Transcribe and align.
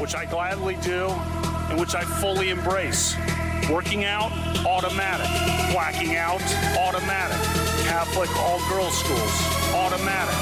which 0.00 0.14
I 0.14 0.24
gladly 0.24 0.76
do 0.82 1.08
and 1.70 1.78
which 1.78 1.94
I 1.94 2.02
fully 2.02 2.50
embrace. 2.50 3.16
Working 3.70 4.04
out, 4.04 4.32
automatic. 4.64 5.26
Blacking 5.72 6.16
out, 6.16 6.40
automatic. 6.78 7.36
Catholic 7.86 8.30
all 8.38 8.58
girls 8.68 8.96
schools, 8.98 9.74
automatic. 9.74 10.34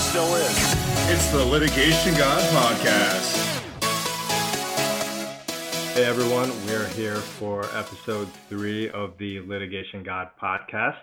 Still 0.00 0.34
is. 0.36 0.74
It's 1.10 1.30
the 1.32 1.44
Litigation 1.44 2.14
God 2.14 2.42
Podcast. 2.54 3.44
Hey 5.94 6.04
everyone, 6.04 6.50
we're 6.66 6.88
here 6.88 7.16
for 7.16 7.64
episode 7.76 8.28
three 8.48 8.90
of 8.90 9.16
the 9.18 9.40
Litigation 9.40 10.02
God 10.02 10.28
podcast. 10.42 10.98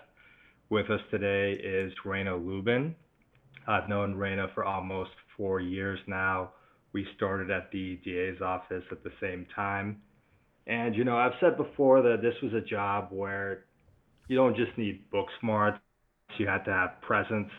With 0.68 0.90
us 0.90 1.00
today 1.10 1.52
is 1.52 1.92
Reyna 2.04 2.36
Lubin. 2.36 2.94
I've 3.66 3.88
known 3.88 4.14
Reyna 4.14 4.50
for 4.54 4.64
almost 4.64 5.12
four 5.36 5.60
years 5.60 5.98
now. 6.06 6.50
We 6.92 7.06
started 7.16 7.50
at 7.50 7.70
the 7.72 7.98
DA's 8.04 8.40
office 8.42 8.84
at 8.90 9.02
the 9.02 9.12
same 9.20 9.46
time. 9.54 10.02
And, 10.66 10.94
you 10.94 11.04
know, 11.04 11.16
I've 11.16 11.32
said 11.40 11.56
before 11.56 12.02
that 12.02 12.22
this 12.22 12.34
was 12.42 12.52
a 12.52 12.60
job 12.60 13.08
where 13.10 13.64
you 14.28 14.36
don't 14.36 14.56
just 14.56 14.76
need 14.78 15.10
book 15.10 15.26
smarts, 15.40 15.78
you 16.38 16.46
had 16.46 16.64
to 16.64 16.72
have 16.72 17.00
presence. 17.00 17.50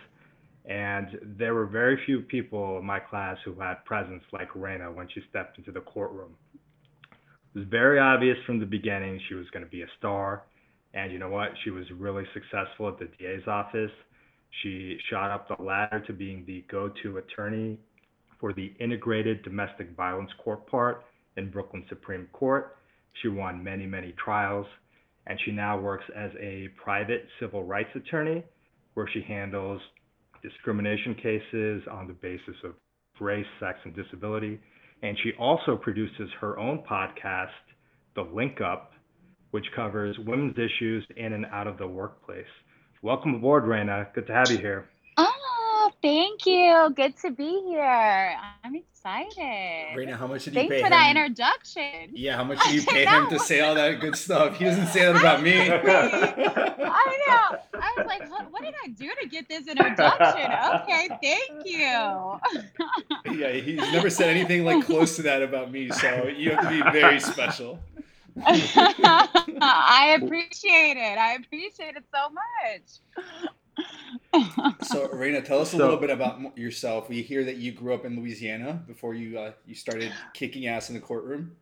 And 0.65 1.07
there 1.37 1.53
were 1.53 1.65
very 1.65 1.99
few 2.05 2.21
people 2.21 2.77
in 2.77 2.85
my 2.85 2.99
class 2.99 3.37
who 3.43 3.53
had 3.59 3.83
presence 3.85 4.23
like 4.31 4.47
Reyna 4.55 4.91
when 4.91 5.07
she 5.13 5.21
stepped 5.29 5.57
into 5.57 5.71
the 5.71 5.81
courtroom. 5.81 6.35
It 7.53 7.59
was 7.59 7.67
very 7.69 7.99
obvious 7.99 8.37
from 8.45 8.59
the 8.59 8.65
beginning 8.65 9.19
she 9.27 9.35
was 9.35 9.49
going 9.51 9.65
to 9.65 9.69
be 9.69 9.81
a 9.81 9.87
star. 9.97 10.43
And 10.93 11.11
you 11.11 11.19
know 11.19 11.29
what? 11.29 11.49
She 11.63 11.69
was 11.69 11.85
really 11.91 12.23
successful 12.33 12.87
at 12.87 12.97
the 12.97 13.09
DA's 13.19 13.47
office. 13.47 13.91
She 14.61 14.97
shot 15.09 15.31
up 15.31 15.47
the 15.47 15.61
ladder 15.61 15.99
to 16.07 16.13
being 16.13 16.45
the 16.45 16.63
go 16.71 16.91
to 17.01 17.17
attorney 17.17 17.79
for 18.43 18.51
the 18.51 18.73
Integrated 18.77 19.41
Domestic 19.43 19.95
Violence 19.95 20.29
Court 20.43 20.67
part 20.67 21.05
in 21.37 21.49
Brooklyn 21.49 21.85
Supreme 21.87 22.27
Court. 22.33 22.75
She 23.21 23.29
won 23.29 23.63
many, 23.63 23.85
many 23.85 24.13
trials, 24.21 24.65
and 25.27 25.39
she 25.45 25.51
now 25.53 25.79
works 25.79 26.03
as 26.13 26.29
a 26.41 26.67
private 26.75 27.25
civil 27.39 27.63
rights 27.63 27.91
attorney 27.95 28.43
where 28.95 29.07
she 29.13 29.21
handles 29.21 29.79
discrimination 30.41 31.15
cases 31.15 31.83
on 31.89 32.05
the 32.05 32.13
basis 32.15 32.55
of 32.65 32.73
race, 33.21 33.45
sex, 33.61 33.79
and 33.85 33.95
disability. 33.95 34.59
And 35.03 35.17
she 35.23 35.31
also 35.39 35.77
produces 35.77 36.29
her 36.41 36.59
own 36.59 36.83
podcast, 36.83 37.47
The 38.13 38.23
Link 38.23 38.59
Up, 38.59 38.91
which 39.51 39.63
covers 39.73 40.17
women's 40.19 40.57
issues 40.57 41.07
in 41.15 41.31
and 41.31 41.45
out 41.45 41.67
of 41.67 41.77
the 41.77 41.87
workplace. 41.87 42.43
Welcome 43.01 43.35
aboard, 43.35 43.63
Reyna. 43.63 44.09
Good 44.13 44.27
to 44.27 44.33
have 44.33 44.51
you 44.51 44.57
here. 44.57 44.89
Thank 46.03 46.45
you. 46.45 46.91
Good 46.97 47.15
to 47.19 47.31
be 47.31 47.61
here. 47.65 48.35
I'm 48.61 48.75
excited. 48.75 49.95
Reyna, 49.95 50.17
how 50.17 50.27
much 50.27 50.43
did 50.43 50.53
Thanks 50.53 50.75
you 50.75 50.81
pay 50.81 50.81
him? 50.81 50.81
Thanks 50.81 50.81
for 50.81 50.85
him? 50.87 50.91
that 50.91 51.09
introduction. 51.15 52.09
yeah, 52.11 52.35
how 52.35 52.43
much 52.43 52.61
did 52.65 52.73
you 52.75 52.81
pay 52.83 53.05
him 53.05 53.29
to 53.29 53.39
say 53.39 53.61
all 53.61 53.73
that 53.75 54.01
good 54.01 54.17
stuff? 54.17 54.57
He 54.57 54.65
doesn't 54.65 54.87
say 54.87 55.05
that 55.05 55.15
about 55.15 55.41
me. 55.41 55.53
I 55.71 55.77
know. 55.79 57.57
I 57.79 57.93
was 57.95 58.05
like, 58.05 58.29
what, 58.29 58.51
what 58.51 58.63
did 58.63 58.75
I 58.83 58.89
do 58.89 59.09
to 59.21 59.29
get 59.29 59.47
this 59.47 59.65
introduction? 59.65 60.51
Okay, 60.81 61.07
thank 61.23 61.65
you. 61.65 62.37
yeah, 63.39 63.53
he's 63.53 63.77
never 63.93 64.09
said 64.09 64.29
anything 64.29 64.65
like 64.65 64.83
close 64.83 65.15
to 65.15 65.21
that 65.21 65.41
about 65.41 65.71
me, 65.71 65.89
so 65.89 66.27
you 66.27 66.51
have 66.51 66.63
to 66.63 66.69
be 66.69 66.81
very 66.91 67.21
special. 67.21 67.79
I 68.45 70.19
appreciate 70.21 70.97
it. 70.97 71.17
I 71.17 71.35
appreciate 71.35 71.95
it 71.95 72.03
so 72.13 72.29
much. 72.29 73.53
So, 74.83 75.09
Reyna, 75.13 75.41
tell 75.41 75.59
us 75.59 75.69
a 75.73 75.77
So- 75.77 75.83
little 75.83 75.97
bit 75.97 76.09
about 76.09 76.57
yourself. 76.57 77.09
We 77.09 77.21
hear 77.21 77.43
that 77.45 77.57
you 77.57 77.71
grew 77.71 77.93
up 77.93 78.05
in 78.05 78.15
Louisiana 78.19 78.81
before 78.87 79.13
you 79.13 79.39
uh, 79.39 79.51
you 79.65 79.75
started 79.75 80.11
kicking 80.33 80.67
ass 80.67 80.89
in 80.89 80.95
the 80.95 81.01
courtroom. 81.01 81.55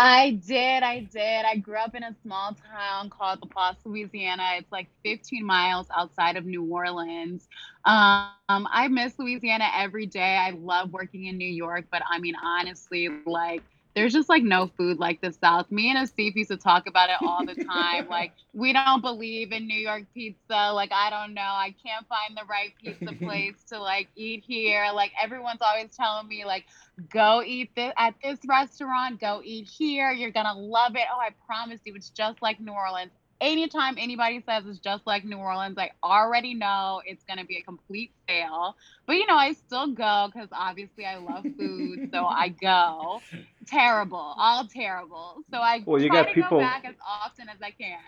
I 0.00 0.38
did. 0.46 0.84
I 0.84 1.00
did. 1.00 1.44
I 1.44 1.56
grew 1.56 1.74
up 1.76 1.96
in 1.96 2.04
a 2.04 2.14
small 2.22 2.54
town 2.72 3.10
called 3.10 3.40
La 3.42 3.48
Place, 3.48 3.84
Louisiana. 3.84 4.44
It's 4.56 4.70
like 4.70 4.86
15 5.04 5.44
miles 5.44 5.88
outside 5.96 6.36
of 6.36 6.46
New 6.46 6.62
Orleans. 6.62 7.48
Um, 7.84 8.30
I 8.48 8.86
miss 8.88 9.18
Louisiana 9.18 9.68
every 9.74 10.06
day. 10.06 10.36
I 10.36 10.50
love 10.50 10.92
working 10.92 11.24
in 11.26 11.36
New 11.36 11.48
York, 11.48 11.86
but 11.90 12.02
I 12.08 12.20
mean, 12.20 12.36
honestly, 12.40 13.08
like, 13.26 13.64
there's 13.98 14.12
just 14.12 14.28
like 14.28 14.44
no 14.44 14.68
food 14.76 14.98
like 15.00 15.20
the 15.20 15.32
South. 15.32 15.70
Me 15.72 15.90
and 15.90 15.98
Asif 15.98 16.36
used 16.36 16.50
to 16.50 16.56
talk 16.56 16.86
about 16.86 17.10
it 17.10 17.16
all 17.20 17.44
the 17.44 17.56
time. 17.64 18.06
like, 18.08 18.32
we 18.52 18.72
don't 18.72 19.00
believe 19.02 19.50
in 19.50 19.66
New 19.66 19.78
York 19.78 20.04
pizza. 20.14 20.70
Like, 20.72 20.92
I 20.92 21.10
don't 21.10 21.34
know. 21.34 21.40
I 21.42 21.74
can't 21.84 22.06
find 22.06 22.36
the 22.36 22.44
right 22.48 22.72
pizza 22.80 23.12
place 23.24 23.64
to 23.70 23.80
like 23.80 24.08
eat 24.14 24.44
here. 24.46 24.86
Like, 24.94 25.10
everyone's 25.20 25.60
always 25.60 25.90
telling 25.96 26.28
me, 26.28 26.44
like, 26.44 26.66
go 27.12 27.42
eat 27.44 27.74
this 27.74 27.92
at 27.98 28.14
this 28.22 28.38
restaurant, 28.48 29.20
go 29.20 29.40
eat 29.44 29.68
here. 29.68 30.12
You're 30.12 30.30
gonna 30.30 30.54
love 30.54 30.94
it. 30.94 31.02
Oh, 31.12 31.18
I 31.18 31.30
promise 31.44 31.80
you, 31.84 31.94
it's 31.96 32.10
just 32.10 32.40
like 32.40 32.60
New 32.60 32.72
Orleans. 32.72 33.10
Anytime 33.40 33.96
anybody 33.98 34.42
says 34.44 34.64
it's 34.66 34.78
just 34.80 35.06
like 35.06 35.24
New 35.24 35.36
Orleans, 35.36 35.78
I 35.78 35.90
already 36.02 36.54
know 36.54 37.00
it's 37.06 37.22
gonna 37.24 37.44
be 37.44 37.56
a 37.58 37.62
complete 37.62 38.10
fail. 38.26 38.76
But 39.06 39.14
you 39.14 39.26
know, 39.26 39.36
I 39.36 39.52
still 39.52 39.88
go 39.92 40.28
because 40.32 40.48
obviously 40.52 41.04
I 41.06 41.16
love 41.18 41.44
food, 41.56 42.10
so 42.12 42.26
I 42.26 42.48
go. 42.60 43.20
Terrible, 43.66 44.34
all 44.36 44.64
terrible. 44.66 45.36
So 45.52 45.58
I 45.58 45.82
Well, 45.86 46.00
you 46.02 46.08
try 46.08 46.22
got 46.22 46.28
to 46.30 46.34
people- 46.34 46.58
go 46.58 46.64
back 46.64 46.84
as 46.84 46.94
often 47.06 47.48
as 47.48 47.58
I 47.62 47.70
can. 47.70 47.98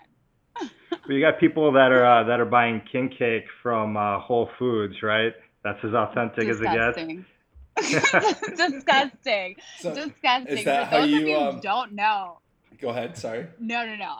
Well, 1.07 1.17
you 1.17 1.21
got 1.21 1.39
people 1.39 1.71
that 1.71 1.91
are 1.91 2.05
uh, 2.05 2.23
that 2.25 2.39
are 2.39 2.45
buying 2.45 2.81
king 2.91 3.09
cake 3.17 3.45
from 3.63 3.95
uh, 3.97 4.19
Whole 4.19 4.49
Foods, 4.59 5.01
right? 5.01 5.33
That's 5.63 5.79
as 5.83 5.93
authentic 5.93 6.47
as 6.47 6.59
it 6.59 6.63
gets. 6.65 6.97
Disgusting. 6.97 7.25
Disgusting. 8.57 9.55
So, 9.79 9.95
Disgusting. 9.95 10.57
is 10.57 10.65
that 10.65 10.89
For 10.89 10.95
how 10.95 11.01
those 11.01 11.09
you, 11.09 11.21
of 11.21 11.27
you 11.27 11.37
um, 11.37 11.55
who 11.55 11.61
don't 11.61 11.93
know, 11.93 12.39
go 12.79 12.89
ahead. 12.89 13.17
Sorry. 13.17 13.47
No, 13.59 13.85
no, 13.85 13.95
no. 13.95 14.15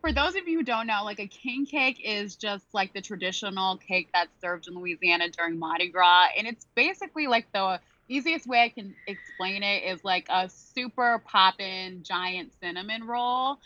For 0.00 0.12
those 0.12 0.34
of 0.34 0.46
you 0.48 0.58
who 0.58 0.64
don't 0.64 0.86
know, 0.86 1.02
like 1.04 1.20
a 1.20 1.26
king 1.26 1.66
cake 1.66 2.00
is 2.04 2.36
just 2.36 2.64
like 2.72 2.92
the 2.92 3.00
traditional 3.00 3.76
cake 3.76 4.10
that's 4.12 4.40
served 4.40 4.68
in 4.68 4.74
Louisiana 4.74 5.28
during 5.28 5.58
Mardi 5.58 5.88
Gras. 5.88 6.28
And 6.36 6.46
it's 6.46 6.66
basically 6.74 7.26
like 7.26 7.50
the 7.52 7.80
easiest 8.08 8.46
way 8.46 8.62
I 8.62 8.68
can 8.68 8.94
explain 9.06 9.62
it 9.62 9.84
is 9.84 10.04
like 10.04 10.26
a 10.30 10.48
super 10.48 11.22
poppin' 11.26 12.02
giant 12.02 12.52
cinnamon 12.60 13.04
roll. 13.04 13.58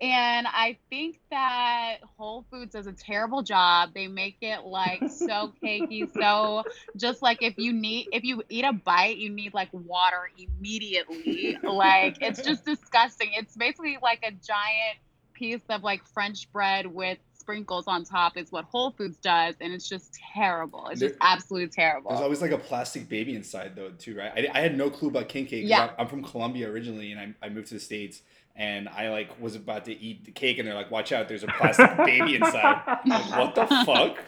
And 0.00 0.46
I 0.46 0.78
think 0.90 1.18
that 1.32 1.96
Whole 2.16 2.46
Foods 2.52 2.74
does 2.74 2.86
a 2.86 2.92
terrible 2.92 3.42
job. 3.42 3.90
They 3.94 4.06
make 4.06 4.36
it 4.42 4.64
like 4.64 5.02
so 5.08 5.52
cakey, 5.64 6.08
so 6.12 6.62
just 6.96 7.20
like 7.20 7.42
if 7.42 7.54
you 7.58 7.72
need 7.72 8.06
if 8.12 8.22
you 8.22 8.42
eat 8.48 8.64
a 8.64 8.72
bite, 8.72 9.16
you 9.16 9.28
need 9.28 9.54
like 9.54 9.70
water 9.72 10.30
immediately. 10.38 11.58
Like 11.64 12.18
it's 12.20 12.42
just 12.42 12.64
disgusting. 12.64 13.30
It's 13.34 13.56
basically 13.56 13.98
like 14.00 14.20
a 14.22 14.30
giant 14.30 14.98
piece 15.38 15.60
of 15.68 15.82
like 15.82 16.04
French 16.04 16.50
bread 16.52 16.86
with 16.86 17.18
sprinkles 17.38 17.84
on 17.86 18.04
top 18.04 18.36
is 18.36 18.52
what 18.52 18.66
Whole 18.66 18.90
Foods 18.90 19.16
does, 19.18 19.54
and 19.60 19.72
it's 19.72 19.88
just 19.88 20.18
terrible. 20.34 20.88
It's 20.88 21.00
just 21.00 21.14
absolutely 21.20 21.68
terrible. 21.68 22.10
There's 22.10 22.20
always 22.20 22.42
like 22.42 22.50
a 22.50 22.58
plastic 22.58 23.08
baby 23.08 23.34
inside 23.34 23.74
though 23.74 23.90
too, 23.90 24.18
right? 24.18 24.32
I, 24.36 24.58
I 24.58 24.60
had 24.60 24.76
no 24.76 24.90
clue 24.90 25.08
about 25.08 25.28
king 25.28 25.46
cake. 25.46 25.64
Yeah. 25.66 25.84
I'm, 25.84 25.90
I'm 25.98 26.06
from 26.08 26.22
Colombia 26.22 26.68
originally, 26.68 27.12
and 27.12 27.34
I, 27.42 27.46
I 27.46 27.48
moved 27.48 27.68
to 27.68 27.74
the 27.74 27.80
states, 27.80 28.20
and 28.58 28.88
I 28.88 29.08
like 29.08 29.40
was 29.40 29.54
about 29.54 29.84
to 29.84 29.92
eat 29.92 30.24
the 30.24 30.32
cake, 30.32 30.58
and 30.58 30.66
they're 30.66 30.74
like, 30.74 30.90
"Watch 30.90 31.12
out, 31.12 31.28
there's 31.28 31.44
a 31.44 31.46
plastic 31.46 31.96
baby 31.98 32.34
inside." 32.34 32.98
Like, 33.06 33.30
what 33.38 33.54
the 33.54 33.66
fuck? 33.86 34.18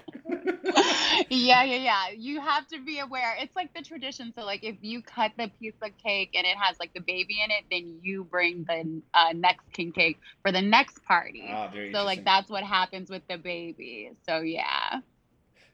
yeah, 1.28 1.64
yeah, 1.64 1.76
yeah. 1.76 2.04
You 2.16 2.40
have 2.40 2.68
to 2.68 2.80
be 2.80 3.00
aware. 3.00 3.36
It's 3.40 3.56
like 3.56 3.74
the 3.74 3.82
tradition. 3.82 4.32
So, 4.36 4.44
like, 4.44 4.62
if 4.62 4.76
you 4.82 5.02
cut 5.02 5.32
the 5.36 5.50
piece 5.58 5.74
of 5.82 5.90
cake 5.98 6.30
and 6.34 6.46
it 6.46 6.56
has 6.56 6.78
like 6.78 6.94
the 6.94 7.00
baby 7.00 7.38
in 7.44 7.50
it, 7.50 7.64
then 7.72 7.98
you 8.02 8.22
bring 8.22 8.64
the 8.68 9.02
uh, 9.12 9.32
next 9.34 9.72
king 9.72 9.90
cake 9.90 10.20
for 10.42 10.52
the 10.52 10.62
next 10.62 11.04
party. 11.04 11.50
Ah, 11.52 11.68
very 11.68 11.92
so, 11.92 12.04
like, 12.04 12.24
that's 12.24 12.48
what 12.48 12.62
happens 12.62 13.10
with 13.10 13.22
the 13.28 13.36
baby. 13.36 14.12
So, 14.28 14.38
yeah. 14.38 15.00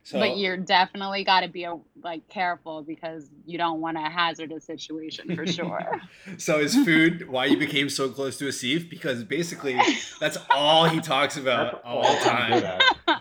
So, 0.06 0.20
but 0.20 0.38
you're 0.38 0.56
definitely 0.56 1.24
got 1.24 1.40
to 1.40 1.48
be 1.48 1.64
a, 1.64 1.76
like 2.00 2.28
careful 2.28 2.84
because 2.84 3.28
you 3.44 3.58
don't 3.58 3.80
want 3.80 3.96
a 3.96 4.08
hazardous 4.08 4.64
situation 4.64 5.34
for 5.34 5.44
sure. 5.44 6.00
so 6.38 6.60
is 6.60 6.76
food 6.76 7.28
why 7.28 7.46
you 7.46 7.58
became 7.58 7.88
so 7.88 8.08
close 8.08 8.38
to 8.38 8.46
a 8.46 8.50
Asif? 8.50 8.88
Because 8.88 9.24
basically, 9.24 9.76
that's 10.20 10.38
all 10.48 10.84
he 10.84 11.00
talks 11.00 11.36
about 11.42 11.82
all 11.82 12.02
the 12.02 12.20
time. 12.20 12.78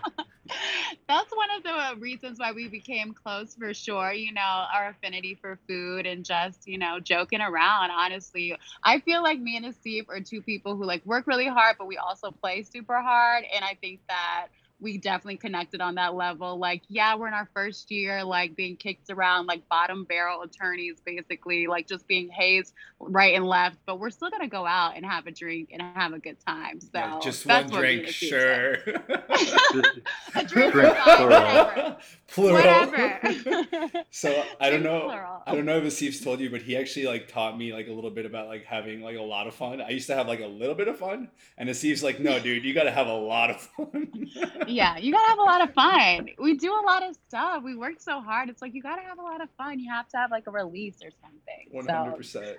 That's 1.08 1.30
one 1.30 1.48
of 1.56 1.62
the 1.64 1.70
uh, 1.70 1.94
reasons 1.98 2.38
why 2.38 2.52
we 2.52 2.68
became 2.68 3.14
close 3.14 3.54
for 3.54 3.74
sure. 3.74 4.12
You 4.12 4.32
know, 4.32 4.66
our 4.72 4.90
affinity 4.90 5.36
for 5.40 5.58
food 5.68 6.06
and 6.06 6.24
just, 6.24 6.68
you 6.68 6.78
know, 6.78 7.00
joking 7.00 7.40
around. 7.40 7.90
Honestly, 7.90 8.56
I 8.82 9.00
feel 9.00 9.22
like 9.22 9.40
me 9.40 9.56
and 9.56 9.66
a 9.66 9.72
Asif 9.72 10.08
are 10.08 10.20
two 10.20 10.40
people 10.40 10.76
who 10.76 10.84
like 10.84 11.04
work 11.04 11.26
really 11.26 11.48
hard, 11.48 11.76
but 11.78 11.86
we 11.88 11.96
also 11.96 12.30
play 12.30 12.62
super 12.62 13.00
hard. 13.00 13.44
And 13.52 13.64
I 13.64 13.76
think 13.80 14.00
that 14.08 14.48
we 14.78 14.98
definitely 14.98 15.38
connected 15.38 15.80
on 15.80 15.94
that 15.94 16.14
level. 16.14 16.58
Like, 16.58 16.82
yeah, 16.88 17.14
we're 17.14 17.28
in 17.28 17.34
our 17.34 17.48
first 17.54 17.90
year, 17.90 18.22
like 18.22 18.56
being 18.56 18.76
kicked 18.76 19.10
around 19.10 19.46
like 19.46 19.66
bottom 19.68 20.04
barrel 20.04 20.42
attorneys, 20.42 21.00
basically, 21.04 21.66
like 21.66 21.86
just 21.86 22.06
being 22.06 22.28
hazed 22.28 22.74
right 23.00 23.34
and 23.34 23.46
left. 23.46 23.78
But 23.86 23.98
we're 23.98 24.10
still 24.10 24.30
gonna 24.30 24.48
go 24.48 24.66
out 24.66 24.96
and 24.96 25.06
have 25.06 25.26
a 25.26 25.30
drink 25.30 25.70
and 25.72 25.80
have 25.80 26.12
a 26.12 26.18
good 26.18 26.36
time. 26.46 26.80
So 26.80 26.90
yeah, 26.94 27.18
just 27.22 27.46
one 27.46 27.68
drink, 27.68 28.08
sure. 28.08 28.74
a 30.34 30.44
drink, 30.44 30.74
whatever. 30.74 31.96
Plural. 32.26 32.54
Whatever. 32.54 34.04
so 34.10 34.44
I 34.60 34.68
don't 34.68 34.82
know. 34.82 35.04
Plural. 35.04 35.42
I 35.46 35.54
don't 35.54 35.64
know 35.64 35.78
if 35.78 35.84
Asif's 35.84 36.20
told 36.20 36.40
you, 36.40 36.50
but 36.50 36.60
he 36.60 36.76
actually 36.76 37.06
like 37.06 37.28
taught 37.28 37.56
me 37.56 37.72
like 37.72 37.88
a 37.88 37.92
little 37.92 38.10
bit 38.10 38.26
about 38.26 38.48
like 38.48 38.64
having 38.64 39.00
like 39.00 39.16
a 39.16 39.22
lot 39.22 39.46
of 39.46 39.54
fun. 39.54 39.80
I 39.80 39.90
used 39.90 40.08
to 40.08 40.14
have 40.14 40.26
like 40.26 40.40
a 40.40 40.46
little 40.46 40.74
bit 40.74 40.88
of 40.88 40.98
fun, 40.98 41.28
and 41.56 41.70
Asif's 41.70 42.02
like, 42.02 42.20
no, 42.20 42.38
dude, 42.38 42.64
you 42.64 42.74
got 42.74 42.84
to 42.84 42.90
have 42.90 43.06
a 43.06 43.14
lot 43.14 43.50
of 43.50 43.60
fun 43.60 44.12
yeah, 44.66 44.96
you 44.98 45.12
gotta 45.12 45.28
have 45.28 45.38
a 45.38 45.42
lot 45.42 45.62
of 45.62 45.74
fun. 45.74 46.28
We 46.38 46.54
do 46.54 46.72
a 46.72 46.84
lot 46.84 47.02
of 47.02 47.16
stuff. 47.28 47.62
We 47.62 47.76
work 47.76 48.00
so 48.00 48.20
hard. 48.20 48.48
It's 48.48 48.62
like 48.62 48.74
you 48.74 48.82
gotta 48.82 49.02
have 49.02 49.18
a 49.18 49.22
lot 49.22 49.40
of 49.40 49.48
fun. 49.56 49.78
You 49.78 49.90
have 49.90 50.08
to 50.08 50.16
have 50.16 50.30
like 50.30 50.46
a 50.46 50.50
release 50.50 50.96
or 51.02 51.10
something. 51.22 51.68
One 51.70 51.86
hundred 51.86 52.16
percent. 52.16 52.58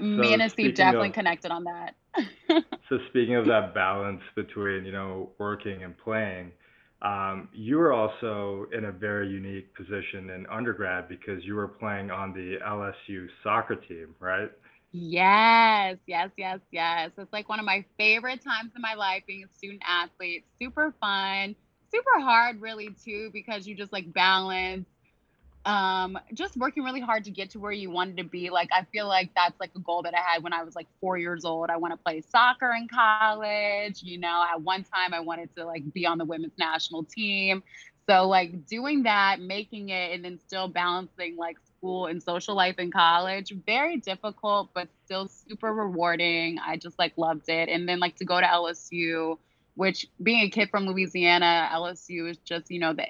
Me 0.00 0.32
and 0.32 0.50
Steve 0.50 0.74
definitely 0.74 1.08
of, 1.08 1.14
connected 1.14 1.50
on 1.50 1.64
that. 1.64 1.94
so 2.88 2.98
speaking 3.08 3.36
of 3.36 3.46
that 3.46 3.74
balance 3.74 4.22
between 4.34 4.84
you 4.84 4.92
know 4.92 5.30
working 5.38 5.82
and 5.82 5.96
playing, 5.98 6.52
um, 7.02 7.48
you 7.52 7.78
were 7.78 7.92
also 7.92 8.66
in 8.72 8.84
a 8.84 8.92
very 8.92 9.28
unique 9.28 9.74
position 9.74 10.30
in 10.30 10.46
undergrad 10.46 11.08
because 11.08 11.44
you 11.44 11.54
were 11.54 11.68
playing 11.68 12.10
on 12.10 12.32
the 12.32 12.58
LSU 12.66 13.26
soccer 13.42 13.76
team, 13.76 14.14
right? 14.20 14.50
Yes, 14.92 15.98
yes, 16.06 16.30
yes, 16.36 16.58
yes. 16.72 17.10
It's 17.16 17.32
like 17.32 17.48
one 17.48 17.60
of 17.60 17.64
my 17.64 17.84
favorite 17.96 18.42
times 18.42 18.72
in 18.74 18.82
my 18.82 18.94
life 18.94 19.22
being 19.26 19.44
a 19.44 19.48
student 19.56 19.82
athlete. 19.86 20.44
Super 20.60 20.92
fun, 21.00 21.54
super 21.92 22.20
hard, 22.20 22.60
really, 22.60 22.90
too, 23.04 23.30
because 23.32 23.66
you 23.66 23.76
just 23.76 23.92
like 23.92 24.12
balance 24.12 24.86
um 25.66 26.18
just 26.34 26.56
working 26.56 26.84
really 26.84 27.00
hard 27.00 27.24
to 27.24 27.30
get 27.30 27.50
to 27.50 27.60
where 27.60 27.72
you 27.72 27.90
wanted 27.90 28.16
to 28.16 28.24
be 28.24 28.50
like 28.50 28.68
i 28.72 28.84
feel 28.92 29.08
like 29.08 29.30
that's 29.36 29.60
like 29.60 29.70
a 29.76 29.80
goal 29.80 30.02
that 30.02 30.14
i 30.14 30.18
had 30.20 30.42
when 30.42 30.54
i 30.54 30.62
was 30.62 30.74
like 30.76 30.86
four 31.00 31.18
years 31.18 31.44
old 31.44 31.70
i 31.70 31.76
want 31.76 31.92
to 31.92 31.98
play 31.98 32.20
soccer 32.22 32.72
in 32.72 32.88
college 32.88 34.02
you 34.02 34.18
know 34.18 34.44
at 34.52 34.62
one 34.62 34.84
time 34.84 35.12
i 35.14 35.20
wanted 35.20 35.54
to 35.56 35.64
like 35.66 35.82
be 35.92 36.06
on 36.06 36.18
the 36.18 36.24
women's 36.24 36.52
national 36.58 37.04
team 37.04 37.62
so 38.08 38.28
like 38.28 38.66
doing 38.66 39.02
that 39.04 39.40
making 39.40 39.90
it 39.90 40.12
and 40.14 40.24
then 40.24 40.38
still 40.38 40.68
balancing 40.68 41.36
like 41.36 41.58
school 41.80 42.06
and 42.06 42.22
social 42.22 42.54
life 42.54 42.78
in 42.78 42.90
college. 42.90 43.52
Very 43.66 43.96
difficult, 43.96 44.70
but 44.74 44.88
still 45.04 45.28
super 45.28 45.72
rewarding. 45.72 46.58
I 46.58 46.76
just 46.76 46.98
like 46.98 47.14
loved 47.16 47.48
it. 47.48 47.68
And 47.68 47.88
then 47.88 47.98
like 48.00 48.16
to 48.16 48.24
go 48.24 48.38
to 48.40 48.46
LSU, 48.46 49.38
which 49.74 50.06
being 50.22 50.42
a 50.42 50.50
kid 50.50 50.68
from 50.70 50.86
Louisiana, 50.86 51.70
LSU 51.72 52.30
is 52.30 52.36
just, 52.38 52.70
you 52.70 52.78
know, 52.78 52.92
the 52.92 53.06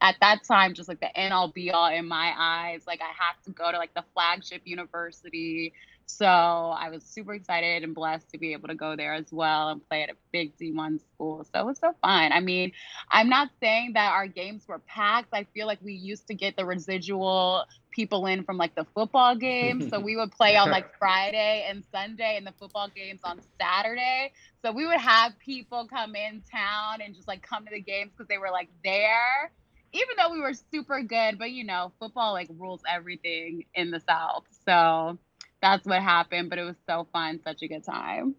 at 0.00 0.14
that 0.20 0.44
time 0.44 0.72
just 0.72 0.88
like 0.88 1.00
the 1.00 1.18
end 1.18 1.34
all 1.34 1.48
be 1.48 1.70
all 1.70 1.88
in 1.88 2.08
my 2.08 2.32
eyes. 2.36 2.82
Like 2.86 3.00
I 3.02 3.12
have 3.24 3.42
to 3.44 3.50
go 3.50 3.70
to 3.70 3.76
like 3.76 3.92
the 3.94 4.04
flagship 4.14 4.62
university 4.64 5.74
so 6.06 6.26
I 6.26 6.90
was 6.90 7.02
super 7.02 7.34
excited 7.34 7.82
and 7.82 7.94
blessed 7.94 8.30
to 8.30 8.38
be 8.38 8.52
able 8.52 8.68
to 8.68 8.74
go 8.74 8.94
there 8.94 9.14
as 9.14 9.32
well 9.32 9.70
and 9.70 9.86
play 9.88 10.02
at 10.02 10.10
a 10.10 10.16
big 10.32 10.56
D1 10.58 11.00
school. 11.00 11.44
So 11.44 11.60
it 11.60 11.64
was 11.66 11.78
so 11.78 11.94
fun. 12.02 12.32
I 12.32 12.40
mean, 12.40 12.72
I'm 13.10 13.28
not 13.28 13.50
saying 13.60 13.92
that 13.94 14.12
our 14.12 14.26
games 14.26 14.68
were 14.68 14.80
packed. 14.80 15.28
I 15.32 15.44
feel 15.54 15.66
like 15.66 15.78
we 15.82 15.94
used 15.94 16.26
to 16.28 16.34
get 16.34 16.56
the 16.56 16.64
residual 16.64 17.64
people 17.94 18.26
in 18.26 18.44
from 18.44 18.56
like 18.56 18.74
the 18.74 18.84
football 18.94 19.36
games. 19.36 19.88
so 19.90 20.00
we 20.00 20.16
would 20.16 20.32
play 20.32 20.56
on 20.56 20.70
like 20.70 20.86
Friday 20.98 21.66
and 21.68 21.84
Sunday 21.92 22.36
and 22.36 22.46
the 22.46 22.52
football 22.58 22.88
games 22.94 23.20
on 23.24 23.40
Saturday. 23.60 24.32
So 24.64 24.72
we 24.72 24.86
would 24.86 25.00
have 25.00 25.38
people 25.38 25.86
come 25.86 26.14
in 26.16 26.42
town 26.50 27.00
and 27.00 27.14
just 27.14 27.28
like 27.28 27.42
come 27.42 27.64
to 27.64 27.70
the 27.72 27.80
games 27.80 28.12
because 28.16 28.28
they 28.28 28.38
were 28.38 28.50
like 28.50 28.68
there 28.82 29.50
even 29.94 30.16
though 30.18 30.32
we 30.32 30.40
were 30.40 30.52
super 30.72 31.02
good, 31.02 31.38
but 31.38 31.52
you 31.52 31.64
know, 31.64 31.92
football 32.00 32.32
like 32.32 32.48
rules 32.58 32.80
everything 32.92 33.64
in 33.74 33.90
the 33.92 34.00
South. 34.06 34.44
So 34.66 35.18
that's 35.62 35.86
what 35.86 36.02
happened. 36.02 36.50
But 36.50 36.58
it 36.58 36.64
was 36.64 36.76
so 36.88 37.06
fun, 37.12 37.40
such 37.44 37.62
a 37.62 37.68
good 37.68 37.84
time. 37.84 38.34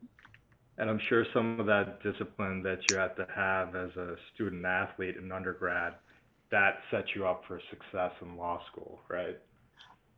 And 0.78 0.90
I'm 0.90 1.00
sure 1.00 1.26
some 1.34 1.60
of 1.60 1.66
that 1.68 2.04
discipline 2.04 2.62
that 2.64 2.80
you 2.90 2.98
had 2.98 3.16
to 3.16 3.26
have 3.34 3.76
as 3.76 3.96
a 3.96 4.16
student 4.34 4.66
athlete 4.66 5.16
in 5.16 5.32
undergrad, 5.32 5.94
that 6.52 6.80
set 6.92 7.16
you 7.16 7.26
up 7.26 7.44
for 7.48 7.62
success 7.70 8.12
in 8.22 8.36
law 8.36 8.62
school, 8.70 9.00
right? 9.10 9.38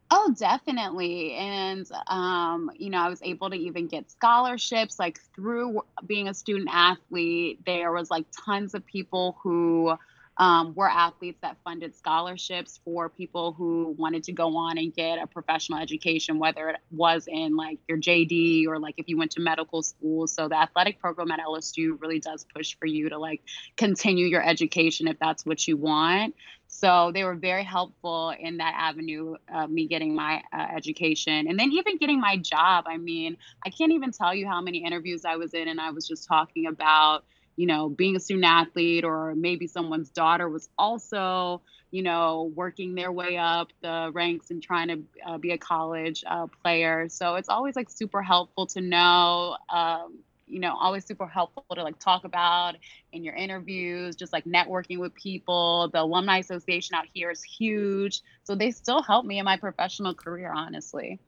Oh, 0.10 0.34
definitely. 0.38 1.34
And, 1.34 1.86
um, 2.08 2.72
you 2.78 2.90
know, 2.90 3.00
I 3.00 3.10
was 3.10 3.22
able 3.24 3.50
to 3.50 3.58
even 3.58 3.88
get 3.88 4.10
scholarships 4.10 4.98
like 5.00 5.20
through 5.36 5.82
being 6.06 6.30
a 6.30 6.34
student 6.34 6.70
athlete. 6.72 7.60
There 7.66 7.92
was 7.92 8.10
like 8.10 8.26
tons 8.46 8.74
of 8.74 8.86
people 8.86 9.38
who 9.44 9.98
um, 10.38 10.74
were 10.76 10.90
athletes 10.90 11.40
that 11.42 11.58
funded 11.64 11.96
scholarships 11.96 12.80
for 12.86 13.10
people 13.10 13.54
who 13.54 13.96
wanted 13.98 14.24
to 14.26 14.32
go 14.32 14.56
on 14.56 14.78
and 14.78 14.94
get 14.94 15.18
a 15.22 15.26
professional 15.26 15.80
education, 15.80 16.38
whether 16.38 16.70
it 16.70 16.78
was 16.92 17.28
in 17.28 17.56
like 17.56 17.80
your 17.88 17.98
JD 17.98 18.68
or 18.68 18.80
like 18.80 18.96
if 18.98 19.08
you 19.08 19.18
went 19.18 19.32
to 19.32 19.42
medical 19.42 19.82
school. 19.82 20.28
So 20.28 20.48
the 20.48 20.60
athletic 20.60 21.00
program 21.00 21.32
at 21.32 21.40
LSU 21.40 22.00
really 22.00 22.20
does 22.20 22.46
push 22.56 22.76
for 22.80 22.86
you 22.86 23.10
to 23.10 23.18
like 23.18 23.42
continue 23.78 24.28
your 24.28 24.48
education 24.48 25.08
if 25.08 25.18
that's 25.20 25.46
what 25.46 25.68
you 25.68 25.76
want. 25.76 26.36
So 26.68 27.12
they 27.14 27.24
were 27.24 27.36
very 27.36 27.64
helpful 27.64 28.34
in 28.38 28.58
that 28.58 28.74
avenue 28.78 29.36
of 29.52 29.72
me 29.72 29.88
getting 29.88 30.14
my 30.14 30.44
uh, 30.54 30.68
education 30.76 31.48
and 31.48 31.58
then 31.58 31.72
even 31.72 31.98
getting 31.98 32.20
my 32.20 32.38
job. 32.38 32.86
I 32.88 32.98
mean, 32.98 33.38
I 33.66 33.70
can't 33.70 33.94
even 33.94 34.12
tell 34.12 34.36
you 34.36 34.46
how 34.46 34.62
many 34.62 34.80
interviews 34.86 35.26
I 35.26 35.38
was 35.38 35.54
in, 35.54 35.68
and 35.68 35.80
I 35.80 35.92
was 35.92 36.08
just 36.08 36.28
talking 36.28 36.68
about 36.68 37.24
you 37.58 37.66
know, 37.66 37.90
being 37.90 38.16
a 38.16 38.20
student 38.20 38.46
athlete, 38.46 39.04
or 39.04 39.36
maybe 39.36 39.68
someone's 39.68 40.10
daughter 40.10 40.48
was 40.48 40.70
also, 40.78 41.62
you 41.92 42.04
know, 42.04 42.52
working 42.56 42.96
their 42.96 43.12
way 43.12 43.36
up 43.38 43.70
the 43.82 44.12
ranks 44.14 44.52
and 44.52 44.64
trying 44.64 44.88
to 44.88 45.04
uh, 45.26 45.38
be 45.38 45.52
a 45.52 45.58
college 45.58 46.24
uh, 46.26 46.48
player. 46.62 47.10
So 47.10 47.36
it's 47.36 47.50
always 47.50 47.76
like 47.76 47.90
super 47.90 48.22
helpful 48.22 48.68
to 48.68 48.82
know, 48.82 49.58
um, 49.70 50.20
you 50.46 50.60
know, 50.60 50.76
always 50.80 51.06
super 51.06 51.28
helpful 51.28 51.66
to 51.74 51.84
like 51.84 52.00
talk 52.00 52.24
about 52.24 52.76
in 53.12 53.24
your 53.24 53.36
interviews, 53.36 54.16
just 54.16 54.32
like 54.32 54.46
networking 54.46 55.00
with 55.00 55.14
people. 55.16 55.90
The 55.92 56.02
Alumni 56.02 56.38
Association 56.38 56.96
out 56.96 57.06
here 57.14 57.32
is 57.32 57.44
huge. 57.44 58.22
So 58.44 58.56
they 58.56 58.72
still 58.72 59.02
help 59.02 59.26
me 59.26 59.40
in 59.40 59.46
my 59.46 59.58
professional 59.58 60.14
career, 60.14 60.54
honestly. 60.56 61.20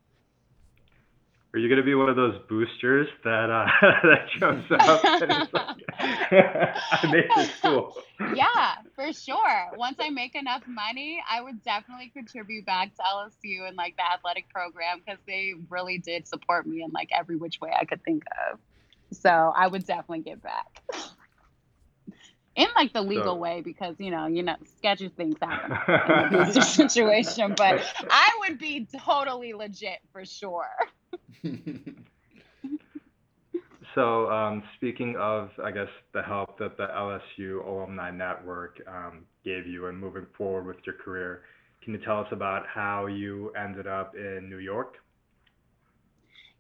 Are 1.52 1.58
you 1.58 1.68
gonna 1.68 1.84
be 1.84 1.96
one 1.96 2.10
of 2.10 2.16
those 2.16 2.36
boosters 2.48 3.08
that 3.24 3.50
uh, 3.50 3.66
that 4.04 4.30
jumps 4.38 4.70
up 4.80 5.04
and 5.04 5.32
is 5.32 5.48
like, 5.52 5.78
I 6.00 7.10
made 7.12 7.28
this 7.36 7.56
school? 7.56 7.96
Yeah, 8.36 8.76
for 8.94 9.12
sure. 9.12 9.72
Once 9.76 9.98
I 10.00 10.12
make 10.12 10.36
enough 10.36 10.62
money, 10.68 11.20
I 11.28 11.42
would 11.42 11.64
definitely 11.64 12.12
contribute 12.14 12.68
back 12.68 12.96
to 12.96 13.02
LSU 13.02 13.68
and 13.68 13.76
like 13.76 13.96
the 13.98 14.04
athletic 14.04 14.48
program 14.50 15.02
because 15.04 15.20
they 15.26 15.54
really 15.70 15.98
did 15.98 16.28
support 16.28 16.68
me 16.68 16.84
in 16.84 16.92
like 16.92 17.10
every 17.12 17.36
which 17.36 17.60
way 17.60 17.72
I 17.76 17.86
could 17.86 18.04
think 18.04 18.24
of. 18.52 18.60
So 19.12 19.30
I 19.30 19.66
would 19.66 19.88
definitely 19.88 20.20
give 20.20 20.44
back. 20.44 20.84
in 22.56 22.68
like 22.76 22.94
the 22.94 23.02
legal 23.02 23.24
so, 23.24 23.36
way 23.36 23.62
because 23.62 23.96
you 23.98 24.12
know 24.12 24.28
you 24.28 24.44
know 24.44 24.56
sketchy 24.78 25.10
things 25.10 25.36
happen 25.42 25.72
in 25.72 26.40
a 26.40 26.46
booster 26.46 26.62
situation 26.62 27.54
but 27.56 27.82
i 28.10 28.30
would 28.40 28.60
be 28.60 28.88
totally 29.06 29.54
legit 29.54 30.00
for 30.12 30.26
sure 30.26 30.68
so, 33.96 34.30
um, 34.30 34.64
speaking 34.76 35.16
of, 35.18 35.50
I 35.64 35.72
guess, 35.72 35.88
the 36.14 36.22
help 36.22 36.60
that 36.60 36.78
the 36.78 36.88
LSU 36.88 37.66
Alumni 37.66 38.12
Network 38.12 38.82
um, 38.88 39.26
gave 39.44 39.68
you 39.68 39.88
in 39.88 39.96
moving 39.96 40.26
forward 40.38 40.66
with 40.66 40.78
your 40.86 40.96
career, 40.96 41.44
can 41.84 41.94
you 41.94 42.00
tell 42.00 42.20
us 42.20 42.28
about 42.32 42.68
how 42.68 43.06
you 43.06 43.52
ended 43.52 43.88
up 43.88 44.16
in 44.16 44.50
New 44.50 44.58
York? 44.58 44.98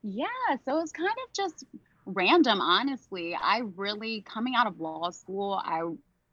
Yeah, 0.01 0.25
so 0.63 0.77
it 0.77 0.81
was 0.81 0.91
kind 0.91 1.09
of 1.09 1.33
just 1.33 1.65
random, 2.05 2.61
honestly. 2.61 3.35
I 3.35 3.63
really, 3.75 4.21
coming 4.21 4.53
out 4.55 4.67
of 4.67 4.79
law 4.79 5.09
school, 5.09 5.61
I 5.63 5.81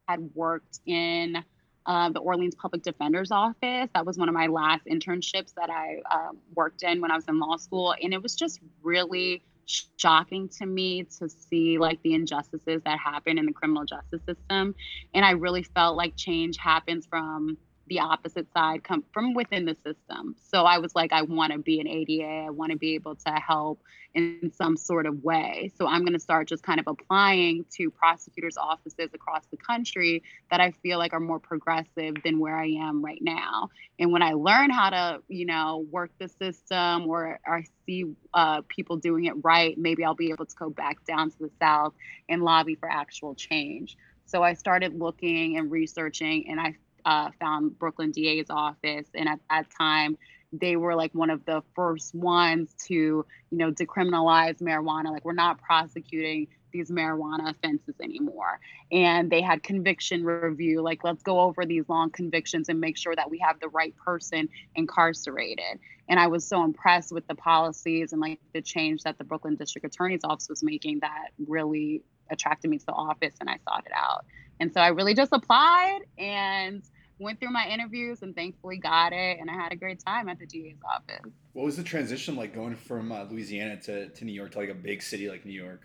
had 0.08 0.30
worked 0.34 0.80
in 0.86 1.44
uh, 1.86 2.10
the 2.10 2.20
Orleans 2.20 2.54
Public 2.54 2.82
Defender's 2.82 3.30
Office. 3.30 3.88
That 3.94 4.04
was 4.04 4.18
one 4.18 4.28
of 4.28 4.34
my 4.34 4.46
last 4.48 4.86
internships 4.86 5.54
that 5.54 5.70
I 5.70 6.02
uh, 6.10 6.32
worked 6.54 6.82
in 6.82 7.00
when 7.00 7.10
I 7.10 7.16
was 7.16 7.24
in 7.28 7.38
law 7.38 7.56
school. 7.56 7.94
And 8.02 8.12
it 8.12 8.22
was 8.22 8.34
just 8.34 8.60
really 8.82 9.42
shocking 9.66 10.48
to 10.48 10.66
me 10.66 11.04
to 11.18 11.28
see 11.28 11.78
like 11.78 12.00
the 12.02 12.14
injustices 12.14 12.82
that 12.84 12.98
happen 12.98 13.38
in 13.38 13.46
the 13.46 13.52
criminal 13.52 13.84
justice 13.84 14.20
system. 14.26 14.74
And 15.14 15.24
I 15.24 15.32
really 15.32 15.62
felt 15.62 15.96
like 15.96 16.16
change 16.16 16.56
happens 16.56 17.06
from 17.06 17.56
the 17.88 18.00
opposite 18.00 18.52
side 18.52 18.82
come 18.82 19.04
from 19.12 19.34
within 19.34 19.64
the 19.64 19.76
system. 19.84 20.34
So 20.50 20.64
I 20.64 20.78
was 20.78 20.94
like, 20.94 21.12
I 21.12 21.22
want 21.22 21.52
to 21.52 21.58
be 21.58 21.80
an 21.80 21.86
ADA. 21.86 22.46
I 22.46 22.50
want 22.50 22.72
to 22.72 22.78
be 22.78 22.94
able 22.94 23.14
to 23.14 23.30
help 23.30 23.80
in 24.14 24.50
some 24.54 24.76
sort 24.76 25.06
of 25.06 25.22
way. 25.22 25.70
So 25.76 25.86
I'm 25.86 26.00
going 26.00 26.14
to 26.14 26.18
start 26.18 26.48
just 26.48 26.62
kind 26.62 26.80
of 26.80 26.86
applying 26.86 27.66
to 27.74 27.90
prosecutors' 27.90 28.56
offices 28.56 29.10
across 29.12 29.44
the 29.50 29.58
country 29.58 30.22
that 30.50 30.60
I 30.60 30.70
feel 30.70 30.98
like 30.98 31.12
are 31.12 31.20
more 31.20 31.38
progressive 31.38 32.14
than 32.24 32.38
where 32.38 32.56
I 32.56 32.68
am 32.80 33.04
right 33.04 33.20
now. 33.20 33.68
And 33.98 34.12
when 34.12 34.22
I 34.22 34.32
learn 34.32 34.70
how 34.70 34.90
to, 34.90 35.22
you 35.28 35.44
know, 35.44 35.86
work 35.90 36.10
the 36.18 36.28
system 36.28 37.06
or, 37.06 37.38
or 37.46 37.62
see 37.84 38.06
uh, 38.32 38.62
people 38.68 38.96
doing 38.96 39.26
it 39.26 39.34
right, 39.44 39.76
maybe 39.76 40.02
I'll 40.02 40.14
be 40.14 40.30
able 40.30 40.46
to 40.46 40.56
go 40.56 40.70
back 40.70 41.04
down 41.04 41.30
to 41.30 41.38
the 41.38 41.50
South 41.60 41.92
and 42.28 42.42
lobby 42.42 42.74
for 42.74 42.90
actual 42.90 43.34
change. 43.34 43.96
So 44.24 44.42
I 44.42 44.54
started 44.54 44.98
looking 44.98 45.56
and 45.56 45.70
researching, 45.70 46.50
and 46.50 46.58
I 46.58 46.74
uh, 47.06 47.30
found 47.40 47.78
Brooklyn 47.78 48.10
DA's 48.10 48.50
office. 48.50 49.06
And 49.14 49.28
at 49.28 49.38
that 49.48 49.66
time, 49.70 50.18
they 50.52 50.76
were 50.76 50.94
like 50.94 51.14
one 51.14 51.30
of 51.30 51.44
the 51.44 51.62
first 51.74 52.14
ones 52.14 52.74
to, 52.86 52.94
you 52.94 53.26
know, 53.50 53.70
decriminalize 53.70 54.60
marijuana. 54.60 55.12
Like 55.12 55.24
we're 55.24 55.32
not 55.32 55.60
prosecuting 55.60 56.48
these 56.72 56.90
marijuana 56.90 57.50
offenses 57.50 57.94
anymore. 58.02 58.60
And 58.92 59.30
they 59.30 59.40
had 59.40 59.62
conviction 59.62 60.24
review, 60.24 60.82
like 60.82 61.04
let's 61.04 61.22
go 61.22 61.40
over 61.40 61.64
these 61.64 61.88
long 61.88 62.10
convictions 62.10 62.68
and 62.68 62.80
make 62.80 62.98
sure 62.98 63.14
that 63.14 63.30
we 63.30 63.38
have 63.38 63.60
the 63.60 63.68
right 63.68 63.94
person 63.96 64.48
incarcerated. 64.74 65.78
And 66.08 66.20
I 66.20 66.26
was 66.26 66.46
so 66.46 66.64
impressed 66.64 67.12
with 67.12 67.26
the 67.28 67.34
policies 67.34 68.12
and 68.12 68.20
like 68.20 68.40
the 68.52 68.62
change 68.62 69.04
that 69.04 69.18
the 69.18 69.24
Brooklyn 69.24 69.56
District 69.56 69.86
Attorney's 69.86 70.20
Office 70.24 70.48
was 70.48 70.62
making 70.62 71.00
that 71.00 71.28
really 71.46 72.02
attracted 72.30 72.70
me 72.70 72.78
to 72.78 72.86
the 72.86 72.92
office 72.92 73.34
and 73.40 73.48
I 73.48 73.58
sought 73.68 73.86
it 73.86 73.92
out. 73.94 74.24
And 74.60 74.72
so 74.72 74.80
I 74.80 74.88
really 74.88 75.14
just 75.14 75.32
applied 75.32 76.00
and 76.18 76.82
went 77.18 77.40
through 77.40 77.52
my 77.52 77.66
interviews 77.68 78.22
and 78.22 78.34
thankfully 78.34 78.78
got 78.78 79.12
it 79.12 79.38
and 79.40 79.50
i 79.50 79.54
had 79.54 79.72
a 79.72 79.76
great 79.76 80.02
time 80.04 80.28
at 80.28 80.38
the 80.38 80.46
da's 80.46 80.76
office 80.94 81.32
what 81.52 81.64
was 81.64 81.76
the 81.76 81.82
transition 81.82 82.36
like 82.36 82.54
going 82.54 82.76
from 82.76 83.12
uh, 83.12 83.24
louisiana 83.24 83.80
to, 83.80 84.08
to 84.10 84.24
new 84.24 84.32
york 84.32 84.52
to 84.52 84.58
like 84.58 84.70
a 84.70 84.74
big 84.74 85.02
city 85.02 85.28
like 85.28 85.44
new 85.44 85.52
york 85.52 85.82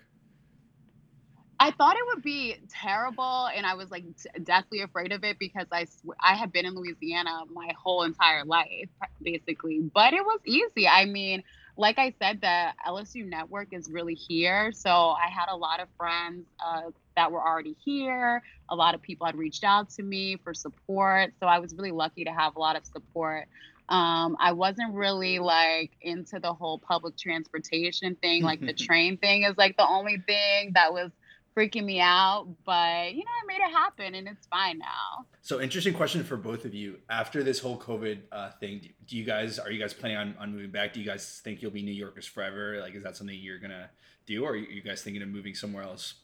I 1.61 1.69
thought 1.69 1.95
it 1.95 2.01
would 2.07 2.23
be 2.23 2.55
terrible, 2.71 3.47
and 3.55 3.67
I 3.67 3.75
was 3.75 3.91
like 3.91 4.03
deathly 4.43 4.81
afraid 4.81 5.11
of 5.11 5.23
it 5.23 5.37
because 5.37 5.67
I 5.71 5.85
sw- 5.85 6.17
I 6.19 6.33
had 6.33 6.51
been 6.51 6.65
in 6.65 6.73
Louisiana 6.73 7.43
my 7.53 7.71
whole 7.77 8.01
entire 8.01 8.43
life, 8.43 8.89
basically. 9.21 9.79
But 9.93 10.15
it 10.15 10.25
was 10.25 10.39
easy. 10.43 10.87
I 10.87 11.05
mean, 11.05 11.43
like 11.77 11.99
I 11.99 12.15
said, 12.19 12.41
the 12.41 12.69
LSU 12.87 13.29
network 13.29 13.73
is 13.73 13.91
really 13.91 14.15
here. 14.15 14.71
So 14.71 14.89
I 14.89 15.27
had 15.29 15.49
a 15.49 15.55
lot 15.55 15.79
of 15.79 15.87
friends 15.99 16.47
uh, 16.59 16.89
that 17.15 17.31
were 17.31 17.41
already 17.41 17.75
here. 17.83 18.41
A 18.69 18.75
lot 18.75 18.95
of 18.95 19.01
people 19.01 19.25
had 19.25 19.35
reached 19.35 19.63
out 19.63 19.89
to 19.91 20.03
me 20.03 20.37
for 20.43 20.53
support. 20.53 21.33
So 21.39 21.47
I 21.47 21.59
was 21.59 21.73
really 21.73 21.91
lucky 21.91 22.23
to 22.25 22.31
have 22.31 22.55
a 22.55 22.59
lot 22.59 22.75
of 22.75 22.85
support. 22.85 23.47
Um, 23.89 24.37
I 24.39 24.53
wasn't 24.53 24.93
really 24.93 25.39
like 25.39 25.91
into 26.01 26.39
the 26.39 26.53
whole 26.53 26.79
public 26.79 27.17
transportation 27.17 28.15
thing. 28.15 28.43
Like 28.43 28.61
the 28.61 28.73
train 28.87 29.17
thing 29.17 29.43
is 29.43 29.57
like 29.57 29.75
the 29.77 29.87
only 29.87 30.17
thing 30.25 30.71
that 30.75 30.93
was 30.93 31.11
freaking 31.55 31.83
me 31.83 31.99
out, 31.99 32.47
but 32.65 33.13
you 33.13 33.19
know, 33.19 33.31
I 33.31 33.45
made 33.47 33.59
it 33.61 33.71
happen 33.71 34.15
and 34.15 34.27
it's 34.27 34.47
fine 34.47 34.79
now. 34.79 35.25
So, 35.41 35.59
interesting 35.59 35.93
question 35.93 36.23
for 36.23 36.37
both 36.37 36.65
of 36.65 36.73
you. 36.73 36.99
After 37.09 37.43
this 37.43 37.59
whole 37.59 37.77
COVID 37.77 38.19
uh, 38.31 38.51
thing, 38.59 38.89
do 39.07 39.17
you 39.17 39.25
guys 39.25 39.59
are 39.59 39.71
you 39.71 39.79
guys 39.79 39.93
planning 39.93 40.17
on, 40.17 40.35
on 40.39 40.51
moving 40.53 40.71
back? 40.71 40.93
Do 40.93 40.99
you 40.99 41.05
guys 41.05 41.41
think 41.43 41.61
you'll 41.61 41.71
be 41.71 41.83
New 41.83 41.91
Yorkers 41.91 42.25
forever? 42.25 42.79
Like, 42.79 42.95
is 42.95 43.03
that 43.03 43.17
something 43.17 43.37
you're 43.37 43.59
gonna 43.59 43.89
do, 44.25 44.43
or 44.43 44.51
are 44.51 44.55
you 44.55 44.81
guys 44.81 45.01
thinking 45.01 45.21
of 45.21 45.29
moving 45.29 45.55
somewhere 45.55 45.83
else? 45.83 46.15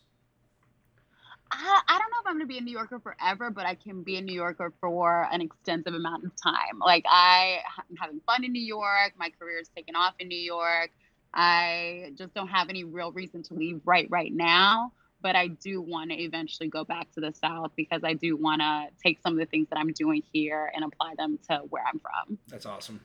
I, 1.51 1.81
I 1.87 1.99
don't 1.99 2.11
know 2.11 2.17
if 2.21 2.27
I'm 2.27 2.33
gonna 2.33 2.45
be 2.45 2.57
a 2.57 2.61
New 2.61 2.71
Yorker 2.71 2.99
forever, 2.99 3.49
but 3.49 3.65
I 3.65 3.75
can 3.75 4.03
be 4.03 4.17
a 4.17 4.21
New 4.21 4.33
Yorker 4.33 4.73
for 4.81 5.27
an 5.31 5.41
extensive 5.41 5.93
amount 5.93 6.25
of 6.25 6.31
time. 6.41 6.79
Like 6.79 7.05
I, 7.09 7.59
am 7.89 7.95
having 7.97 8.19
fun 8.25 8.43
in 8.43 8.51
New 8.51 8.61
York. 8.61 9.13
My 9.17 9.29
career 9.39 9.59
is 9.59 9.69
taking 9.75 9.95
off 9.95 10.15
in 10.19 10.27
New 10.27 10.37
York. 10.37 10.91
I 11.33 12.13
just 12.15 12.33
don't 12.33 12.47
have 12.47 12.69
any 12.69 12.83
real 12.83 13.11
reason 13.11 13.43
to 13.43 13.53
leave 13.53 13.81
right 13.85 14.07
right 14.09 14.33
now 14.33 14.91
but 15.21 15.35
I 15.35 15.47
do 15.47 15.81
want 15.81 16.11
to 16.11 16.21
eventually 16.21 16.69
go 16.69 16.83
back 16.83 17.11
to 17.13 17.21
the 17.21 17.33
South 17.33 17.71
because 17.75 18.03
I 18.03 18.13
do 18.13 18.35
want 18.35 18.61
to 18.61 18.87
take 19.03 19.19
some 19.21 19.33
of 19.33 19.39
the 19.39 19.45
things 19.45 19.67
that 19.69 19.79
I'm 19.79 19.91
doing 19.93 20.21
here 20.31 20.71
and 20.75 20.85
apply 20.85 21.15
them 21.17 21.39
to 21.49 21.59
where 21.69 21.83
I'm 21.85 21.99
from. 21.99 22.37
That's 22.47 22.65
awesome. 22.65 23.01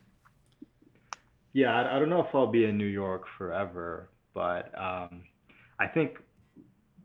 Yeah, 1.52 1.74
I, 1.74 1.96
I 1.96 1.98
don't 1.98 2.08
know 2.08 2.22
if 2.22 2.34
I'll 2.34 2.46
be 2.46 2.64
in 2.64 2.76
New 2.76 2.86
York 2.86 3.24
forever, 3.38 4.08
but 4.34 4.72
um, 4.78 5.22
I 5.78 5.86
think 5.86 6.18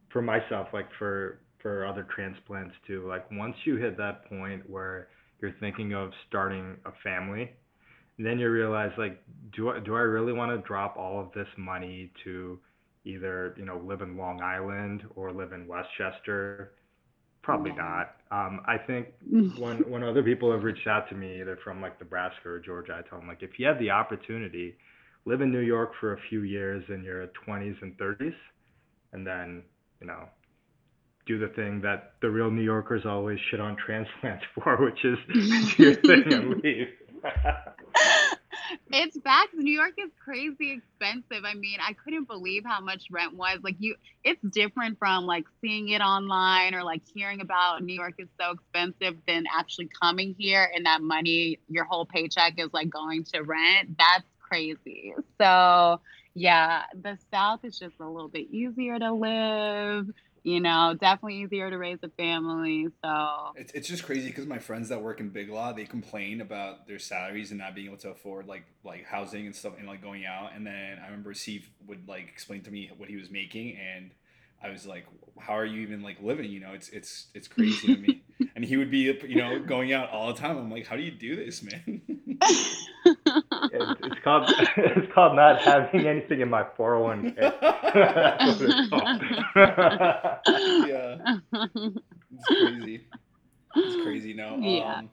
for 0.10 0.22
myself, 0.22 0.68
like 0.74 0.88
for 0.98 1.40
for 1.62 1.86
other 1.86 2.08
transplants 2.16 2.76
too, 2.86 3.08
like 3.08 3.30
once 3.32 3.56
you 3.66 3.76
hit 3.78 3.98
that 3.98 4.26
point 4.30 4.70
where 4.70 5.08
you're 5.42 5.56
thinking 5.60 5.94
of 5.94 6.12
starting 6.28 6.78
a 6.86 6.92
family, 7.04 7.52
then 8.18 8.40
you 8.40 8.50
realize 8.50 8.92
like, 8.98 9.22
do 9.56 9.70
I 9.70 9.80
do 9.80 9.96
I 9.96 10.02
really 10.02 10.34
want 10.34 10.52
to 10.52 10.68
drop 10.68 10.98
all 10.98 11.20
of 11.20 11.32
this 11.34 11.48
money 11.58 12.12
to 12.24 12.60
either 13.08 13.56
you 13.58 13.66
know 13.66 13.82
live 13.86 14.02
in 14.02 14.18
Long 14.18 14.42
Island 14.42 15.04
or 15.16 15.32
live 15.32 15.54
in 15.54 15.68
Westchester. 15.68 16.74
Probably 17.42 17.72
not. 17.72 18.18
Um, 18.30 18.60
I 18.68 18.78
think 18.78 19.08
when 19.58 19.78
when 19.90 20.04
other 20.04 20.22
people 20.24 20.52
have 20.52 20.64
reached 20.64 20.88
out 20.88 21.08
to 21.10 21.16
me, 21.16 21.40
either 21.40 21.58
from 21.64 21.82
like 21.82 22.00
Nebraska 22.00 22.50
or 22.50 22.60
Georgia, 22.60 23.02
I 23.04 23.08
tell 23.08 23.20
them 23.20 23.28
like 23.28 23.42
if 23.42 23.52
you 23.58 23.66
have 23.66 23.80
the 23.80 23.90
opportunity, 23.90 24.76
live 25.26 25.42
in 25.42 25.52
New 25.52 25.60
York 25.62 25.92
for 26.00 26.14
a 26.14 26.20
few 26.30 26.42
years 26.42 26.84
in 26.90 27.04
your 27.04 27.28
20s 27.48 27.82
and 27.82 27.98
30s, 27.98 28.36
and 29.14 29.26
then 29.26 29.64
you 30.02 30.08
know 30.08 30.30
do 31.28 31.38
the 31.38 31.50
thing 31.50 31.82
that 31.82 32.14
the 32.22 32.30
real 32.30 32.50
New 32.50 32.64
Yorkers 32.64 33.06
always 33.06 33.38
shit 33.52 33.60
on 33.60 33.76
transplants 33.76 34.46
for, 34.56 34.78
which 34.78 35.04
is 35.04 35.18
do 35.32 35.84
your 35.84 35.96
thing 35.96 36.34
and 36.34 36.50
leave. 36.64 36.88
it's 38.92 39.18
back. 39.18 39.50
New 39.54 39.74
York 39.74 39.94
is 39.98 40.10
crazy 40.24 40.72
expensive. 40.72 41.44
I 41.44 41.54
mean, 41.54 41.80
I 41.86 41.94
couldn't 41.94 42.28
believe 42.28 42.64
how 42.66 42.80
much 42.80 43.04
rent 43.12 43.36
was. 43.36 43.60
Like 43.62 43.76
you 43.80 43.96
it's 44.24 44.42
different 44.50 44.98
from 44.98 45.26
like 45.26 45.46
seeing 45.62 45.90
it 45.90 46.02
online 46.02 46.74
or 46.74 46.84
like 46.84 47.02
hearing 47.14 47.42
about 47.42 47.84
New 47.84 47.96
York 47.96 48.14
is 48.18 48.30
so 48.40 48.52
expensive 48.52 49.18
than 49.28 49.44
actually 49.54 49.90
coming 50.02 50.34
here 50.38 50.70
and 50.74 50.86
that 50.86 51.02
money, 51.02 51.60
your 51.68 51.84
whole 51.84 52.06
paycheck 52.06 52.54
is 52.58 52.70
like 52.72 52.90
going 52.90 53.26
to 53.34 53.42
rent. 53.42 53.98
That's 53.98 54.26
crazy. 54.40 55.14
So 55.40 56.00
yeah, 56.38 56.84
the 56.94 57.18
South 57.34 57.62
is 57.64 57.78
just 57.78 57.96
a 58.00 58.08
little 58.08 58.30
bit 58.30 58.50
easier 58.52 59.00
to 59.00 59.14
live 59.14 60.08
you 60.48 60.62
know, 60.62 60.96
definitely 60.98 61.42
easier 61.42 61.70
to 61.70 61.78
raise 61.78 61.98
a 62.04 62.10
family. 62.12 62.88
So 63.04 63.28
it's, 63.56 63.74
it's 63.74 63.88
just 63.88 64.04
crazy 64.04 64.30
because 64.30 64.46
my 64.46 64.60
friends 64.60 64.88
that 64.88 65.02
work 65.02 65.20
in 65.20 65.28
Big 65.28 65.50
Law, 65.50 65.74
they 65.74 65.84
complain 65.84 66.40
about 66.40 66.88
their 66.88 67.00
salaries 67.00 67.52
and 67.52 67.60
not 67.60 67.76
being 67.76 67.88
able 67.88 67.98
to 67.98 68.12
afford 68.12 68.48
like 68.48 68.64
like 68.86 69.04
housing 69.04 69.46
and 69.46 69.54
stuff 69.54 69.74
and 69.78 69.86
like 69.86 70.02
going 70.02 70.26
out. 70.26 70.52
And 70.56 70.66
then 70.66 71.00
I 71.04 71.06
remember 71.08 71.34
Steve 71.34 71.70
would 71.86 72.08
like 72.08 72.30
explain 72.30 72.62
to 72.62 72.72
me 72.72 72.90
what 72.96 73.10
he 73.10 73.18
was 73.18 73.30
making, 73.30 73.78
and 73.78 74.12
I 74.64 74.70
was 74.70 74.86
like, 74.86 75.06
"How 75.38 75.58
are 75.58 75.66
you 75.66 75.82
even 75.82 76.02
like 76.02 76.22
living? 76.22 76.50
You 76.50 76.62
know, 76.62 76.72
it's 76.72 76.88
it's 76.90 77.28
it's 77.34 77.50
crazy 77.50 77.94
to 77.94 78.02
me." 78.02 78.24
And 78.56 78.64
he 78.64 78.78
would 78.78 78.92
be 78.92 79.12
you 79.28 79.36
know 79.36 79.60
going 79.60 79.94
out 79.94 80.12
all 80.12 80.28
the 80.28 80.40
time. 80.40 80.58
I'm 80.58 80.72
like, 80.72 80.86
"How 80.86 80.96
do 80.96 81.02
you 81.02 81.12
do 81.12 81.36
this, 81.36 81.64
man?" 81.64 82.02
it's, 83.72 84.02
it's 84.04 84.20
called 84.24 84.52
it's 84.78 85.14
called 85.14 85.36
not 85.36 85.62
having 85.62 86.08
anything 86.08 86.42
in 86.42 86.50
my 86.50 86.64
401k. 86.64 87.38
yeah, 90.88 91.38
it's 92.32 92.48
crazy. 92.48 93.06
It's 93.76 94.04
crazy. 94.04 94.34
No. 94.34 94.58
Yeah. 94.62 94.96
Um, 94.98 95.10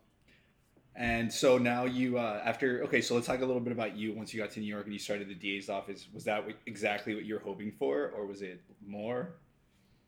and 0.96 1.32
so 1.32 1.58
now 1.58 1.86
you, 1.86 2.18
uh, 2.18 2.40
after 2.44 2.84
okay, 2.84 3.00
so 3.00 3.16
let's 3.16 3.26
talk 3.26 3.40
a 3.40 3.44
little 3.44 3.60
bit 3.60 3.72
about 3.72 3.96
you. 3.96 4.14
Once 4.14 4.32
you 4.32 4.40
got 4.40 4.52
to 4.52 4.60
New 4.60 4.66
York 4.66 4.84
and 4.84 4.92
you 4.92 5.00
started 5.00 5.28
the 5.28 5.34
DA's 5.34 5.68
office, 5.68 6.06
was 6.14 6.22
that 6.24 6.44
exactly 6.66 7.16
what 7.16 7.24
you 7.24 7.34
were 7.34 7.40
hoping 7.40 7.72
for, 7.72 8.12
or 8.16 8.26
was 8.26 8.42
it 8.42 8.60
more? 8.86 9.34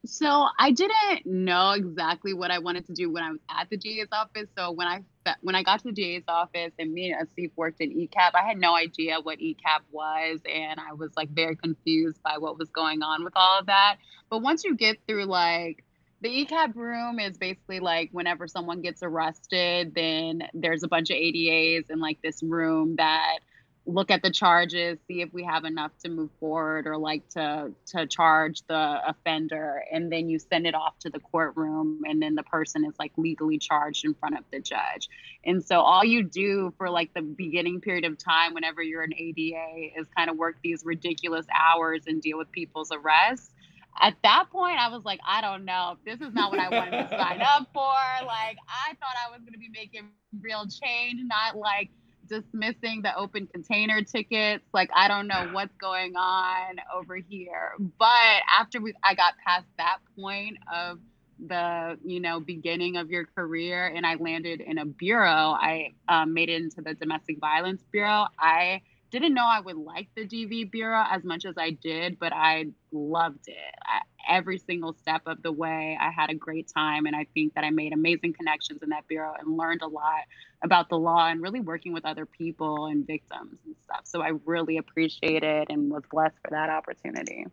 So 0.07 0.47
I 0.59 0.71
didn't 0.71 1.27
know 1.27 1.73
exactly 1.73 2.33
what 2.33 2.51
I 2.51 2.59
wanted 2.61 2.87
to 2.87 2.93
do 2.93 3.11
when 3.13 3.23
I 3.23 3.31
was 3.31 3.41
at 3.51 3.69
the 3.71 3.77
DA's 3.77 4.09
office. 4.13 4.49
So 4.57 4.71
when 4.71 4.87
I 4.87 5.05
when 5.43 5.57
I 5.57 5.65
got 5.65 5.81
to 5.81 5.89
the 5.89 5.93
DA's 5.93 6.23
office 6.29 6.73
and 6.79 6.93
me 6.93 7.13
and 7.13 7.29
Asif 7.29 7.51
worked 7.57 7.81
in 7.81 7.91
ECAB, 7.91 8.31
I 8.35 8.47
had 8.47 8.59
no 8.59 8.77
idea 8.77 9.19
what 9.21 9.39
ECAB 9.39 9.81
was, 9.91 10.41
and 10.51 10.79
I 10.79 10.93
was 10.93 11.11
like 11.17 11.31
very 11.31 11.57
confused 11.57 12.23
by 12.23 12.39
what 12.39 12.59
was 12.59 12.71
going 12.71 13.03
on 13.03 13.25
with 13.25 13.33
all 13.37 13.59
of 13.59 13.67
that. 13.67 13.97
But 14.31 14.43
once 14.43 14.65
you 14.65 14.77
get 14.77 14.99
through 15.09 15.25
like 15.25 15.85
the 16.21 16.29
ECAB 16.29 16.77
room 16.77 17.19
is 17.19 17.37
basically 17.37 17.81
like 17.81 18.11
whenever 18.13 18.47
someone 18.47 18.83
gets 18.83 19.03
arrested, 19.03 19.95
then 19.95 20.43
there's 20.55 20.83
a 20.83 20.89
bunch 20.89 21.11
of 21.11 21.17
ADAs 21.17 21.91
in 21.91 22.01
like 22.01 22.23
this 22.23 22.43
room 22.43 22.97
that 22.97 23.39
look 23.87 24.11
at 24.11 24.23
the 24.23 24.31
charges, 24.31 24.99
see 25.07 25.23
if 25.23 25.33
we 25.33 25.45
have 25.45 25.64
enough 25.64 25.93
to 26.02 26.11
move 26.11 26.31
forward 26.40 26.87
or 26.87 26.99
like 26.99 27.28
to 27.31 27.73
to 27.87 28.07
charge 28.07 28.62
the 28.69 29.00
offender, 29.07 29.83
and 29.93 30.11
then 30.11 30.28
you 30.28 30.38
send 30.38 30.66
it 30.66 30.75
off 30.75 30.99
to 31.00 31.11
the 31.11 31.21
courtroom, 31.21 32.00
and 32.05 32.21
then 32.21 32.35
the 32.35 32.43
person 32.43 32.85
is 32.85 32.95
like 32.99 33.12
legally 33.16 33.59
charged 33.59 34.05
in 34.05 34.14
front 34.14 34.37
of 34.37 34.45
the 34.52 34.61
judge. 34.61 35.09
And 35.45 35.64
so 35.64 35.81
all 35.81 36.05
you 36.05 36.25
do 36.25 36.75
for 36.76 36.90
like 36.90 37.14
the 37.14 37.23
beginning 37.23 37.81
period 37.81 38.05
of 38.05 38.19
time, 38.19 38.55
whenever 38.55 38.83
you're 38.83 39.02
an 39.02 39.14
ADA, 39.14 39.99
is 39.99 40.07
kind 40.16 40.28
of 40.28 40.37
work 40.37 40.57
these 40.62 40.85
ridiculous 40.85 41.47
hours 41.55 42.02
and 42.07 42.21
deal 42.21 42.38
with 42.38 42.50
people's 42.50 42.90
arrests. 42.93 43.50
At 43.99 44.14
that 44.25 44.50
point, 44.50 44.78
I 44.78 44.88
was 44.88 45.05
like, 45.05 45.21
I 45.26 45.40
don't 45.40 45.64
know. 45.64 45.97
This 46.05 46.21
is 46.21 46.35
not 46.35 46.50
what 46.50 46.61
I 46.61 46.69
wanted 46.69 46.90
to 46.90 47.09
sign 47.09 47.40
up 47.40 47.69
for. 47.73 48.26
Like, 48.26 48.59
I 48.69 48.93
thought 49.00 49.16
I 49.26 49.31
was 49.31 49.40
going 49.40 49.55
to 49.55 49.59
be 49.59 49.71
making 49.73 50.11
real 50.43 50.66
change, 50.66 51.21
not 51.25 51.57
like 51.57 51.88
dismissing 52.28 53.02
the 53.02 53.16
open 53.16 53.47
container 53.47 54.02
tickets. 54.02 54.64
Like 54.73 54.90
I 54.95 55.09
don't 55.09 55.26
know 55.26 55.49
what's 55.52 55.75
going 55.76 56.16
on 56.16 56.76
over 56.95 57.16
here. 57.16 57.73
But 57.78 58.42
after 58.59 58.80
we 58.80 58.95
I 59.02 59.14
got 59.14 59.35
past 59.47 59.66
that 59.78 59.99
point 60.18 60.59
of 60.73 60.99
the 61.38 61.99
you 62.02 62.21
know 62.21 62.40
beginning 62.40 62.97
of 62.97 63.11
your 63.11 63.26
career 63.26 63.87
and 63.87 64.06
I 64.06 64.14
landed 64.14 64.61
in 64.61 64.78
a 64.78 64.87
bureau, 64.87 65.56
I 65.59 65.95
um, 66.09 66.35
made 66.35 66.49
it 66.49 66.62
into 66.62 66.83
the 66.83 66.95
domestic 66.95 67.38
violence 67.40 67.83
bureau. 67.92 68.26
I 68.38 68.83
didn't 69.11 69.35
know 69.35 69.47
I 69.47 69.61
would 69.61 69.77
like 69.77 70.09
the 70.15 70.27
DV 70.27 70.71
bureau 70.71 71.05
as 71.11 71.25
much 71.25 71.45
as 71.45 71.55
I 71.57 71.71
did, 71.71 72.19
but 72.19 72.33
I 72.33 72.67
loved 72.93 73.49
it. 73.49 73.75
I, 73.85 74.01
every 74.29 74.59
single 74.59 74.93
step 74.93 75.23
of 75.27 75.43
the 75.43 75.53
way. 75.53 75.97
I 76.01 76.11
had 76.11 76.31
a 76.31 76.35
great 76.35 76.71
time, 76.75 77.07
and 77.07 77.15
I 77.15 77.27
think 77.35 77.55
that 77.55 77.65
I 77.65 77.71
made 77.71 77.93
amazing 77.93 78.33
connections 78.33 78.83
in 78.83 78.89
that 78.91 79.07
bureau 79.09 79.35
and 79.39 79.57
learned 79.57 79.83
a 79.83 79.87
lot 79.87 80.23
about 80.63 80.89
the 80.89 80.99
law 80.99 81.29
and 81.29 81.41
really 81.41 81.61
working 81.61 81.93
with 81.93 82.05
other 82.05 82.27
people 82.27 82.87
and 82.87 83.07
victims 83.07 83.59
and 83.65 83.77
stuff. 83.85 84.03
So 84.05 84.23
I 84.23 84.33
really 84.45 84.79
appreciate 84.79 85.45
it 85.45 85.69
and 85.71 85.91
was 85.91 86.03
blessed 86.11 86.37
for 86.43 86.51
that 86.51 86.71
opportunity. 86.71 87.47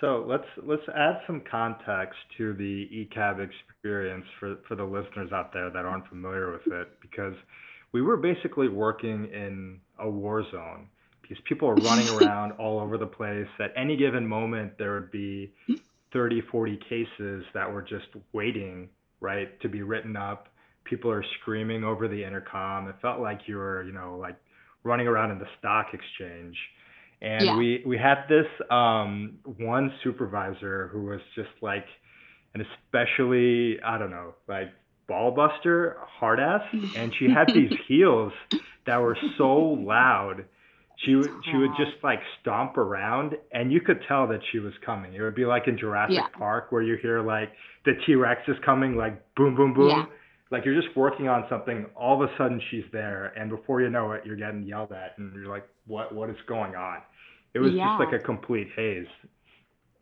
So 0.00 0.24
let's 0.28 0.46
let's 0.62 0.88
add 0.94 1.20
some 1.26 1.42
context 1.50 2.18
to 2.36 2.54
the 2.54 2.88
ECAB 2.92 3.48
experience 3.68 4.26
for, 4.38 4.56
for 4.68 4.76
the 4.76 4.84
listeners 4.84 5.32
out 5.32 5.52
there 5.52 5.70
that 5.70 5.84
aren't 5.84 6.06
familiar 6.08 6.52
with 6.52 6.72
it, 6.72 6.88
because 7.00 7.34
we 7.92 8.02
were 8.02 8.16
basically 8.16 8.68
working 8.68 9.24
in 9.32 9.80
a 9.98 10.08
war 10.08 10.44
zone 10.50 10.88
because 11.22 11.42
people 11.48 11.68
are 11.68 11.74
running 11.76 12.08
around 12.16 12.52
all 12.52 12.80
over 12.80 12.98
the 12.98 13.06
place. 13.06 13.46
At 13.60 13.72
any 13.76 13.96
given 13.96 14.26
moment, 14.26 14.72
there 14.78 14.94
would 14.94 15.10
be 15.10 15.52
30, 16.12 16.42
40 16.50 16.78
cases 16.88 17.44
that 17.54 17.70
were 17.70 17.82
just 17.82 18.06
waiting, 18.32 18.88
right, 19.20 19.60
to 19.60 19.68
be 19.68 19.82
written 19.82 20.16
up. 20.16 20.48
People 20.84 21.10
are 21.10 21.24
screaming 21.40 21.84
over 21.84 22.08
the 22.08 22.24
intercom. 22.24 22.88
It 22.88 22.96
felt 23.02 23.20
like 23.20 23.40
you 23.46 23.56
were, 23.56 23.82
you 23.82 23.92
know, 23.92 24.16
like 24.18 24.36
running 24.84 25.06
around 25.06 25.30
in 25.30 25.38
the 25.38 25.48
stock 25.58 25.88
exchange. 25.92 26.56
And 27.20 27.44
yeah. 27.44 27.56
we, 27.56 27.82
we 27.84 27.98
had 27.98 28.24
this 28.28 28.46
um, 28.70 29.38
one 29.44 29.92
supervisor 30.04 30.88
who 30.92 31.06
was 31.06 31.20
just 31.34 31.50
like 31.60 31.84
an 32.54 32.64
especially, 32.64 33.80
I 33.82 33.98
don't 33.98 34.10
know, 34.10 34.34
like 34.46 34.68
ball 35.08 35.30
buster, 35.32 35.96
hard 36.20 36.38
ass. 36.40 36.62
And 36.96 37.12
she 37.18 37.28
had 37.28 37.48
these 37.52 37.72
heels 37.88 38.32
that 38.86 38.98
were 38.98 39.16
so 39.36 39.56
loud 39.56 40.44
she 41.04 41.14
would 41.14 41.30
she 41.44 41.56
would 41.56 41.70
just 41.76 42.02
like 42.02 42.18
stomp 42.40 42.76
around 42.76 43.34
and 43.52 43.72
you 43.72 43.80
could 43.80 44.00
tell 44.08 44.26
that 44.26 44.40
she 44.50 44.58
was 44.58 44.72
coming 44.84 45.14
it 45.14 45.22
would 45.22 45.34
be 45.34 45.44
like 45.44 45.68
in 45.68 45.78
jurassic 45.78 46.16
yeah. 46.16 46.26
park 46.36 46.70
where 46.70 46.82
you 46.82 46.96
hear 47.00 47.22
like 47.22 47.52
the 47.84 47.92
t-rex 48.06 48.40
is 48.48 48.56
coming 48.64 48.96
like 48.96 49.22
boom 49.36 49.54
boom 49.54 49.72
boom 49.74 49.90
yeah. 49.90 50.04
like 50.50 50.64
you're 50.64 50.80
just 50.80 50.94
working 50.96 51.28
on 51.28 51.44
something 51.48 51.86
all 51.94 52.20
of 52.20 52.28
a 52.28 52.32
sudden 52.36 52.60
she's 52.70 52.84
there 52.92 53.26
and 53.38 53.50
before 53.50 53.80
you 53.80 53.90
know 53.90 54.12
it 54.12 54.22
you're 54.26 54.36
getting 54.36 54.62
yelled 54.64 54.92
at 54.92 55.16
and 55.18 55.32
you're 55.34 55.48
like 55.48 55.66
what 55.86 56.12
what 56.12 56.28
is 56.28 56.36
going 56.48 56.74
on 56.74 56.98
it 57.54 57.60
was 57.60 57.72
yeah. 57.72 57.96
just 57.96 58.10
like 58.10 58.20
a 58.20 58.24
complete 58.24 58.68
haze 58.74 59.06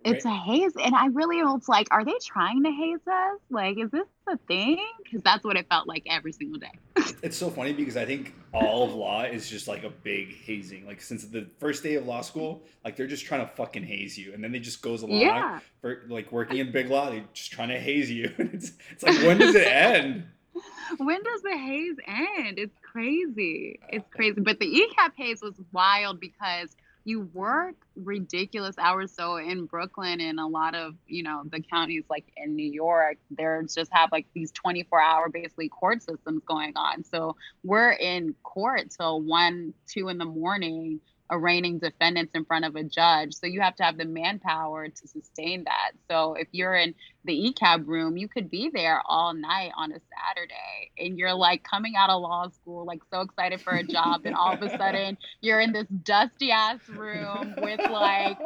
it's 0.06 0.24
a 0.24 0.34
haze 0.34 0.72
and 0.82 0.94
i 0.94 1.06
really 1.06 1.42
was 1.42 1.68
like 1.68 1.88
are 1.90 2.04
they 2.04 2.14
trying 2.24 2.62
to 2.62 2.70
haze 2.70 3.00
us? 3.06 3.40
Like 3.50 3.78
is 3.78 3.90
this 3.90 4.06
a 4.28 4.36
thing? 4.36 4.84
Because 5.02 5.22
that's 5.22 5.44
what 5.44 5.56
it 5.56 5.68
felt 5.68 5.86
like 5.86 6.04
every 6.08 6.32
single 6.32 6.58
day. 6.58 6.72
It's 7.22 7.36
so 7.36 7.50
funny 7.50 7.72
because 7.72 7.96
i 7.96 8.04
think 8.04 8.34
all 8.52 8.84
of 8.84 8.94
law 8.94 9.22
is 9.22 9.48
just 9.48 9.66
like 9.66 9.84
a 9.84 9.90
big 9.90 10.36
hazing. 10.36 10.86
Like 10.86 11.00
since 11.00 11.24
the 11.24 11.48
first 11.58 11.82
day 11.82 11.94
of 11.94 12.06
law 12.06 12.20
school 12.20 12.62
like 12.84 12.96
they're 12.96 13.06
just 13.06 13.24
trying 13.24 13.40
to 13.40 13.52
fucking 13.54 13.82
haze 13.82 14.16
you 14.16 14.32
and 14.34 14.42
then 14.44 14.52
they 14.52 14.60
just 14.60 14.82
goes 14.82 15.02
along 15.02 15.20
yeah. 15.20 15.60
for 15.80 16.02
like 16.08 16.30
working 16.30 16.58
in 16.58 16.70
big 16.70 16.88
law 16.88 17.10
they're 17.10 17.24
just 17.32 17.52
trying 17.52 17.68
to 17.68 17.78
haze 17.78 18.10
you. 18.10 18.32
It's, 18.56 18.72
it's 18.90 19.02
like 19.02 19.18
when 19.22 19.38
does 19.38 19.54
it 19.54 19.66
end? 19.66 20.24
When 20.98 21.22
does 21.22 21.42
the 21.42 21.56
haze 21.56 21.96
end? 22.06 22.58
It's 22.58 22.78
crazy. 22.80 23.80
It's 23.88 24.08
crazy. 24.10 24.40
But 24.40 24.60
the 24.60 24.66
ecab 24.66 25.10
haze 25.16 25.42
was 25.42 25.54
wild 25.72 26.20
because 26.20 26.76
you 27.06 27.20
work 27.32 27.76
ridiculous 27.94 28.76
hours. 28.78 29.12
So 29.12 29.36
in 29.36 29.66
Brooklyn 29.66 30.20
and 30.20 30.40
a 30.40 30.46
lot 30.46 30.74
of, 30.74 30.94
you 31.06 31.22
know, 31.22 31.42
the 31.48 31.60
counties 31.60 32.02
like 32.10 32.24
in 32.36 32.56
New 32.56 32.68
York, 32.68 33.16
there's 33.30 33.76
just 33.76 33.92
have 33.92 34.10
like 34.10 34.26
these 34.34 34.50
24 34.50 35.00
hour 35.00 35.28
basically 35.28 35.68
court 35.68 36.02
systems 36.02 36.42
going 36.44 36.72
on. 36.74 37.04
So 37.04 37.36
we're 37.62 37.92
in 37.92 38.34
court 38.42 38.90
till 38.90 39.22
one, 39.22 39.72
two 39.86 40.08
in 40.08 40.18
the 40.18 40.24
morning 40.24 40.98
arraigning 41.30 41.78
defendants 41.78 42.32
in 42.34 42.44
front 42.44 42.64
of 42.64 42.76
a 42.76 42.84
judge. 42.84 43.34
So 43.34 43.46
you 43.46 43.60
have 43.60 43.76
to 43.76 43.82
have 43.82 43.98
the 43.98 44.04
manpower 44.04 44.88
to 44.88 45.08
sustain 45.08 45.64
that. 45.64 45.92
So 46.10 46.34
if 46.34 46.48
you're 46.52 46.74
in 46.74 46.94
the 47.24 47.52
ECAB 47.52 47.86
room, 47.86 48.16
you 48.16 48.28
could 48.28 48.50
be 48.50 48.70
there 48.72 49.02
all 49.06 49.34
night 49.34 49.72
on 49.76 49.90
a 49.90 49.98
Saturday 49.98 50.92
and 50.98 51.18
you're 51.18 51.34
like 51.34 51.64
coming 51.64 51.94
out 51.96 52.10
of 52.10 52.22
law 52.22 52.48
school, 52.48 52.84
like 52.84 53.00
so 53.12 53.22
excited 53.22 53.60
for 53.60 53.72
a 53.72 53.82
job. 53.82 54.22
and 54.24 54.34
all 54.36 54.52
of 54.52 54.62
a 54.62 54.68
sudden 54.78 55.18
you're 55.40 55.60
in 55.60 55.72
this 55.72 55.88
dusty 56.04 56.50
ass 56.52 56.78
room 56.88 57.54
with 57.58 57.80
like 57.90 58.38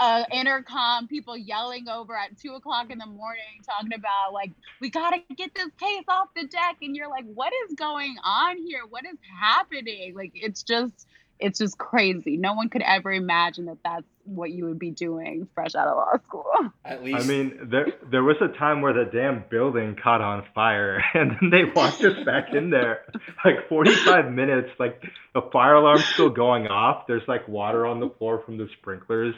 uh, 0.00 0.24
intercom, 0.30 1.08
people 1.08 1.36
yelling 1.36 1.88
over 1.88 2.16
at 2.16 2.38
two 2.38 2.52
o'clock 2.52 2.90
in 2.90 2.98
the 2.98 3.06
morning, 3.06 3.42
talking 3.64 3.94
about 3.94 4.32
like, 4.32 4.52
we 4.80 4.90
got 4.90 5.10
to 5.10 5.34
get 5.34 5.54
this 5.54 5.70
case 5.80 6.04
off 6.08 6.28
the 6.36 6.46
deck. 6.46 6.76
And 6.82 6.94
you're 6.94 7.08
like, 7.08 7.24
what 7.24 7.52
is 7.66 7.74
going 7.74 8.16
on 8.22 8.58
here? 8.58 8.82
What 8.88 9.04
is 9.04 9.18
happening? 9.40 10.14
Like, 10.14 10.32
it's 10.34 10.62
just, 10.62 11.06
it's 11.38 11.58
just 11.58 11.78
crazy. 11.78 12.36
No 12.36 12.54
one 12.54 12.68
could 12.68 12.82
ever 12.82 13.12
imagine 13.12 13.66
that 13.66 13.78
that's 13.84 14.06
what 14.24 14.50
you 14.50 14.66
would 14.66 14.78
be 14.78 14.90
doing 14.90 15.48
fresh 15.54 15.74
out 15.74 15.88
of 15.88 15.96
law 15.96 16.12
school. 16.26 16.50
At 16.84 17.02
least, 17.02 17.24
I 17.24 17.26
mean, 17.26 17.68
there 17.70 17.88
there 18.10 18.22
was 18.22 18.36
a 18.40 18.48
time 18.56 18.80
where 18.80 18.92
the 18.92 19.10
damn 19.10 19.44
building 19.50 19.96
caught 20.02 20.20
on 20.20 20.44
fire, 20.54 21.02
and 21.14 21.32
then 21.32 21.50
they 21.50 21.64
walked 21.64 22.02
us 22.02 22.24
back 22.24 22.54
in 22.54 22.70
there, 22.70 23.02
like 23.44 23.68
45 23.68 24.32
minutes. 24.32 24.70
Like 24.78 25.02
the 25.34 25.42
fire 25.52 25.74
alarm's 25.74 26.04
still 26.06 26.30
going 26.30 26.68
off. 26.68 27.06
There's 27.06 27.26
like 27.28 27.46
water 27.48 27.86
on 27.86 28.00
the 28.00 28.10
floor 28.18 28.42
from 28.44 28.56
the 28.56 28.68
sprinklers. 28.78 29.34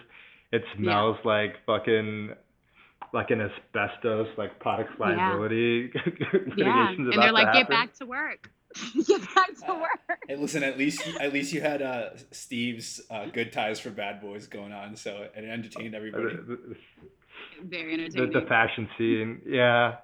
It 0.53 0.63
smells 0.77 1.17
yeah. 1.25 1.31
like 1.31 1.57
fucking 1.67 2.31
like 3.13 3.31
an 3.31 3.41
asbestos, 3.41 4.29
like 4.37 4.59
product 4.61 4.99
liability 5.01 5.91
yeah. 5.95 6.41
yeah. 6.57 6.91
and 6.91 7.13
they're 7.13 7.33
like, 7.33 7.53
get 7.53 7.69
back 7.69 7.95
to 7.95 8.07
work. 8.07 8.51
get 9.07 9.35
back 9.35 9.55
to 9.67 9.75
work. 9.75 10.19
Hey, 10.29 10.37
listen, 10.37 10.63
at 10.63 10.79
least 10.79 11.03
at 11.21 11.33
least 11.33 11.53
you 11.53 11.61
had 11.61 11.83
uh, 11.83 12.11
Steve's 12.31 13.01
uh, 13.11 13.27
good 13.27 13.53
ties 13.53 13.81
for 13.81 13.91
Bad 13.91 14.21
Boys 14.21 14.47
going 14.47 14.73
on, 14.73 14.97
so 14.97 15.29
it 15.35 15.45
entertained 15.45 15.95
everybody. 15.95 16.37
Very 17.63 17.95
entertaining. 17.95 18.33
The, 18.33 18.41
the 18.41 18.47
fashion 18.47 18.89
scene, 18.99 19.43
yeah. 19.47 19.97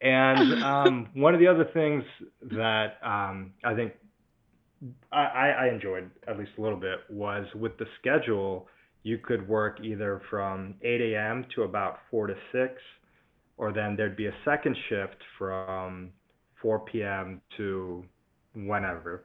And 0.00 0.62
um, 0.64 1.08
one 1.14 1.34
of 1.34 1.40
the 1.40 1.46
other 1.46 1.68
things 1.72 2.04
that 2.42 2.98
um, 3.02 3.52
I 3.64 3.74
think 3.74 3.92
I, 5.12 5.50
I 5.50 5.68
enjoyed 5.68 6.10
at 6.26 6.38
least 6.38 6.52
a 6.58 6.60
little 6.60 6.78
bit 6.78 6.98
was 7.10 7.46
with 7.54 7.76
the 7.78 7.86
schedule, 8.00 8.68
you 9.02 9.18
could 9.18 9.48
work 9.48 9.80
either 9.82 10.22
from 10.30 10.74
8 10.82 11.00
a.m. 11.00 11.46
to 11.54 11.62
about 11.62 11.98
4 12.10 12.28
to 12.28 12.34
6, 12.52 12.72
or 13.56 13.72
then 13.72 13.96
there'd 13.96 14.16
be 14.16 14.26
a 14.26 14.34
second 14.44 14.76
shift 14.88 15.16
from 15.38 16.10
4 16.62 16.80
p.m. 16.80 17.40
to 17.56 18.04
whenever. 18.54 19.24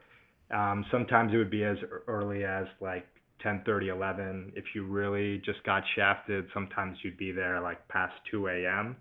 Um, 0.51 0.85
sometimes 0.91 1.33
it 1.33 1.37
would 1.37 1.49
be 1.49 1.63
as 1.63 1.77
early 2.07 2.43
as 2.43 2.65
like 2.79 3.07
10:30, 3.43 3.89
11. 3.89 4.53
If 4.55 4.65
you 4.75 4.85
really 4.85 5.39
just 5.39 5.63
got 5.63 5.83
shafted, 5.95 6.47
sometimes 6.53 6.97
you'd 7.03 7.17
be 7.17 7.31
there 7.31 7.61
like 7.61 7.87
past 7.87 8.13
2 8.31 8.47
a.m. 8.47 8.95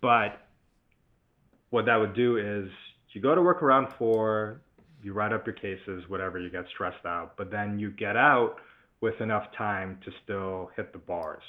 But 0.00 0.46
what 1.70 1.86
that 1.86 1.96
would 1.96 2.14
do 2.14 2.36
is 2.38 2.70
you 3.12 3.20
go 3.20 3.34
to 3.34 3.42
work 3.42 3.62
around 3.62 3.92
4, 3.98 4.60
you 5.02 5.12
write 5.12 5.32
up 5.32 5.46
your 5.46 5.54
cases, 5.54 6.04
whatever, 6.08 6.38
you 6.38 6.50
get 6.50 6.64
stressed 6.72 7.04
out, 7.04 7.36
but 7.36 7.50
then 7.50 7.78
you 7.78 7.90
get 7.90 8.16
out 8.16 8.56
with 9.00 9.20
enough 9.20 9.46
time 9.56 9.98
to 10.04 10.12
still 10.22 10.70
hit 10.76 10.92
the 10.92 10.98
bars. 10.98 11.42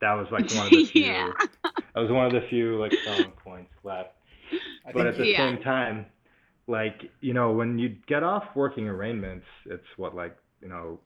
That 0.00 0.12
was 0.12 0.26
like 0.30 0.50
one 0.52 0.66
of 0.66 0.70
the 0.70 0.84
few. 0.92 1.04
yeah. 1.04 1.30
that 1.62 2.00
was 2.00 2.10
one 2.10 2.26
of 2.26 2.32
the 2.32 2.46
few 2.48 2.78
like 2.78 2.92
selling 3.04 3.32
points 3.42 3.72
left 3.82 4.10
but 4.92 5.06
at 5.06 5.18
the 5.18 5.26
yeah. 5.26 5.38
same 5.38 5.62
time, 5.62 6.06
like 6.66 7.02
you 7.20 7.34
know, 7.34 7.52
when 7.52 7.78
you 7.78 7.96
get 8.06 8.22
off 8.22 8.44
working 8.54 8.88
arraignments, 8.88 9.46
it's 9.66 9.86
what 9.96 10.14
like 10.14 10.36
you 10.60 10.68
know, 10.68 11.00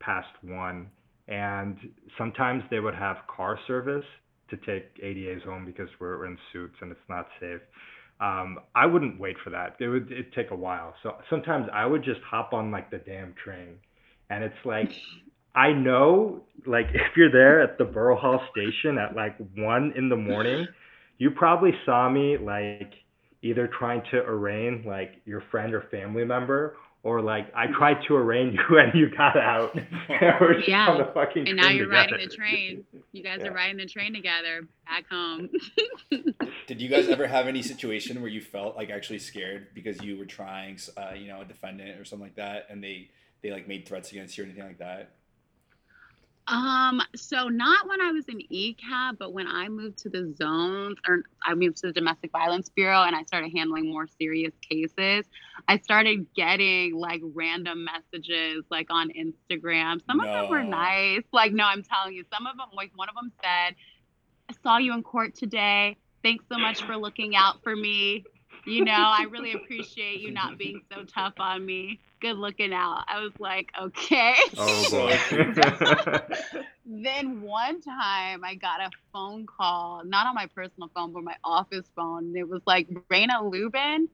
past 0.00 0.28
one, 0.42 0.88
and 1.28 1.76
sometimes 2.18 2.62
they 2.70 2.80
would 2.80 2.94
have 2.94 3.18
car 3.34 3.58
service 3.66 4.04
to 4.50 4.56
take 4.58 5.02
ADAs 5.02 5.42
home 5.44 5.64
because 5.64 5.88
we're 5.98 6.26
in 6.26 6.38
suits 6.52 6.76
and 6.80 6.92
it's 6.92 7.00
not 7.08 7.26
safe. 7.40 7.60
Um, 8.20 8.58
I 8.74 8.86
wouldn't 8.86 9.20
wait 9.20 9.36
for 9.42 9.50
that. 9.50 9.76
It 9.78 9.88
would 9.88 10.10
it 10.10 10.32
take 10.34 10.50
a 10.50 10.56
while. 10.56 10.94
So 11.02 11.16
sometimes 11.28 11.68
I 11.72 11.84
would 11.84 12.02
just 12.02 12.20
hop 12.22 12.52
on 12.52 12.70
like 12.70 12.90
the 12.90 12.98
damn 12.98 13.34
train, 13.42 13.78
and 14.30 14.44
it's 14.44 14.64
like. 14.64 14.92
I 15.56 15.72
know, 15.72 16.42
like, 16.66 16.88
if 16.92 17.16
you're 17.16 17.32
there 17.32 17.62
at 17.62 17.78
the 17.78 17.86
Borough 17.86 18.18
Hall 18.18 18.42
station 18.50 18.98
at 18.98 19.16
like 19.16 19.38
one 19.56 19.94
in 19.96 20.10
the 20.10 20.16
morning, 20.16 20.66
you 21.18 21.30
probably 21.30 21.72
saw 21.84 22.08
me 22.08 22.36
like 22.36 22.94
either 23.42 23.68
trying 23.78 24.02
to 24.10 24.18
arraign 24.18 24.84
like 24.86 25.20
your 25.24 25.42
friend 25.50 25.74
or 25.74 25.82
family 25.90 26.24
member 26.24 26.76
or 27.06 27.22
like 27.22 27.46
I 27.54 27.68
tried 27.68 27.98
to 28.08 28.16
arraign 28.16 28.52
you 28.70 28.78
and 28.78 28.92
you 28.92 29.08
got 29.16 29.36
out. 29.36 29.76
yeah. 30.10 30.38
and 30.40 31.56
now 31.56 31.68
you're 31.68 31.86
together. 31.86 31.88
riding 31.88 32.28
the 32.28 32.34
train. 32.34 32.84
You 33.12 33.22
guys 33.22 33.38
yeah. 33.40 33.48
are 33.48 33.52
riding 33.52 33.76
the 33.76 33.86
train 33.86 34.12
together 34.12 34.66
back 34.86 35.08
home. 35.08 35.48
Did 36.66 36.80
you 36.80 36.88
guys 36.88 37.08
ever 37.08 37.28
have 37.28 37.46
any 37.46 37.62
situation 37.62 38.20
where 38.20 38.30
you 38.30 38.40
felt 38.40 38.76
like 38.76 38.90
actually 38.90 39.20
scared 39.20 39.68
because 39.72 40.02
you 40.02 40.18
were 40.18 40.24
trying, 40.24 40.80
uh, 40.96 41.12
you 41.14 41.28
know, 41.28 41.42
a 41.42 41.44
defendant 41.44 42.00
or 42.00 42.04
something 42.04 42.26
like 42.26 42.36
that, 42.36 42.66
and 42.70 42.82
they 42.82 43.08
they 43.42 43.52
like 43.52 43.68
made 43.68 43.86
threats 43.86 44.10
against 44.10 44.36
you 44.36 44.42
or 44.42 44.46
anything 44.46 44.66
like 44.66 44.78
that? 44.78 45.10
Um, 46.48 47.02
so 47.16 47.48
not 47.48 47.88
when 47.88 48.00
I 48.00 48.12
was 48.12 48.26
in 48.28 48.38
ECAB, 48.52 49.18
but 49.18 49.32
when 49.32 49.48
I 49.48 49.68
moved 49.68 49.98
to 49.98 50.08
the 50.08 50.32
zones 50.36 50.96
or 51.08 51.22
I 51.44 51.54
moved 51.54 51.78
to 51.78 51.88
the 51.88 51.92
domestic 51.92 52.30
violence 52.30 52.68
bureau 52.68 53.02
and 53.02 53.16
I 53.16 53.24
started 53.24 53.50
handling 53.54 53.90
more 53.90 54.06
serious 54.18 54.52
cases, 54.68 55.24
I 55.66 55.78
started 55.78 56.26
getting 56.34 56.94
like 56.94 57.20
random 57.34 57.84
messages 57.84 58.64
like 58.70 58.86
on 58.90 59.10
Instagram. 59.10 60.00
Some 60.06 60.18
no. 60.18 60.24
of 60.24 60.42
them 60.42 60.50
were 60.50 60.62
nice. 60.62 61.22
Like, 61.32 61.52
no, 61.52 61.64
I'm 61.64 61.82
telling 61.82 62.14
you, 62.14 62.24
some 62.32 62.46
of 62.46 62.56
them, 62.56 62.68
like 62.74 62.92
one 62.94 63.08
of 63.08 63.16
them 63.16 63.32
said, 63.42 63.74
I 64.48 64.54
saw 64.62 64.78
you 64.78 64.94
in 64.94 65.02
court 65.02 65.34
today. 65.34 65.96
Thanks 66.22 66.44
so 66.50 66.58
much 66.58 66.82
for 66.82 66.96
looking 66.96 67.34
out 67.34 67.62
for 67.64 67.74
me. 67.74 68.24
You 68.66 68.84
know, 68.84 68.92
I 68.92 69.26
really 69.30 69.52
appreciate 69.52 70.20
you 70.20 70.32
not 70.32 70.58
being 70.58 70.82
so 70.92 71.04
tough 71.04 71.34
on 71.38 71.64
me. 71.64 72.00
Good 72.20 72.36
looking 72.36 72.72
out. 72.72 73.04
I 73.06 73.20
was 73.20 73.32
like, 73.38 73.70
okay. 73.80 74.34
Oh 74.56 74.90
boy. 74.90 76.20
then 76.84 77.42
one 77.42 77.80
time 77.80 78.44
I 78.44 78.56
got 78.56 78.80
a 78.80 78.90
phone 79.12 79.46
call, 79.46 80.02
not 80.04 80.26
on 80.26 80.34
my 80.34 80.46
personal 80.46 80.90
phone, 80.94 81.12
but 81.12 81.22
my 81.22 81.36
office 81.44 81.86
phone. 81.94 82.24
And 82.24 82.36
It 82.36 82.48
was 82.48 82.62
like 82.66 82.88
Reyna 83.08 83.44
Lubin 83.44 84.08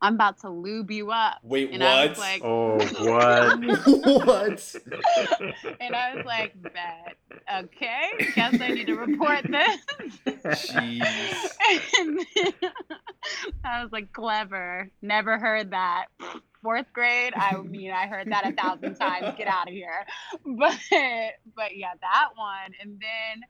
I'm 0.00 0.14
about 0.14 0.38
to 0.40 0.50
lube 0.50 0.90
you 0.90 1.10
up. 1.10 1.38
Wait, 1.42 1.70
and 1.72 1.82
what? 1.82 1.88
I 1.88 2.06
was 2.06 2.18
like, 2.18 2.42
oh, 2.44 2.76
what? 3.00 3.58
what? 4.26 4.76
and 5.80 5.94
I 5.94 6.14
was 6.14 6.24
like, 6.24 6.62
bet. 6.62 7.16
Okay, 7.56 8.32
guess 8.34 8.60
I 8.60 8.68
need 8.68 8.86
to 8.86 8.94
report 8.94 9.42
this. 9.42 9.80
Jeez. 10.70 11.50
and 11.98 12.20
I 13.68 13.82
was 13.82 13.92
like, 13.92 14.12
clever. 14.12 14.90
Never 15.02 15.38
heard 15.38 15.70
that. 15.70 16.06
Fourth 16.62 16.92
grade, 16.92 17.34
I 17.36 17.56
mean, 17.56 17.92
I 17.92 18.06
heard 18.08 18.30
that 18.32 18.46
a 18.46 18.52
thousand 18.52 18.96
times. 18.96 19.34
Get 19.38 19.46
out 19.46 19.68
of 19.68 19.74
here. 19.74 20.04
But, 20.58 20.78
but 21.54 21.76
yeah, 21.76 21.92
that 22.00 22.30
one. 22.34 22.72
And 22.80 23.00
then 23.00 23.44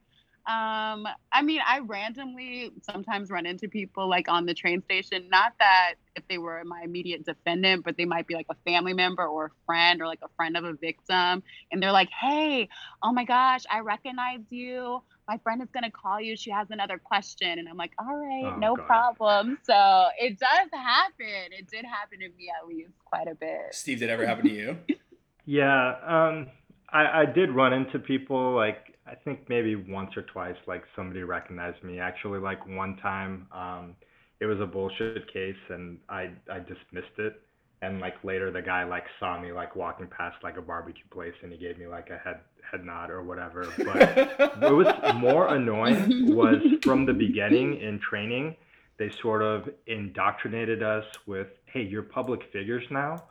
um, 0.48 1.06
I 1.30 1.42
mean, 1.42 1.60
I 1.66 1.80
randomly 1.80 2.72
sometimes 2.80 3.28
run 3.30 3.44
into 3.44 3.68
people 3.68 4.08
like 4.08 4.28
on 4.30 4.46
the 4.46 4.54
train 4.54 4.82
station. 4.82 5.28
Not 5.28 5.52
that 5.58 5.96
if 6.16 6.26
they 6.26 6.38
were 6.38 6.62
my 6.64 6.80
immediate 6.82 7.26
defendant, 7.26 7.84
but 7.84 7.98
they 7.98 8.06
might 8.06 8.26
be 8.26 8.34
like 8.34 8.46
a 8.50 8.54
family 8.64 8.94
member 8.94 9.26
or 9.26 9.46
a 9.46 9.50
friend 9.66 10.00
or 10.00 10.06
like 10.06 10.20
a 10.24 10.28
friend 10.36 10.56
of 10.56 10.64
a 10.64 10.72
victim. 10.72 11.42
And 11.70 11.82
they're 11.82 11.92
like, 11.92 12.08
hey, 12.18 12.70
oh 13.02 13.12
my 13.12 13.24
gosh, 13.24 13.64
I 13.70 13.80
recognize 13.80 14.40
you. 14.48 15.02
My 15.28 15.38
friend 15.38 15.62
is 15.62 15.68
going 15.70 15.84
to 15.84 15.90
call 15.90 16.20
you. 16.20 16.36
She 16.36 16.50
has 16.50 16.68
another 16.70 16.98
question. 16.98 17.58
And 17.58 17.68
I'm 17.68 17.76
like, 17.76 17.92
all 17.98 18.16
right, 18.16 18.52
oh, 18.54 18.58
no 18.58 18.74
God. 18.74 18.86
problem. 18.86 19.58
So 19.62 20.06
it 20.18 20.38
does 20.38 20.68
happen. 20.72 21.52
It 21.52 21.68
did 21.68 21.84
happen 21.84 22.20
to 22.20 22.28
me 22.30 22.50
at 22.60 22.66
least 22.66 22.92
quite 23.04 23.28
a 23.28 23.34
bit. 23.34 23.72
Steve, 23.72 23.98
did 23.98 24.08
it 24.08 24.12
ever 24.12 24.26
happen 24.26 24.46
to 24.46 24.52
you? 24.52 24.78
yeah. 25.44 25.96
Um, 26.06 26.46
I, 26.90 27.20
I 27.20 27.24
did 27.26 27.50
run 27.50 27.74
into 27.74 27.98
people 27.98 28.54
like 28.54 28.98
I 29.08 29.14
think 29.14 29.48
maybe 29.48 29.74
once 29.74 30.10
or 30.16 30.22
twice, 30.22 30.56
like 30.66 30.84
somebody 30.94 31.22
recognized 31.22 31.82
me. 31.82 31.98
Actually, 31.98 32.40
like 32.40 32.66
one 32.66 32.96
time, 32.96 33.46
um, 33.52 33.94
it 34.40 34.46
was 34.46 34.60
a 34.60 34.66
bullshit 34.66 35.32
case, 35.32 35.56
and 35.70 35.98
I 36.08 36.30
I 36.50 36.58
dismissed 36.58 37.18
it. 37.18 37.40
And 37.80 38.00
like 38.00 38.22
later, 38.22 38.50
the 38.50 38.60
guy 38.60 38.84
like 38.84 39.04
saw 39.18 39.40
me 39.40 39.52
like 39.52 39.76
walking 39.76 40.08
past 40.08 40.36
like 40.42 40.56
a 40.58 40.62
barbecue 40.62 41.04
place, 41.10 41.34
and 41.42 41.52
he 41.52 41.58
gave 41.58 41.78
me 41.78 41.86
like 41.86 42.10
a 42.10 42.18
head 42.18 42.40
head 42.70 42.84
nod 42.84 43.10
or 43.10 43.22
whatever. 43.22 43.66
But 43.78 44.60
what 44.60 44.74
was 44.74 45.14
more 45.16 45.48
annoying 45.54 46.34
was 46.34 46.62
from 46.82 47.06
the 47.06 47.12
beginning 47.12 47.80
in 47.80 47.98
training, 47.98 48.56
they 48.98 49.10
sort 49.22 49.42
of 49.42 49.68
indoctrinated 49.86 50.82
us 50.82 51.04
with, 51.26 51.48
"Hey, 51.66 51.82
you're 51.82 52.02
public 52.02 52.40
figures 52.52 52.84
now." 52.90 53.24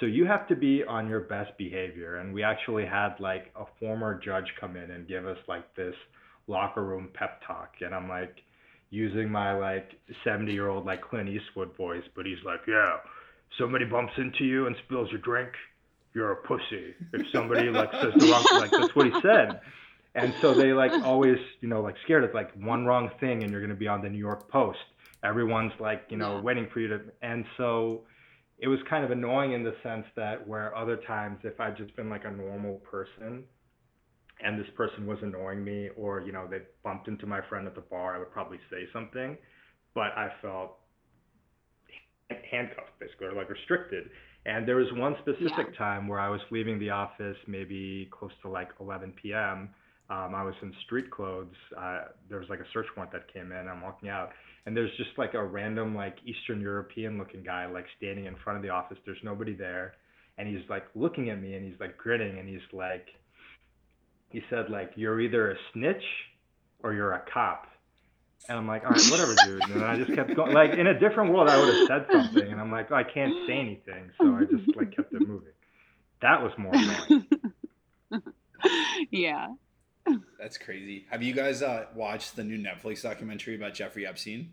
So 0.00 0.06
you 0.06 0.26
have 0.26 0.48
to 0.48 0.56
be 0.56 0.82
on 0.84 1.08
your 1.08 1.20
best 1.20 1.56
behavior. 1.56 2.16
And 2.16 2.34
we 2.34 2.42
actually 2.42 2.84
had 2.84 3.14
like 3.20 3.52
a 3.54 3.64
former 3.78 4.18
judge 4.18 4.52
come 4.60 4.76
in 4.76 4.90
and 4.90 5.06
give 5.06 5.26
us 5.26 5.38
like 5.46 5.74
this 5.76 5.94
locker 6.46 6.82
room 6.82 7.10
pep 7.14 7.40
talk. 7.46 7.74
And 7.80 7.94
I'm 7.94 8.08
like 8.08 8.40
using 8.90 9.30
my 9.30 9.56
like 9.56 9.92
70 10.24 10.52
year 10.52 10.68
old 10.68 10.84
like 10.84 11.02
Clint 11.02 11.28
Eastwood 11.28 11.76
voice, 11.76 12.02
but 12.16 12.26
he's 12.26 12.42
like, 12.44 12.60
yeah, 12.66 12.96
somebody 13.58 13.84
bumps 13.84 14.12
into 14.16 14.44
you 14.44 14.66
and 14.66 14.76
spills 14.84 15.10
your 15.10 15.20
drink, 15.20 15.50
you're 16.14 16.32
a 16.32 16.36
pussy. 16.36 16.94
If 17.12 17.26
somebody 17.32 17.68
like 17.70 17.90
says 17.92 18.14
the 18.16 18.30
wrong, 18.30 18.60
like 18.60 18.70
that's 18.70 18.94
what 18.94 19.06
he 19.06 19.20
said. 19.20 19.60
And 20.14 20.32
so 20.40 20.54
they 20.54 20.72
like 20.72 20.92
always, 21.04 21.38
you 21.60 21.68
know, 21.68 21.82
like 21.82 21.96
scared 22.04 22.22
of 22.22 22.32
like 22.32 22.52
one 22.54 22.86
wrong 22.86 23.10
thing 23.18 23.42
and 23.42 23.50
you're 23.50 23.60
going 23.60 23.70
to 23.70 23.76
be 23.76 23.88
on 23.88 24.00
the 24.00 24.08
New 24.08 24.18
York 24.18 24.48
Post. 24.48 24.78
Everyone's 25.24 25.72
like, 25.80 26.04
you 26.10 26.16
know, 26.16 26.40
waiting 26.40 26.68
for 26.72 26.80
you 26.80 26.88
to, 26.88 27.00
and 27.22 27.44
so 27.56 28.02
it 28.58 28.68
was 28.68 28.78
kind 28.88 29.04
of 29.04 29.10
annoying 29.10 29.52
in 29.52 29.64
the 29.64 29.74
sense 29.82 30.06
that 30.16 30.46
where 30.46 30.74
other 30.76 30.96
times 30.96 31.38
if 31.42 31.58
I'd 31.60 31.76
just 31.76 31.94
been 31.96 32.08
like 32.08 32.24
a 32.24 32.30
normal 32.30 32.76
person 32.90 33.44
and 34.40 34.58
this 34.58 34.68
person 34.76 35.06
was 35.06 35.18
annoying 35.22 35.64
me 35.64 35.88
or 35.96 36.20
you 36.20 36.32
know 36.32 36.46
they 36.48 36.58
bumped 36.82 37.08
into 37.08 37.26
my 37.26 37.40
friend 37.48 37.66
at 37.66 37.74
the 37.74 37.80
bar 37.80 38.14
I 38.14 38.18
would 38.18 38.30
probably 38.30 38.58
say 38.70 38.86
something 38.92 39.36
but 39.94 40.16
I 40.16 40.30
felt 40.40 40.76
handcuffed 42.50 42.98
basically 43.00 43.26
or 43.26 43.32
like 43.32 43.50
restricted 43.50 44.10
and 44.46 44.68
there 44.68 44.76
was 44.76 44.88
one 44.94 45.16
specific 45.20 45.68
yeah. 45.72 45.78
time 45.78 46.08
where 46.08 46.20
I 46.20 46.28
was 46.28 46.40
leaving 46.50 46.78
the 46.78 46.90
office 46.90 47.36
maybe 47.46 48.08
close 48.10 48.32
to 48.42 48.48
like 48.48 48.68
11 48.80 49.14
p.m. 49.22 49.70
Um, 50.10 50.34
I 50.34 50.42
was 50.42 50.54
in 50.60 50.72
street 50.84 51.10
clothes. 51.10 51.54
Uh, 51.76 52.02
there 52.28 52.38
was 52.38 52.48
like 52.50 52.60
a 52.60 52.66
search 52.72 52.86
warrant 52.94 53.12
that 53.12 53.32
came 53.32 53.52
in. 53.52 53.68
I'm 53.68 53.80
walking 53.80 54.10
out, 54.10 54.30
and 54.66 54.76
there's 54.76 54.94
just 54.98 55.10
like 55.16 55.32
a 55.34 55.42
random 55.42 55.94
like 55.94 56.16
Eastern 56.26 56.60
European 56.60 57.18
looking 57.18 57.42
guy 57.42 57.66
like 57.66 57.86
standing 57.96 58.26
in 58.26 58.36
front 58.44 58.58
of 58.58 58.62
the 58.62 58.68
office. 58.68 58.98
There's 59.06 59.18
nobody 59.22 59.54
there, 59.54 59.94
and 60.36 60.46
he's 60.46 60.68
like 60.68 60.84
looking 60.94 61.30
at 61.30 61.40
me 61.40 61.54
and 61.54 61.64
he's 61.64 61.80
like 61.80 61.96
grinning 61.96 62.38
and 62.38 62.48
he's 62.48 62.60
like, 62.72 63.06
he 64.28 64.42
said 64.50 64.68
like 64.68 64.92
you're 64.94 65.20
either 65.20 65.52
a 65.52 65.56
snitch 65.72 66.04
or 66.82 66.92
you're 66.92 67.14
a 67.14 67.22
cop. 67.32 67.66
And 68.48 68.58
I'm 68.58 68.66
like, 68.66 68.84
all 68.84 68.90
right, 68.90 69.10
whatever, 69.10 69.34
dude. 69.44 69.62
And 69.70 69.84
I 69.84 69.96
just 69.96 70.14
kept 70.14 70.34
going. 70.34 70.52
Like 70.52 70.72
in 70.72 70.86
a 70.86 70.98
different 70.98 71.32
world, 71.32 71.48
I 71.48 71.58
would 71.58 71.74
have 71.74 71.86
said 71.86 72.06
something, 72.12 72.52
and 72.52 72.60
I'm 72.60 72.70
like, 72.70 72.90
oh, 72.90 72.94
I 72.94 73.04
can't 73.04 73.32
say 73.46 73.54
anything, 73.54 74.10
so 74.20 74.34
I 74.34 74.44
just 74.44 74.76
like 74.76 74.94
kept 74.94 75.12
it 75.14 75.26
moving. 75.26 75.52
That 76.20 76.42
was 76.42 76.52
more 76.58 76.72
annoying. 76.74 77.26
yeah. 79.10 79.48
That's 80.38 80.58
crazy. 80.58 81.06
Have 81.10 81.22
you 81.22 81.32
guys 81.32 81.62
uh, 81.62 81.86
watched 81.94 82.36
the 82.36 82.44
new 82.44 82.58
Netflix 82.58 83.02
documentary 83.02 83.56
about 83.56 83.74
Jeffrey 83.74 84.06
Epstein? 84.06 84.52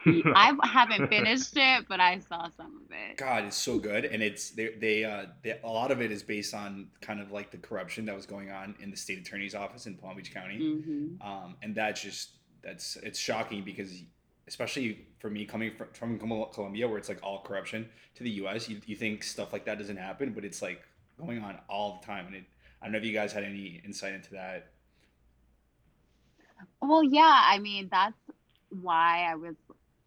I 0.06 0.54
haven't 0.62 1.08
finished 1.08 1.54
it, 1.56 1.86
but 1.88 2.00
I 2.00 2.20
saw 2.20 2.48
some 2.56 2.82
of 2.84 2.90
it. 2.90 3.16
God, 3.16 3.44
it's 3.44 3.56
so 3.56 3.78
good, 3.78 4.04
and 4.04 4.22
it's 4.22 4.50
they 4.50 4.68
they, 4.78 5.04
uh, 5.04 5.26
they 5.42 5.58
a 5.64 5.68
lot 5.68 5.90
of 5.90 6.00
it 6.00 6.12
is 6.12 6.22
based 6.22 6.54
on 6.54 6.88
kind 7.00 7.20
of 7.20 7.32
like 7.32 7.50
the 7.50 7.56
corruption 7.56 8.04
that 8.04 8.14
was 8.14 8.26
going 8.26 8.50
on 8.50 8.76
in 8.80 8.90
the 8.90 8.96
state 8.96 9.18
attorney's 9.18 9.54
office 9.54 9.86
in 9.86 9.96
Palm 9.96 10.16
Beach 10.16 10.32
County, 10.32 10.58
mm-hmm. 10.58 11.26
um, 11.26 11.56
and 11.62 11.74
that's 11.74 12.00
just 12.00 12.30
that's 12.66 12.96
it's 12.96 13.18
shocking 13.18 13.62
because 13.62 14.02
especially 14.48 15.06
for 15.18 15.30
me 15.30 15.44
coming 15.44 15.72
from, 15.76 16.18
from 16.18 16.18
Colombia 16.52 16.86
where 16.88 16.98
it's 16.98 17.08
like 17.08 17.20
all 17.22 17.42
corruption 17.42 17.88
to 18.16 18.24
the 18.24 18.30
U.S. 18.30 18.68
You, 18.68 18.80
you 18.86 18.96
think 18.96 19.22
stuff 19.22 19.52
like 19.52 19.64
that 19.64 19.78
doesn't 19.78 19.96
happen, 19.96 20.32
but 20.32 20.44
it's 20.44 20.60
like 20.60 20.82
going 21.18 21.42
on 21.42 21.58
all 21.68 21.98
the 22.00 22.06
time, 22.06 22.26
and 22.26 22.36
it 22.36 22.44
I 22.82 22.86
don't 22.86 22.92
know 22.92 22.98
if 22.98 23.04
you 23.04 23.12
guys 23.12 23.32
had 23.32 23.44
any 23.44 23.80
insight 23.84 24.14
into 24.14 24.32
that. 24.32 24.72
Well, 26.82 27.04
yeah, 27.04 27.40
I 27.44 27.58
mean 27.60 27.88
that's 27.90 28.16
why 28.70 29.28
I 29.30 29.36
was 29.36 29.54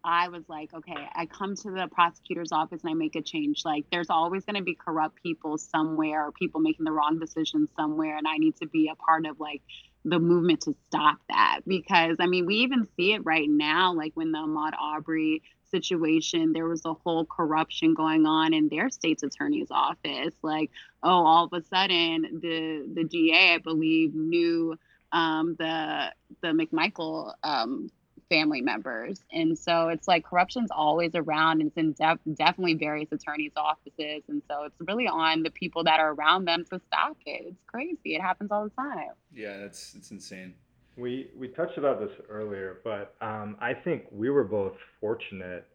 I 0.04 0.28
was 0.28 0.44
like, 0.48 0.72
okay, 0.72 1.08
I 1.14 1.26
come 1.26 1.56
to 1.56 1.70
the 1.70 1.88
prosecutor's 1.92 2.52
office 2.52 2.80
and 2.82 2.90
I 2.90 2.94
make 2.94 3.16
a 3.16 3.22
change. 3.22 3.66
Like, 3.66 3.84
there's 3.92 4.08
always 4.08 4.46
going 4.46 4.56
to 4.56 4.62
be 4.62 4.74
corrupt 4.74 5.22
people 5.22 5.58
somewhere, 5.58 6.26
or 6.26 6.32
people 6.32 6.60
making 6.60 6.86
the 6.86 6.92
wrong 6.92 7.18
decisions 7.18 7.68
somewhere, 7.76 8.16
and 8.16 8.26
I 8.26 8.38
need 8.38 8.56
to 8.56 8.66
be 8.66 8.88
a 8.88 8.94
part 8.94 9.26
of 9.26 9.40
like 9.40 9.62
the 10.04 10.18
movement 10.18 10.62
to 10.62 10.74
stop 10.88 11.18
that. 11.28 11.60
Because 11.66 12.16
I 12.18 12.26
mean, 12.26 12.46
we 12.46 12.56
even 12.56 12.86
see 12.96 13.12
it 13.12 13.24
right 13.24 13.48
now, 13.48 13.92
like 13.92 14.12
when 14.14 14.32
the 14.32 14.38
Ahmaud 14.38 14.72
Arbery 14.80 15.42
situation, 15.70 16.52
there 16.52 16.66
was 16.66 16.84
a 16.84 16.94
whole 16.94 17.24
corruption 17.24 17.94
going 17.94 18.26
on 18.26 18.52
in 18.52 18.68
their 18.68 18.90
state's 18.90 19.22
attorney's 19.22 19.70
office. 19.70 20.34
Like, 20.42 20.70
oh, 21.02 21.24
all 21.24 21.44
of 21.44 21.52
a 21.52 21.62
sudden, 21.64 22.40
the 22.42 22.86
the 22.92 23.04
DA, 23.04 23.54
I 23.54 23.58
believe, 23.58 24.14
knew 24.14 24.78
um, 25.12 25.56
the 25.58 26.12
the 26.40 26.48
McMichael 26.48 27.34
um, 27.42 27.90
family 28.30 28.62
members, 28.62 29.20
and 29.32 29.58
so 29.58 29.88
it's 29.88 30.08
like 30.08 30.24
corruption's 30.24 30.70
always 30.70 31.10
around, 31.14 31.60
and 31.60 31.68
it's 31.68 31.76
in 31.76 31.92
def- 31.92 32.36
definitely 32.36 32.74
various 32.74 33.12
attorneys' 33.12 33.52
offices, 33.56 34.22
and 34.28 34.40
so 34.48 34.64
it's 34.64 34.76
really 34.80 35.06
on 35.06 35.42
the 35.42 35.50
people 35.50 35.84
that 35.84 36.00
are 36.00 36.14
around 36.14 36.46
them 36.46 36.64
to 36.70 36.80
stop 36.86 37.18
it. 37.26 37.42
It's 37.48 37.64
crazy. 37.66 38.14
It 38.14 38.22
happens 38.22 38.50
all 38.50 38.64
the 38.64 38.70
time. 38.70 39.10
Yeah, 39.34 39.58
that's 39.58 39.94
it's 39.94 40.10
insane. 40.10 40.54
We 40.96 41.30
we 41.36 41.48
touched 41.48 41.76
about 41.76 42.00
this 42.00 42.12
earlier, 42.30 42.78
but 42.84 43.14
um, 43.20 43.56
I 43.60 43.74
think 43.74 44.04
we 44.10 44.30
were 44.30 44.44
both 44.44 44.76
fortunate 45.00 45.66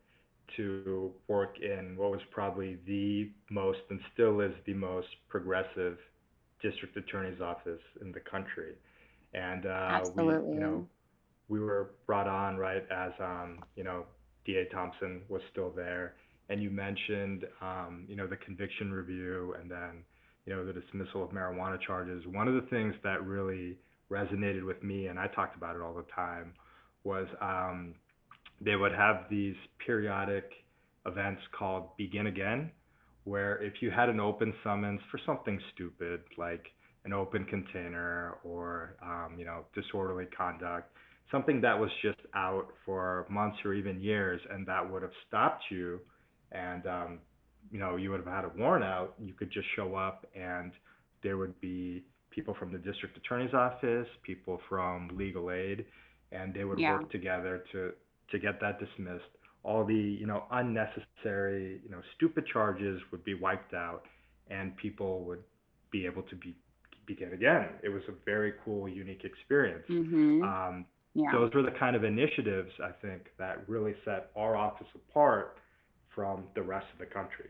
to 0.55 1.11
work 1.27 1.59
in 1.59 1.95
what 1.97 2.11
was 2.11 2.21
probably 2.31 2.77
the 2.87 3.29
most 3.49 3.79
and 3.89 3.99
still 4.13 4.41
is 4.41 4.53
the 4.65 4.73
most 4.73 5.07
progressive 5.27 5.97
district 6.61 6.95
attorney's 6.97 7.41
office 7.41 7.81
in 8.01 8.11
the 8.11 8.19
country. 8.19 8.73
And 9.33 9.65
uh, 9.65 10.01
we, 10.15 10.23
you 10.23 10.59
know, 10.59 10.87
we 11.47 11.59
were 11.59 11.91
brought 12.05 12.27
on 12.27 12.57
right 12.57 12.83
as 12.91 13.11
um, 13.19 13.59
you 13.75 13.83
know 13.83 14.05
DA 14.45 14.65
Thompson 14.73 15.21
was 15.29 15.41
still 15.51 15.71
there, 15.75 16.15
and 16.49 16.61
you 16.61 16.69
mentioned 16.69 17.45
um, 17.61 18.05
you 18.07 18.15
know 18.15 18.27
the 18.27 18.37
conviction 18.37 18.91
review 18.91 19.55
and 19.59 19.69
then 19.69 20.03
you 20.45 20.55
know, 20.55 20.65
the 20.65 20.73
dismissal 20.73 21.23
of 21.23 21.31
marijuana 21.31 21.79
charges, 21.81 22.23
one 22.27 22.47
of 22.47 22.53
the 22.53 22.69
things 22.69 22.93
that 23.03 23.25
really 23.25 23.77
resonated 24.11 24.63
with 24.63 24.81
me, 24.83 25.07
and 25.07 25.19
I 25.19 25.27
talked 25.27 25.55
about 25.55 25.75
it 25.75 25.81
all 25.81 25.93
the 25.93 26.05
time, 26.15 26.53
was 27.03 27.27
um, 27.41 27.95
they 28.61 28.75
would 28.75 28.91
have 28.91 29.25
these 29.29 29.55
periodic 29.85 30.51
events 31.05 31.41
called 31.57 31.97
Begin 31.97 32.27
Again, 32.27 32.71
where 33.23 33.61
if 33.61 33.73
you 33.81 33.89
had 33.89 34.07
an 34.09 34.19
open 34.19 34.53
summons 34.63 35.01
for 35.09 35.19
something 35.25 35.59
stupid 35.73 36.21
like 36.37 36.67
an 37.05 37.13
open 37.13 37.45
container 37.45 38.37
or 38.43 38.95
um, 39.01 39.35
you 39.37 39.45
know 39.45 39.65
disorderly 39.73 40.25
conduct, 40.25 40.91
something 41.31 41.61
that 41.61 41.79
was 41.79 41.89
just 42.01 42.19
out 42.35 42.67
for 42.85 43.25
months 43.29 43.57
or 43.65 43.73
even 43.73 43.99
years, 43.99 44.41
and 44.51 44.65
that 44.67 44.89
would 44.89 45.01
have 45.01 45.11
stopped 45.27 45.63
you, 45.69 45.99
and 46.51 46.85
um, 46.87 47.19
you 47.71 47.79
know 47.79 47.95
you 47.95 48.11
would 48.11 48.19
have 48.19 48.33
had 48.33 48.45
a 48.45 48.51
warrant 48.57 48.85
out, 48.85 49.15
you 49.19 49.33
could 49.33 49.51
just 49.51 49.67
show 49.75 49.95
up 49.95 50.25
and 50.35 50.71
there 51.23 51.37
would 51.37 51.59
be 51.59 52.03
people 52.29 52.55
from 52.59 52.71
the 52.71 52.77
district 52.77 53.17
attorney's 53.17 53.53
office, 53.53 54.07
people 54.23 54.59
from 54.69 55.09
legal 55.17 55.51
aid, 55.51 55.85
and 56.31 56.53
they 56.53 56.63
would 56.63 56.79
yeah. 56.79 56.93
work 56.93 57.11
together 57.11 57.63
to 57.71 57.91
to 58.31 58.39
get 58.39 58.61
that 58.61 58.79
dismissed. 58.79 59.23
All 59.63 59.83
the 59.83 59.95
you 59.95 60.27
know 60.27 60.43
unnecessary 60.51 61.81
you 61.83 61.89
know 61.89 62.01
stupid 62.15 62.45
charges 62.51 63.01
would 63.11 63.23
be 63.23 63.33
wiped 63.33 63.73
out, 63.73 64.03
and 64.49 64.75
people 64.77 65.23
would 65.23 65.43
be 65.91 66.05
able 66.05 66.21
to 66.23 66.35
be 66.35 66.55
begin 67.07 67.33
again. 67.33 67.69
It 67.83 67.89
was 67.89 68.03
a 68.09 68.13
very 68.25 68.53
cool, 68.63 68.87
unique 68.87 69.23
experience. 69.23 69.85
Mm-hmm. 69.89 70.43
Um, 70.43 70.85
yeah. 71.15 71.31
Those 71.31 71.53
were 71.53 71.63
the 71.63 71.71
kind 71.71 71.95
of 71.95 72.03
initiatives 72.03 72.71
I 72.83 72.91
think 72.91 73.31
that 73.39 73.63
really 73.67 73.95
set 74.03 74.29
our 74.35 74.57
office 74.57 74.87
apart 74.93 75.57
from 76.13 76.43
the 76.55 76.61
rest 76.61 76.85
of 76.93 76.99
the 76.99 77.05
country. 77.05 77.49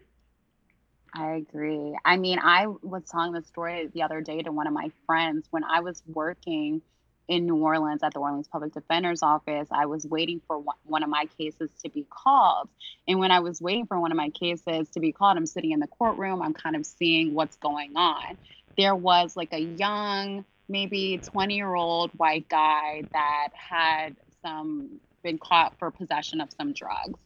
I 1.14 1.34
agree. 1.34 1.98
I 2.06 2.18
mean, 2.18 2.40
I 2.40 2.68
was 2.68 3.04
telling 3.10 3.32
the 3.32 3.42
story 3.42 3.90
the 3.92 4.04
other 4.04 4.22
day 4.22 4.42
to 4.44 4.52
one 4.52 4.68
of 4.68 4.74
my 4.74 4.92
friends 5.08 5.48
when 5.50 5.64
I 5.64 5.80
was 5.80 6.04
working 6.06 6.82
in 7.28 7.48
New 7.48 7.56
Orleans 7.56 8.04
at 8.04 8.14
the 8.14 8.20
Orleans 8.20 8.48
Public 8.48 8.74
Defender's 8.74 9.24
Office. 9.24 9.68
I 9.72 9.88
was 9.88 10.06
waiting 10.06 10.42
for 10.46 10.64
one 10.84 11.02
of 11.02 11.10
my 11.10 11.28
cases 11.38 11.70
to 11.84 11.90
be 11.90 12.06
called. 12.08 12.70
And 13.08 13.18
when 13.20 13.32
I 13.32 13.40
was 13.40 13.62
waiting 13.62 13.88
for 13.88 14.00
one 14.00 14.12
of 14.12 14.18
my 14.18 14.30
cases 14.30 14.90
to 14.90 15.00
be 15.00 15.12
called, 15.12 15.38
I'm 15.38 15.48
sitting 15.48 15.72
in 15.72 15.80
the 15.80 15.88
courtroom, 15.88 16.42
I'm 16.42 16.54
kind 16.54 16.76
of 16.76 16.86
seeing 16.86 17.34
what's 17.34 17.56
going 17.58 17.96
on. 17.96 18.38
There 18.78 18.96
was 18.96 19.36
like 19.36 19.54
a 19.54 19.62
young, 19.62 20.46
maybe 20.68 21.20
20 21.24 21.56
year 21.56 21.74
old 21.74 22.12
white 22.18 22.48
guy 22.50 23.04
that 23.14 23.50
had 23.54 24.16
some 24.42 25.00
been 25.24 25.38
caught 25.38 25.78
for 25.80 25.90
possession 25.90 26.40
of 26.40 26.50
some 26.58 26.72
drugs 26.74 27.20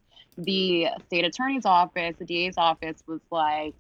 the 0.44 0.88
state 1.08 1.26
attorney's 1.26 1.66
office, 1.66 2.16
the 2.18 2.26
DA's 2.26 2.58
office 2.58 3.04
was 3.08 3.22
like, 3.32 3.74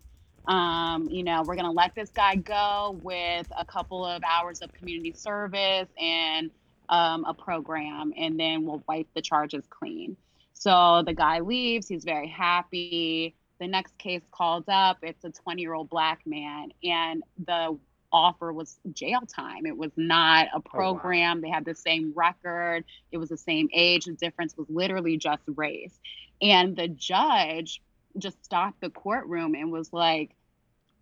um, 0.48 1.08
you 1.10 1.24
know, 1.24 1.44
we're 1.46 1.56
going 1.56 1.66
to 1.66 1.72
let 1.72 1.94
this 1.96 2.10
guy 2.10 2.36
go 2.36 3.00
with 3.04 3.48
a 3.58 3.66
couple 3.66 4.06
of 4.06 4.22
hours 4.24 4.62
of 4.62 4.74
community 4.74 5.14
service 5.14 5.88
and 6.00 6.50
um, 6.90 7.24
a 7.26 7.34
program, 7.34 8.14
and 8.18 8.40
then 8.40 8.66
we'll 8.66 8.84
wipe 8.88 9.08
the 9.14 9.22
charges 9.22 9.64
clean. 9.70 10.18
So 10.54 11.04
the 11.06 11.14
guy 11.14 11.40
leaves. 11.40 11.88
He's 11.88 12.04
very 12.04 12.28
happy. 12.28 13.36
The 13.60 13.68
next 13.68 13.98
case 13.98 14.24
called 14.32 14.68
up. 14.70 14.98
It's 15.04 15.24
a 15.24 15.30
20 15.30 15.62
year 15.62 15.74
old 15.74 15.90
black 15.90 16.22
man, 16.26 16.72
and 16.84 17.24
the 17.46 17.78
offer 18.12 18.52
was 18.52 18.80
jail 18.94 19.22
time. 19.22 19.66
It 19.66 19.78
was 19.78 19.92
not 19.96 20.48
a 20.54 20.60
program. 20.60 21.38
Oh, 21.38 21.40
wow. 21.40 21.42
They 21.42 21.50
had 21.50 21.66
the 21.66 21.76
same 21.76 22.14
record. 22.16 22.86
It 23.12 23.18
was 23.18 23.30
the 23.30 23.38
same 23.38 23.70
age. 23.74 24.06
The 24.06 24.14
difference 24.14 24.56
was 24.58 24.68
literally 24.70 25.18
just 25.18 25.44
race. 25.56 26.00
And 26.42 26.76
the 26.76 26.88
judge 26.88 27.82
just 28.18 28.44
stopped 28.44 28.82
the 28.82 28.90
courtroom 28.90 29.56
and 29.56 29.72
was 29.72 29.94
like, 29.94 30.36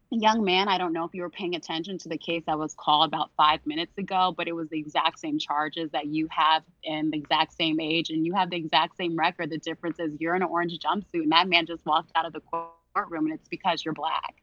young 0.10 0.44
man, 0.44 0.70
I 0.70 0.78
don't 0.78 0.94
know 0.94 1.04
if 1.04 1.14
you 1.14 1.22
were 1.22 1.30
paying 1.30 1.56
attention 1.56 1.98
to 2.00 2.10
the 2.10 2.18
case 2.18 2.44
that 2.48 2.58
was 2.58 2.74
called 2.76 3.08
about 3.08 3.32
five 3.36 3.60
minutes 3.66 3.98
ago, 3.98 4.34
but 4.36 4.48
it 4.48 4.54
was 4.54 4.70
the 4.70 4.80
exact 4.80 5.20
same 5.20 5.38
charges 5.38 5.92
that 5.92 6.08
you 6.08 6.28
have 6.32 6.64
and 6.86 7.12
the 7.12 7.18
exact 7.18 7.54
same 7.54 7.80
age 7.80 8.10
and 8.10 8.26
you 8.26 8.34
have 8.34 8.50
the 8.50 8.56
exact 8.56 8.96
same 8.96 9.18
record. 9.18 9.50
The 9.50 9.58
difference 9.58 10.00
is 10.00 10.14
you're 10.20 10.36
in 10.36 10.42
an 10.42 10.48
orange 10.50 10.78
jumpsuit 10.80 11.24
and 11.24 11.32
that 11.32 11.50
man 11.50 11.66
just 11.66 11.86
walked 11.86 12.12
out 12.16 12.26
of 12.26 12.34
the 12.34 12.42
courtroom 12.42 13.26
and 13.26 13.34
it's 13.34 13.50
because 13.50 13.84
you're 13.84 13.94
black. 13.94 14.36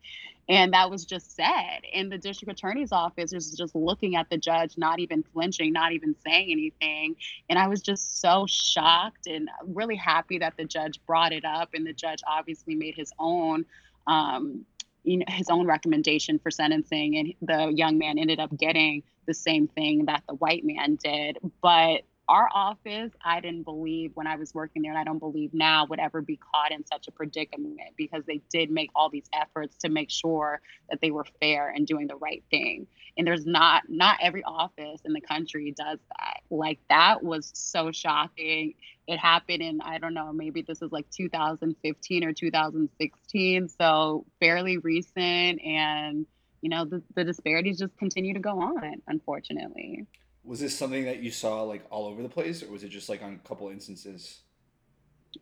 And 0.49 0.73
that 0.75 0.91
was 0.91 1.05
just 1.05 1.35
said. 1.35 1.81
And 1.95 2.13
the 2.13 2.19
district 2.19 2.53
attorney's 2.53 2.93
office 2.93 3.33
was 3.33 3.51
just 3.53 3.75
looking 3.75 4.17
at 4.17 4.29
the 4.29 4.37
judge, 4.37 4.77
not 4.77 5.01
even 5.01 5.23
flinching, 5.23 5.73
not 5.73 5.93
even 5.93 6.15
saying 6.25 6.51
anything. 6.51 7.17
And 7.49 7.59
I 7.59 7.69
was 7.69 7.81
just 7.81 8.21
so 8.21 8.45
shocked 8.49 9.27
and 9.27 9.49
really 9.67 9.97
happy 9.97 10.39
that 10.39 10.57
the 10.57 10.65
judge 10.65 11.01
brought 11.07 11.33
it 11.33 11.45
up. 11.45 11.71
And 11.73 11.87
the 11.87 11.95
judge 11.95 12.21
obviously 12.27 12.75
made 12.75 12.95
his 12.95 13.13
own. 13.19 13.65
Um, 14.07 14.67
you 15.05 15.19
know, 15.19 15.27
his 15.29 15.51
own 15.51 15.67
recommendation 15.67 16.39
for 16.39 16.51
sentencing, 16.51 17.19
and 17.19 17.35
the 17.43 17.71
young 17.77 17.99
man 17.99 18.19
ended 18.19 18.41
up 18.41 18.57
getting 18.57 19.03
the 19.27 19.35
same 19.35 19.69
thing 19.69 20.07
that 20.07 20.23
the 20.27 20.35
white 20.35 20.65
man 20.65 20.97
did. 20.97 21.39
But 21.61 22.05
our 22.29 22.49
office, 22.53 23.13
I 23.23 23.41
didn't 23.41 23.65
believe 23.65 24.13
when 24.15 24.27
I 24.27 24.37
was 24.37 24.55
working 24.55 24.83
there, 24.83 24.93
and 24.93 24.99
I 24.99 25.05
don't 25.05 25.19
believe 25.19 25.53
now 25.53 25.87
would 25.87 25.99
ever 25.99 26.23
be 26.23 26.39
caught 26.39 26.73
in 26.73 26.85
such 26.87 27.07
a 27.07 27.11
predicament 27.11 27.79
because 27.97 28.25
they 28.27 28.41
did 28.51 28.71
make 28.71 28.91
all 28.95 29.11
these 29.11 29.29
efforts 29.33 29.77
to 29.79 29.89
make 29.89 30.11
sure 30.11 30.61
that 30.89 31.01
they 31.01 31.11
were 31.11 31.27
fair 31.41 31.69
and 31.69 31.87
doing 31.87 32.07
the 32.07 32.17
right 32.17 32.43
thing. 32.51 32.87
And 33.17 33.27
there's 33.27 33.47
not 33.47 33.83
not 33.89 34.19
every 34.23 34.43
office 34.43 35.01
in 35.05 35.13
the 35.13 35.21
country 35.21 35.73
does 35.77 35.99
that. 36.19 36.41
Like 36.51 36.81
that 36.89 37.23
was 37.23 37.51
so 37.55 37.93
shocking. 37.93 38.75
It 39.07 39.19
happened 39.19 39.63
in 39.63 39.81
I 39.83 39.99
don't 39.99 40.15
know, 40.15 40.33
maybe 40.33 40.63
this 40.63 40.81
is 40.83 40.91
like 40.93 41.11
2015 41.11 42.25
or 42.25 42.33
2016, 42.33 43.69
so 43.69 44.25
fairly 44.41 44.79
recent 44.79 45.63
and 45.63 46.27
you 46.63 46.71
know 46.71 46.87
the, 46.87 47.03
the 47.15 47.25
disparities 47.25 47.79
just 47.79 47.97
continue 47.99 48.33
to 48.33 48.41
go 48.41 48.59
on 48.59 49.03
unfortunately 49.07 50.07
was 50.45 50.61
this 50.61 50.77
something 50.77 51.05
that 51.05 51.23
you 51.23 51.31
saw 51.31 51.63
like 51.63 51.85
all 51.91 52.07
over 52.07 52.23
the 52.23 52.29
place 52.29 52.63
or 52.63 52.71
was 52.71 52.85
it 52.85 52.89
just 52.89 53.09
like 53.09 53.23
on 53.23 53.41
a 53.43 53.49
couple 53.49 53.69
instances? 53.69 54.41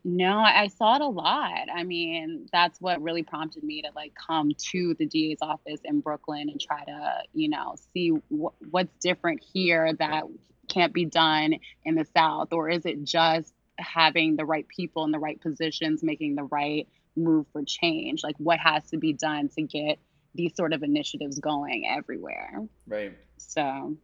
No 0.05 0.38
i 0.38 0.69
saw 0.69 0.97
it 0.97 1.03
a 1.03 1.07
lot. 1.07 1.69
I 1.75 1.85
mean 1.85 2.47
that's 2.53 2.81
what 2.81 3.03
really 3.03 3.23
prompted 3.23 3.62
me 3.62 3.83
to 3.83 3.88
like 3.95 4.12
come 4.15 4.53
to 4.71 4.95
the 4.99 5.07
da's 5.07 5.38
office 5.43 5.81
in 5.85 6.01
brooklyn 6.01 6.49
and 6.49 6.61
try 6.61 6.85
to 6.85 7.23
you 7.35 7.49
know 7.49 7.75
see 7.93 8.12
wh- 8.31 8.55
what's 8.71 8.95
different 9.01 9.43
here 9.53 9.93
that 9.95 10.25
can't 10.69 10.95
be 10.95 11.05
done 11.05 11.57
in 11.85 11.95
the 11.95 12.07
south 12.17 12.53
or 12.53 12.71
is 12.71 12.87
it 12.87 13.05
just 13.05 13.53
having 13.79 14.37
the 14.37 14.45
right 14.45 14.67
people 14.69 15.05
in 15.05 15.11
the 15.11 15.19
right 15.19 15.41
positions 15.41 16.03
making 16.03 16.35
the 16.37 16.45
right 16.45 16.88
move 17.17 17.47
for 17.53 17.62
change? 17.65 18.23
Like 18.23 18.37
what 18.38 18.59
has 18.59 18.88
to 18.91 18.97
be 18.97 19.12
done 19.12 19.49
to 19.57 19.62
get 19.62 19.99
these 20.35 20.55
sort 20.57 20.73
of 20.73 20.83
initiatives 20.83 21.38
going 21.38 21.87
everywhere? 21.87 22.61
Right. 22.87 23.17
So 23.37 23.97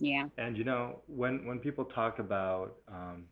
yeah. 0.00 0.26
And 0.38 0.56
you 0.56 0.64
know, 0.64 1.00
when 1.06 1.46
when 1.46 1.58
people 1.58 1.84
talk 1.86 2.18
about 2.18 2.76
um, 2.88 3.24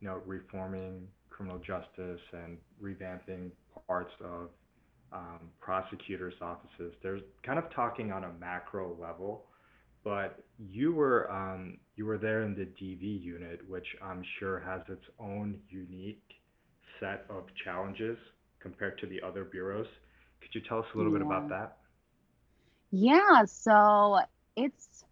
you 0.00 0.08
know 0.08 0.20
reforming 0.26 1.08
criminal 1.30 1.58
justice 1.58 2.20
and 2.32 2.58
revamping 2.82 3.50
parts 3.86 4.12
of 4.20 4.50
um, 5.12 5.50
prosecutors' 5.60 6.34
offices, 6.40 6.92
they're 7.02 7.20
kind 7.42 7.58
of 7.58 7.72
talking 7.74 8.12
on 8.12 8.24
a 8.24 8.32
macro 8.40 8.96
level. 9.00 9.46
But 10.02 10.44
you 10.58 10.92
were 10.92 11.30
um, 11.30 11.78
you 11.96 12.04
were 12.06 12.18
there 12.18 12.42
in 12.42 12.54
the 12.54 12.66
DV 12.66 13.22
unit, 13.22 13.60
which 13.68 13.86
I'm 14.02 14.22
sure 14.38 14.60
has 14.60 14.82
its 14.88 15.04
own 15.18 15.58
unique 15.68 16.22
set 17.00 17.24
of 17.30 17.44
challenges 17.64 18.18
compared 18.60 18.98
to 18.98 19.06
the 19.06 19.20
other 19.22 19.44
bureaus. 19.44 19.86
Could 20.40 20.54
you 20.54 20.60
tell 20.68 20.78
us 20.78 20.86
a 20.94 20.96
little 20.96 21.12
yeah. 21.12 21.18
bit 21.18 21.26
about 21.26 21.48
that? 21.48 21.76
Yeah, 22.90 23.44
so 23.44 24.20
it's 24.56 25.03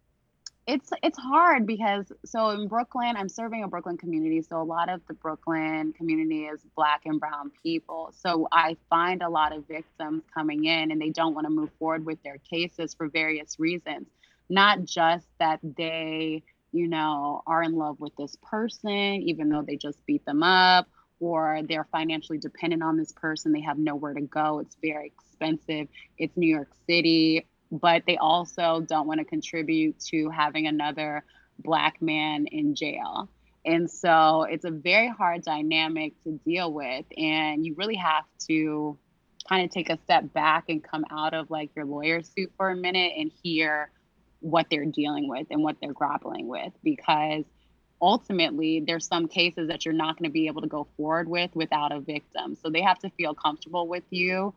it's 0.65 0.91
it's 1.03 1.17
hard 1.17 1.67
because 1.67 2.11
so 2.25 2.51
in 2.51 2.67
Brooklyn, 2.67 3.15
I'm 3.17 3.27
serving 3.27 3.63
a 3.63 3.67
Brooklyn 3.67 3.97
community, 3.97 4.41
so 4.41 4.61
a 4.61 4.63
lot 4.63 4.87
of 4.89 5.01
the 5.07 5.13
Brooklyn 5.13 5.91
community 5.93 6.45
is 6.45 6.61
black 6.75 7.01
and 7.05 7.19
brown 7.19 7.51
people. 7.61 8.13
So 8.17 8.47
I 8.51 8.77
find 8.89 9.21
a 9.21 9.29
lot 9.29 9.53
of 9.53 9.67
victims 9.67 10.23
coming 10.33 10.65
in 10.65 10.91
and 10.91 11.01
they 11.01 11.09
don't 11.09 11.33
want 11.33 11.45
to 11.47 11.51
move 11.51 11.69
forward 11.79 12.05
with 12.05 12.21
their 12.23 12.37
cases 12.37 12.93
for 12.93 13.09
various 13.09 13.59
reasons. 13.59 14.07
Not 14.49 14.85
just 14.85 15.27
that 15.39 15.59
they, 15.63 16.43
you 16.71 16.87
know, 16.87 17.43
are 17.45 17.63
in 17.63 17.75
love 17.75 17.99
with 17.99 18.15
this 18.15 18.37
person 18.41 18.91
even 18.91 19.49
though 19.49 19.63
they 19.63 19.75
just 19.75 20.05
beat 20.05 20.25
them 20.25 20.43
up 20.43 20.87
or 21.19 21.59
they're 21.67 21.87
financially 21.91 22.37
dependent 22.37 22.83
on 22.83 22.97
this 22.97 23.11
person, 23.11 23.51
they 23.51 23.61
have 23.61 23.77
nowhere 23.77 24.13
to 24.13 24.21
go. 24.21 24.59
It's 24.59 24.77
very 24.81 25.07
expensive. 25.07 25.87
It's 26.17 26.35
New 26.37 26.47
York 26.47 26.69
City 26.87 27.47
but 27.73 28.03
they 28.05 28.17
also 28.17 28.85
don't 28.87 29.07
want 29.07 29.19
to 29.19 29.25
contribute 29.25 29.99
to 29.99 30.29
having 30.29 30.67
another 30.67 31.25
black 31.59 32.01
man 32.01 32.45
in 32.47 32.75
jail. 32.75 33.29
And 33.65 33.89
so 33.89 34.43
it's 34.43 34.65
a 34.65 34.71
very 34.71 35.09
hard 35.09 35.43
dynamic 35.43 36.13
to 36.23 36.39
deal 36.45 36.71
with. 36.71 37.05
And 37.17 37.65
you 37.65 37.73
really 37.75 37.95
have 37.95 38.25
to 38.47 38.97
kind 39.49 39.65
of 39.65 39.71
take 39.71 39.89
a 39.89 39.97
step 40.03 40.31
back 40.33 40.65
and 40.69 40.83
come 40.83 41.03
out 41.11 41.33
of 41.33 41.49
like 41.49 41.71
your 41.75 41.85
lawyer 41.85 42.21
suit 42.21 42.51
for 42.57 42.69
a 42.69 42.75
minute 42.75 43.13
and 43.17 43.31
hear 43.43 43.89
what 44.39 44.67
they're 44.69 44.85
dealing 44.85 45.27
with 45.27 45.47
and 45.49 45.63
what 45.63 45.77
they're 45.81 45.93
grappling 45.93 46.47
with 46.47 46.71
because 46.83 47.45
ultimately 48.01 48.83
there's 48.85 49.07
some 49.07 49.27
cases 49.27 49.69
that 49.69 49.85
you're 49.85 49.93
not 49.93 50.17
going 50.17 50.29
to 50.29 50.33
be 50.33 50.47
able 50.47 50.61
to 50.61 50.67
go 50.67 50.85
forward 50.97 51.29
with 51.29 51.49
without 51.55 51.93
a 51.93 51.99
victim 51.99 52.55
so 52.61 52.69
they 52.69 52.81
have 52.81 52.99
to 52.99 53.09
feel 53.11 53.33
comfortable 53.33 53.87
with 53.87 54.03
you 54.09 54.53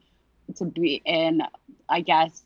to 0.57 0.65
be 0.65 1.01
in 1.05 1.41
i 1.89 2.01
guess 2.01 2.43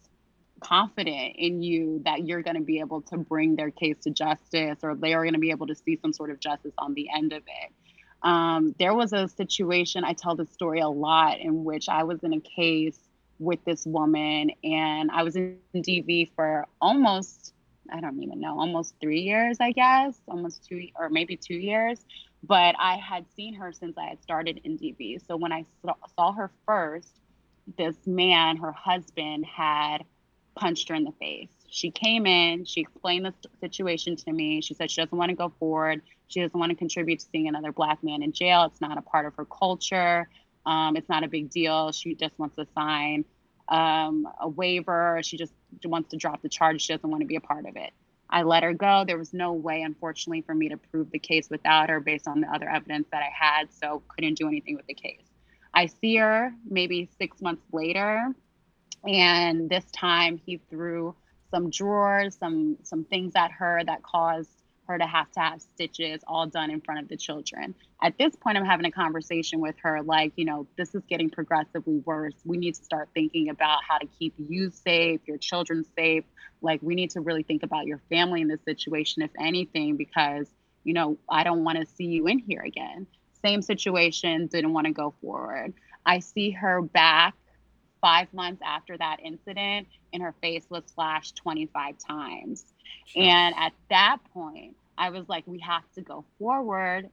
confident 0.61 1.35
in 1.37 1.63
you 1.63 2.03
that 2.05 2.27
you're 2.27 2.43
going 2.43 2.57
to 2.57 2.63
be 2.63 2.81
able 2.81 3.03
to 3.03 3.17
bring 3.17 3.57
their 3.57 3.71
case 3.71 3.97
to 4.03 4.11
justice 4.11 4.79
or 4.83 4.95
they 4.95 5.15
are 5.15 5.23
going 5.23 5.35
to 5.35 5.41
be 5.41 5.51
able 5.51 5.67
to 5.67 5.75
see 5.75 5.99
some 6.01 6.13
sort 6.13 6.31
of 6.31 6.41
justice 6.41 6.75
on 6.79 6.95
the 6.95 7.09
end 7.15 7.33
of 7.33 7.43
it. 7.43 7.73
Um, 8.23 8.75
there 8.79 8.95
was 8.95 9.13
a 9.13 9.29
situation, 9.29 10.05
I 10.05 10.13
tell 10.13 10.37
this 10.37 10.51
story 10.51 10.81
a 10.81 10.89
lot, 10.89 11.41
in 11.41 11.65
which 11.65 11.89
I 11.89 12.05
was 12.05 12.23
in 12.23 12.35
a 12.35 12.41
case 12.41 12.99
with 13.39 13.65
this 13.65 13.87
woman 13.87 14.51
and 14.63 15.11
I 15.11 15.23
was 15.23 15.35
in 15.37 15.59
DV 15.75 16.31
for 16.37 16.67
almost, 16.81 17.55
I 17.91 18.01
don't 18.01 18.23
even 18.23 18.41
know, 18.41 18.61
almost 18.61 18.95
three 19.01 19.21
years, 19.21 19.57
I 19.61 19.73
guess, 19.73 20.21
almost 20.29 20.65
two 20.69 20.89
or 20.95 21.09
maybe 21.09 21.37
two 21.37 21.55
years. 21.55 22.05
But 22.43 22.75
I 22.79 22.97
had 22.97 23.25
seen 23.35 23.55
her 23.55 23.73
since 23.73 23.97
I 23.99 24.07
had 24.07 24.23
started 24.23 24.61
in 24.65 24.79
DV. 24.79 25.27
So 25.27 25.37
when 25.37 25.53
I 25.53 25.65
saw 26.15 26.33
her 26.33 26.51
first, 26.67 27.21
this 27.77 27.97
man, 28.07 28.57
her 28.59 28.73
husband, 28.73 29.45
had 29.45 30.05
punched 30.55 30.89
her 30.89 30.95
in 30.95 31.05
the 31.05 31.13
face. 31.13 31.49
She 31.69 31.91
came 31.91 32.27
in, 32.27 32.65
she 32.65 32.81
explained 32.81 33.27
the 33.27 33.35
situation 33.61 34.17
to 34.17 34.33
me. 34.33 34.61
She 34.61 34.75
said 34.75 34.91
she 34.91 35.01
doesn't 35.01 35.17
want 35.17 35.31
to 35.31 35.37
go 35.37 35.53
forward. 35.59 36.03
She 36.29 36.41
doesn't 36.41 36.59
want 36.59 36.71
to 36.71 36.77
contribute 36.77 37.21
to 37.21 37.27
seeing 37.31 37.49
another 37.49 37.73
black 37.73 38.03
man 38.03 38.23
in 38.23 38.33
jail. 38.33 38.65
It's 38.65 38.81
not 38.81 38.99
a 38.99 39.03
part 39.03 39.27
of 39.27 39.35
her 39.37 39.45
culture. 39.45 40.29
Um, 40.67 40.97
it's 40.97 41.09
not 41.09 41.25
a 41.25 41.29
big 41.29 41.51
deal. 41.51 41.93
She 41.93 42.15
just 42.15 42.39
wants 42.39 42.57
to 42.57 42.67
sign 42.75 43.25
um, 43.69 44.29
a 44.41 44.49
waiver. 44.49 45.21
She 45.23 45.37
just 45.37 45.53
wants 45.85 46.11
to 46.11 46.17
drop 46.17 46.43
the 46.43 46.49
charge. 46.49 46.83
She 46.83 46.93
doesn't 46.93 47.09
want 47.09 47.23
to 47.23 47.27
be 47.27 47.37
a 47.37 47.41
part 47.41 47.67
of 47.67 47.77
it. 47.77 47.93
I 48.29 48.43
let 48.43 48.63
her 48.63 48.73
go. 48.73 49.05
There 49.07 49.19
was 49.19 49.33
no 49.33 49.53
way, 49.53 49.83
unfortunately, 49.83 50.43
for 50.43 50.55
me 50.55 50.69
to 50.69 50.77
prove 50.77 51.11
the 51.11 51.19
case 51.19 51.49
without 51.51 51.91
her 51.91 52.01
based 52.01 52.29
on 52.29 52.41
the 52.41 52.49
other 52.49 52.69
evidence 52.69 53.09
that 53.11 53.23
I 53.23 53.31
had, 53.33 53.73
so 53.73 54.03
couldn't 54.09 54.35
do 54.35 54.47
anything 54.47 54.77
with 54.77 54.87
the 54.87 54.95
case. 54.95 55.25
I 55.75 55.87
see 55.87 56.17
her 56.17 56.53
maybe 56.69 57.09
six 57.19 57.41
months 57.41 57.63
later, 57.73 58.33
and 59.07 59.69
this 59.69 59.85
time 59.93 60.41
he 60.45 60.61
threw 60.71 61.15
some 61.51 61.71
drawers, 61.71 62.37
some 62.37 62.77
some 62.83 63.05
things 63.05 63.33
at 63.35 63.51
her 63.53 63.83
that 63.85 64.03
caused 64.03 64.51
her 64.91 64.99
to 64.99 65.07
have 65.07 65.31
to 65.33 65.41
have 65.41 65.61
stitches 65.61 66.21
all 66.27 66.47
done 66.47 66.71
in 66.71 66.81
front 66.81 67.01
of 67.01 67.09
the 67.09 67.17
children. 67.17 67.75
At 68.03 68.19
this 68.19 68.35
point, 68.35 68.59
I'm 68.59 68.65
having 68.65 68.87
a 68.87 68.91
conversation 68.91 69.61
with 69.61 69.77
her 69.83 70.03
like, 70.03 70.33
you 70.37 70.45
know, 70.45 70.67
this 70.77 70.95
is 70.95 71.03
getting 71.09 71.31
progressively 71.31 71.99
worse. 72.05 72.35
We 72.45 72.57
need 72.57 72.75
to 72.75 72.85
start 72.85 73.09
thinking 73.15 73.51
about 73.51 73.81
how 73.89 73.99
to 73.99 74.07
keep 74.19 74.35
you 74.37 74.71
safe, 74.71 75.21
your 75.27 75.39
children 75.39 75.85
safe. 75.97 76.25
Like, 76.61 76.81
we 76.83 76.95
need 76.95 77.11
to 77.11 77.21
really 77.21 77.43
think 77.43 77.63
about 77.63 77.87
your 77.87 78.01
family 78.11 78.41
in 78.41 78.49
this 78.49 78.61
situation, 78.65 79.23
if 79.23 79.31
anything, 79.39 79.97
because, 79.97 80.49
you 80.85 80.93
know, 80.93 81.17
I 81.29 81.45
don't 81.45 81.65
want 81.65 81.79
to 81.79 81.87
see 81.87 82.07
you 82.07 82.27
in 82.27 82.39
here 82.39 82.63
again. 82.63 83.07
Same 83.45 83.63
situation, 83.63 84.49
didn't 84.49 84.73
want 84.73 84.87
to 84.87 84.93
go 84.93 85.15
forward. 85.23 85.73
I 86.05 86.19
see 86.19 86.51
her 86.51 86.83
back 86.83 87.35
five 88.01 88.33
months 88.33 88.63
after 88.65 88.97
that 88.99 89.19
incident, 89.25 89.89
and 90.13 90.23
her 90.23 90.35
face 90.41 90.65
was 90.69 90.85
flashed 90.95 91.37
25 91.37 91.97
times. 91.99 92.65
Sure. 93.07 93.23
And 93.23 93.55
at 93.57 93.73
that 93.91 94.19
point, 94.33 94.77
I 94.99 95.11
was 95.11 95.29
like, 95.29 95.45
we 95.47 95.59
have 95.61 95.85
to 95.95 96.03
go 96.03 96.25
forward. 96.39 97.09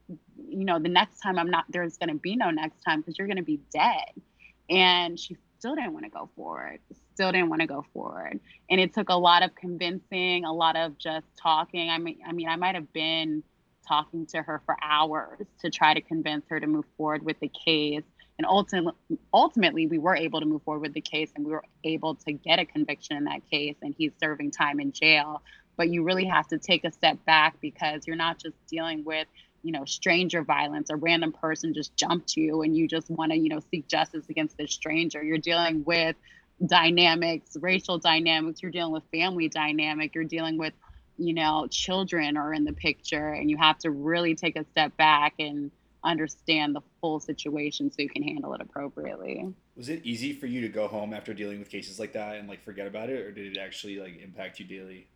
You 0.50 0.66
know, 0.66 0.80
the 0.80 0.90
next 0.90 1.20
time 1.20 1.40
I'm 1.40 1.50
not, 1.50 1.66
there's 1.70 1.98
going 1.98 2.10
to 2.10 2.16
be 2.16 2.36
no 2.36 2.50
next 2.52 2.82
time 2.82 3.00
because 3.00 3.18
you're 3.18 3.28
going 3.28 3.38
to 3.38 3.44
be 3.44 3.62
dead. 3.72 4.12
And 4.70 5.18
she 5.18 5.38
still 5.58 5.76
didn't 5.76 5.94
want 5.94 6.06
to 6.06 6.12
go 6.12 6.30
forward, 6.36 6.80
still 7.14 7.32
didn't 7.32 7.50
want 7.50 7.62
to 7.62 7.68
go 7.68 7.86
forward. 7.94 8.40
And 8.70 8.80
it 8.82 8.94
took 8.94 9.10
a 9.10 9.16
lot 9.16 9.42
of 9.44 9.56
convincing, 9.56 10.46
a 10.46 10.54
lot 10.54 10.76
of 10.76 10.98
just 10.98 11.26
talking. 11.42 11.90
I 11.90 11.98
mean, 11.98 12.20
I 12.28 12.32
mean, 12.34 12.50
I 12.50 12.58
might 12.58 12.76
have 12.76 12.92
been 12.94 13.44
talking 13.88 14.26
to 14.28 14.42
her 14.42 14.62
for 14.66 14.76
hours 14.84 15.48
to 15.62 15.70
try 15.70 15.94
to 15.94 16.02
convince 16.02 16.46
her 16.50 16.60
to 16.60 16.68
move 16.68 16.86
forward 16.98 17.24
with 17.24 17.40
the 17.40 17.50
case. 17.66 18.04
And 18.38 18.46
ultimately, 18.46 18.94
ultimately, 19.34 19.88
we 19.88 19.98
were 19.98 20.16
able 20.16 20.40
to 20.40 20.46
move 20.46 20.62
forward 20.64 20.82
with 20.82 20.94
the 20.94 21.02
case 21.02 21.32
and 21.36 21.46
we 21.46 21.52
were 21.52 21.64
able 21.84 22.16
to 22.16 22.32
get 22.32 22.60
a 22.60 22.66
conviction 22.66 23.18
in 23.18 23.24
that 23.26 23.42
case. 23.50 23.76
And 23.82 23.96
he's 23.98 24.12
serving 24.22 24.52
time 24.52 24.80
in 24.80 24.92
jail. 24.92 25.42
But 25.76 25.90
you 25.90 26.04
really 26.04 26.26
have 26.26 26.48
to 26.50 26.58
take 26.58 26.84
a 26.84 26.92
step 26.92 27.24
back 27.26 27.60
because 27.62 28.06
you're 28.06 28.16
not 28.16 28.40
just 28.40 28.56
dealing 28.68 29.04
with, 29.04 29.28
you 29.64 29.72
know, 29.72 29.86
stranger 29.86 30.44
violence. 30.44 30.90
A 30.90 30.96
random 30.96 31.32
person 31.32 31.74
just 31.74 31.96
jumped 31.96 32.36
you 32.36 32.62
and 32.62 32.76
you 32.76 32.88
just 32.88 33.10
want 33.10 33.32
to, 33.32 33.38
you 33.38 33.50
know, 33.50 33.60
seek 33.72 33.88
justice 33.88 34.26
against 34.30 34.58
this 34.58 34.72
stranger. 34.72 35.24
You're 35.24 35.38
dealing 35.38 35.84
with 35.84 36.16
dynamics, 36.66 37.56
racial 37.60 37.98
dynamics. 38.00 38.62
You're 38.62 38.72
dealing 38.72 38.94
with 38.94 39.04
family 39.12 39.50
dynamic. 39.50 40.16
You're 40.16 40.24
dealing 40.24 40.58
with, 40.58 40.74
you 41.18 41.34
know, 41.34 41.68
children 41.70 42.38
are 42.38 42.54
in 42.54 42.66
the 42.66 42.74
picture. 42.74 43.30
And 43.30 43.50
you 43.50 43.58
have 43.58 43.78
to 43.80 43.92
really 43.92 44.36
take 44.36 44.56
a 44.56 44.66
step 44.72 44.96
back 44.98 45.34
and 45.40 45.72
understand 46.04 46.76
the 46.76 46.82
full 47.02 47.20
situation 47.20 47.92
so 47.92 48.02
you 48.02 48.10
can 48.10 48.24
handle 48.24 48.54
it 48.54 48.62
appropriately. 48.62 49.46
Was 49.76 49.90
it 49.90 50.02
easy 50.04 50.34
for 50.34 50.46
you 50.48 50.62
to 50.62 50.70
go 50.70 50.88
home 50.88 51.14
after 51.14 51.34
dealing 51.34 51.60
with 51.60 51.70
cases 51.70 52.00
like 52.00 52.14
that 52.14 52.38
and 52.38 52.48
like 52.48 52.64
forget 52.64 52.88
about 52.88 53.10
it 53.10 53.26
or 53.26 53.32
did 53.32 53.56
it 53.56 53.60
actually 53.60 54.00
like 54.00 54.20
impact 54.22 54.60
you 54.60 54.66
daily? 54.66 55.08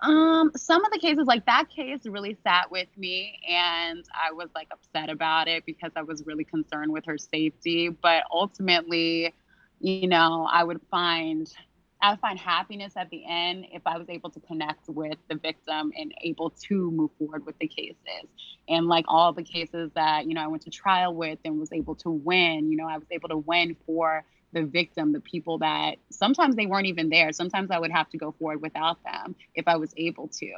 Um, 0.00 0.50
some 0.56 0.84
of 0.84 0.90
the 0.90 0.98
cases 0.98 1.26
like 1.26 1.46
that 1.46 1.68
case 1.68 2.00
really 2.04 2.36
sat 2.42 2.70
with 2.70 2.88
me 2.96 3.40
and 3.48 4.04
I 4.12 4.32
was 4.32 4.48
like 4.54 4.66
upset 4.72 5.08
about 5.10 5.46
it 5.46 5.64
because 5.64 5.92
I 5.94 6.02
was 6.02 6.24
really 6.26 6.44
concerned 6.44 6.92
with 6.92 7.04
her 7.06 7.16
safety, 7.16 7.88
but 7.88 8.24
ultimately, 8.32 9.32
you 9.80 10.08
know, 10.08 10.48
I 10.50 10.64
would 10.64 10.80
find 10.90 11.52
I 12.02 12.10
would 12.10 12.20
find 12.20 12.36
happiness 12.36 12.94
at 12.96 13.10
the 13.10 13.24
end 13.24 13.66
if 13.72 13.82
I 13.86 13.96
was 13.96 14.08
able 14.08 14.28
to 14.30 14.40
connect 14.40 14.88
with 14.88 15.16
the 15.28 15.36
victim 15.36 15.92
and 15.96 16.12
able 16.22 16.50
to 16.50 16.90
move 16.90 17.12
forward 17.16 17.46
with 17.46 17.56
the 17.60 17.68
cases. 17.68 18.26
And 18.68 18.88
like 18.88 19.04
all 19.06 19.32
the 19.32 19.44
cases 19.44 19.92
that, 19.94 20.26
you 20.26 20.34
know, 20.34 20.42
I 20.42 20.48
went 20.48 20.64
to 20.64 20.70
trial 20.70 21.14
with 21.14 21.38
and 21.44 21.60
was 21.60 21.72
able 21.72 21.94
to 21.96 22.10
win, 22.10 22.72
you 22.72 22.76
know, 22.76 22.88
I 22.88 22.98
was 22.98 23.06
able 23.12 23.28
to 23.28 23.36
win 23.36 23.76
for 23.86 24.24
the 24.52 24.64
victim, 24.64 25.12
the 25.12 25.20
people 25.20 25.58
that 25.58 25.96
sometimes 26.10 26.56
they 26.56 26.66
weren't 26.66 26.88
even 26.88 27.08
there. 27.08 27.32
Sometimes 27.32 27.70
I 27.70 27.78
would 27.78 27.92
have 27.92 28.10
to 28.10 28.18
go 28.18 28.32
forward 28.32 28.60
without 28.60 28.98
them 29.04 29.36
if 29.54 29.68
I 29.68 29.76
was 29.76 29.94
able 29.96 30.26
to. 30.40 30.52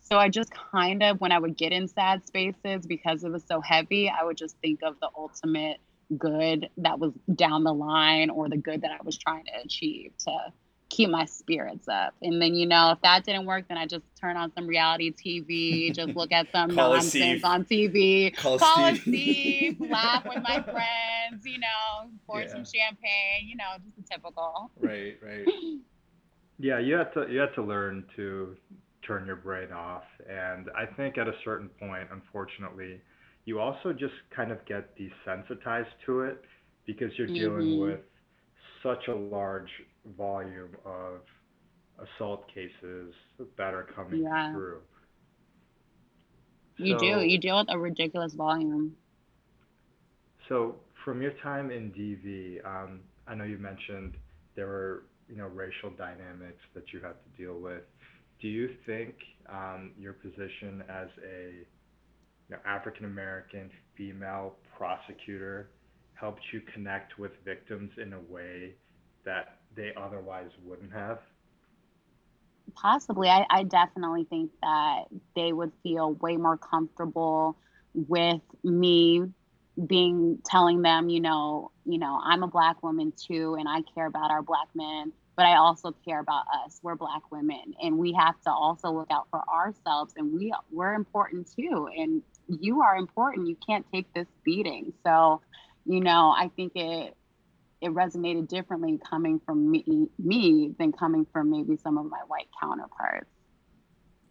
So 0.00 0.18
I 0.18 0.28
just 0.28 0.50
kind 0.50 1.04
of, 1.04 1.20
when 1.20 1.30
I 1.30 1.38
would 1.38 1.56
get 1.56 1.70
in 1.70 1.86
sad 1.86 2.26
spaces 2.26 2.86
because 2.86 3.22
it 3.22 3.30
was 3.30 3.44
so 3.44 3.60
heavy, 3.60 4.10
I 4.10 4.24
would 4.24 4.36
just 4.36 4.56
think 4.58 4.80
of 4.82 4.98
the 5.00 5.10
ultimate 5.16 5.78
good 6.16 6.68
that 6.78 6.98
was 6.98 7.12
down 7.34 7.62
the 7.62 7.72
line 7.72 8.30
or 8.30 8.48
the 8.48 8.56
good 8.56 8.82
that 8.82 8.90
I 8.90 8.98
was 9.04 9.16
trying 9.16 9.44
to 9.44 9.52
achieve 9.64 10.12
to 10.24 10.52
keep 10.88 11.10
my 11.10 11.24
spirits 11.24 11.86
up. 11.88 12.14
And 12.22 12.40
then, 12.40 12.54
you 12.54 12.66
know, 12.66 12.92
if 12.92 13.00
that 13.02 13.24
didn't 13.24 13.46
work, 13.46 13.66
then 13.68 13.76
I 13.76 13.86
just 13.86 14.04
turn 14.20 14.36
on 14.36 14.52
some 14.54 14.66
reality 14.66 15.12
TV, 15.12 15.94
just 15.94 16.16
look 16.16 16.32
at 16.32 16.50
some 16.52 16.74
nonsense 16.74 17.44
on 17.44 17.64
TV, 17.64 18.34
call, 18.36 18.58
call 18.58 18.94
Steve. 18.94 19.00
Steve, 19.02 19.80
laugh 19.80 20.24
with 20.24 20.42
my 20.42 20.62
friends, 20.62 21.44
you 21.44 21.58
know, 21.58 22.10
pour 22.26 22.40
yeah. 22.40 22.48
some 22.48 22.64
champagne, 22.64 23.46
you 23.46 23.56
know, 23.56 23.64
just 23.84 23.98
a 23.98 24.14
typical. 24.14 24.70
Right, 24.80 25.18
right. 25.22 25.46
yeah, 26.58 26.78
you 26.78 26.94
have 26.94 27.12
to 27.14 27.26
you 27.30 27.38
have 27.40 27.54
to 27.54 27.62
learn 27.62 28.04
to 28.16 28.56
turn 29.06 29.26
your 29.26 29.36
brain 29.36 29.72
off. 29.72 30.04
And 30.28 30.68
I 30.76 30.86
think 30.86 31.18
at 31.18 31.28
a 31.28 31.34
certain 31.44 31.68
point, 31.80 32.08
unfortunately, 32.12 33.00
you 33.44 33.60
also 33.60 33.92
just 33.92 34.14
kind 34.34 34.52
of 34.52 34.64
get 34.66 34.94
desensitized 34.96 35.86
to 36.06 36.22
it 36.22 36.44
because 36.86 37.10
you're 37.16 37.26
dealing 37.26 37.66
mm-hmm. 37.66 37.82
with 37.82 38.00
such 38.82 39.08
a 39.08 39.14
large 39.14 39.70
volume 40.16 40.76
of 40.84 41.20
assault 41.98 42.46
cases 42.52 43.14
that 43.56 43.74
are 43.74 43.86
coming 43.94 44.22
yeah. 44.22 44.52
through. 44.52 44.80
You 46.76 46.94
so, 46.94 46.98
do. 46.98 47.20
You 47.26 47.38
deal 47.38 47.58
with 47.58 47.66
a 47.70 47.78
ridiculous 47.78 48.34
volume. 48.34 48.94
So, 50.48 50.76
from 51.04 51.20
your 51.20 51.32
time 51.42 51.70
in 51.70 51.90
DV, 51.90 52.64
um, 52.64 53.00
I 53.26 53.34
know 53.34 53.44
you 53.44 53.58
mentioned 53.58 54.14
there 54.54 54.66
were, 54.66 55.02
you 55.28 55.36
know, 55.36 55.46
racial 55.46 55.90
dynamics 55.90 56.62
that 56.74 56.92
you 56.92 57.00
had 57.00 57.14
to 57.14 57.42
deal 57.42 57.58
with. 57.58 57.82
Do 58.40 58.48
you 58.48 58.70
think 58.86 59.14
um, 59.48 59.90
your 59.98 60.12
position 60.12 60.84
as 60.88 61.08
a 61.26 61.66
you 62.48 62.56
know, 62.56 62.58
African 62.64 63.04
American 63.04 63.70
female 63.96 64.54
prosecutor 64.76 65.70
helped 66.14 66.40
you 66.52 66.60
connect 66.72 67.18
with 67.18 67.32
victims 67.44 67.90
in 68.00 68.12
a 68.12 68.20
way 68.32 68.74
that 69.24 69.57
they 69.78 69.92
otherwise 69.96 70.50
wouldn't 70.64 70.92
have? 70.92 71.20
Possibly. 72.74 73.28
I, 73.28 73.46
I 73.48 73.62
definitely 73.62 74.24
think 74.24 74.50
that 74.60 75.04
they 75.34 75.52
would 75.52 75.72
feel 75.82 76.12
way 76.14 76.36
more 76.36 76.58
comfortable 76.58 77.56
with 77.94 78.42
me 78.62 79.24
being 79.86 80.38
telling 80.44 80.82
them, 80.82 81.08
you 81.08 81.20
know, 81.20 81.70
you 81.86 81.98
know, 81.98 82.20
I'm 82.22 82.42
a 82.42 82.48
black 82.48 82.82
woman 82.82 83.12
too, 83.16 83.56
and 83.58 83.68
I 83.68 83.82
care 83.94 84.06
about 84.06 84.30
our 84.30 84.42
black 84.42 84.66
men, 84.74 85.12
but 85.36 85.46
I 85.46 85.56
also 85.56 85.94
care 86.04 86.18
about 86.18 86.44
us. 86.64 86.80
We're 86.82 86.96
black 86.96 87.30
women, 87.30 87.74
and 87.80 87.96
we 87.96 88.12
have 88.12 88.40
to 88.42 88.50
also 88.50 88.90
look 88.90 89.08
out 89.10 89.28
for 89.30 89.42
ourselves, 89.48 90.12
and 90.16 90.34
we 90.34 90.52
we're 90.72 90.94
important 90.94 91.48
too. 91.54 91.88
And 91.96 92.22
you 92.48 92.82
are 92.82 92.96
important. 92.96 93.46
You 93.46 93.56
can't 93.64 93.86
take 93.92 94.12
this 94.14 94.26
beating. 94.44 94.92
So, 95.04 95.40
you 95.86 96.00
know, 96.00 96.34
I 96.36 96.50
think 96.56 96.72
it 96.74 97.16
it 97.80 97.90
resonated 97.90 98.48
differently 98.48 98.98
coming 99.08 99.40
from 99.44 99.70
me, 99.70 100.08
me 100.18 100.74
than 100.78 100.92
coming 100.92 101.26
from 101.32 101.50
maybe 101.50 101.76
some 101.76 101.96
of 101.98 102.06
my 102.06 102.20
white 102.26 102.48
counterparts. 102.60 103.30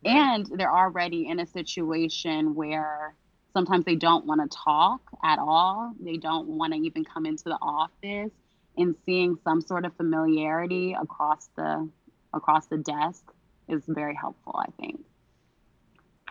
Right. 0.06 0.16
And 0.16 0.46
they're 0.58 0.76
already 0.76 1.28
in 1.28 1.40
a 1.40 1.46
situation 1.46 2.56
where 2.56 3.16
sometimes 3.54 3.86
they 3.86 3.96
don't 3.96 4.26
want 4.26 4.50
to 4.50 4.58
talk 4.64 5.02
at 5.24 5.40
all. 5.40 5.94
They 6.00 6.18
don't 6.18 6.48
want 6.48 6.74
to 6.74 6.80
even 6.80 7.04
come 7.04 7.26
into 7.26 7.46
the 7.46 7.58
office 7.62 8.32
and 8.78 8.96
seeing 9.06 9.38
some 9.44 9.62
sort 9.62 9.86
of 9.86 9.96
familiarity 9.96 10.96
across 11.00 11.50
the 11.56 11.90
across 12.34 12.68
the 12.68 12.78
desk 12.78 13.24
is 13.68 13.82
very 13.88 14.14
helpful, 14.14 14.56
I 14.56 14.70
think. 14.80 15.00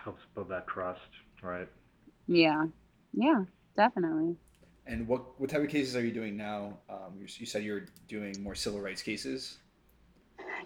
Helps 0.03 0.21
build 0.33 0.49
that 0.49 0.67
trust, 0.67 1.01
right? 1.43 1.67
Yeah, 2.27 2.67
yeah, 3.13 3.43
definitely. 3.75 4.35
And 4.87 5.07
what, 5.07 5.39
what 5.39 5.49
type 5.49 5.61
of 5.61 5.69
cases 5.69 5.95
are 5.95 6.05
you 6.05 6.13
doing 6.13 6.37
now? 6.37 6.77
Um, 6.89 7.13
you, 7.19 7.27
you 7.37 7.45
said 7.45 7.63
you're 7.63 7.85
doing 8.07 8.41
more 8.41 8.55
civil 8.55 8.79
rights 8.79 9.01
cases. 9.01 9.57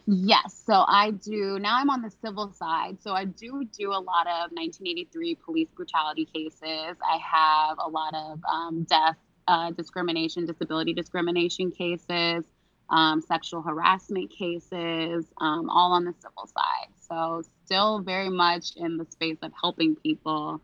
Yes. 0.06 0.62
So 0.66 0.86
I 0.88 1.12
do 1.12 1.60
now 1.60 1.78
I'm 1.78 1.90
on 1.90 2.02
the 2.02 2.12
civil 2.24 2.52
side. 2.54 2.98
So 3.02 3.14
I 3.14 3.26
do 3.26 3.66
do 3.78 3.90
a 3.90 4.00
lot 4.00 4.28
of 4.28 4.52
1983 4.52 5.36
police 5.36 5.70
brutality 5.76 6.26
cases. 6.26 6.98
I 7.04 7.18
have 7.18 7.78
a 7.80 7.90
lot 7.90 8.14
of 8.14 8.40
um, 8.52 8.84
death 8.84 9.18
uh, 9.48 9.72
discrimination, 9.72 10.46
disability 10.46 10.94
discrimination 10.94 11.72
cases, 11.72 12.46
um, 12.90 13.22
sexual 13.22 13.62
harassment 13.62 14.32
cases, 14.32 15.26
um, 15.40 15.70
all 15.70 15.94
on 15.94 16.06
the 16.06 16.14
civil 16.20 16.48
side. 16.48 16.90
So 17.08 17.44
still 17.66 18.00
very 18.00 18.30
much 18.30 18.76
in 18.76 18.98
the 18.98 19.06
space 19.10 19.38
of 19.42 19.52
helping 19.60 19.96
people, 19.96 20.62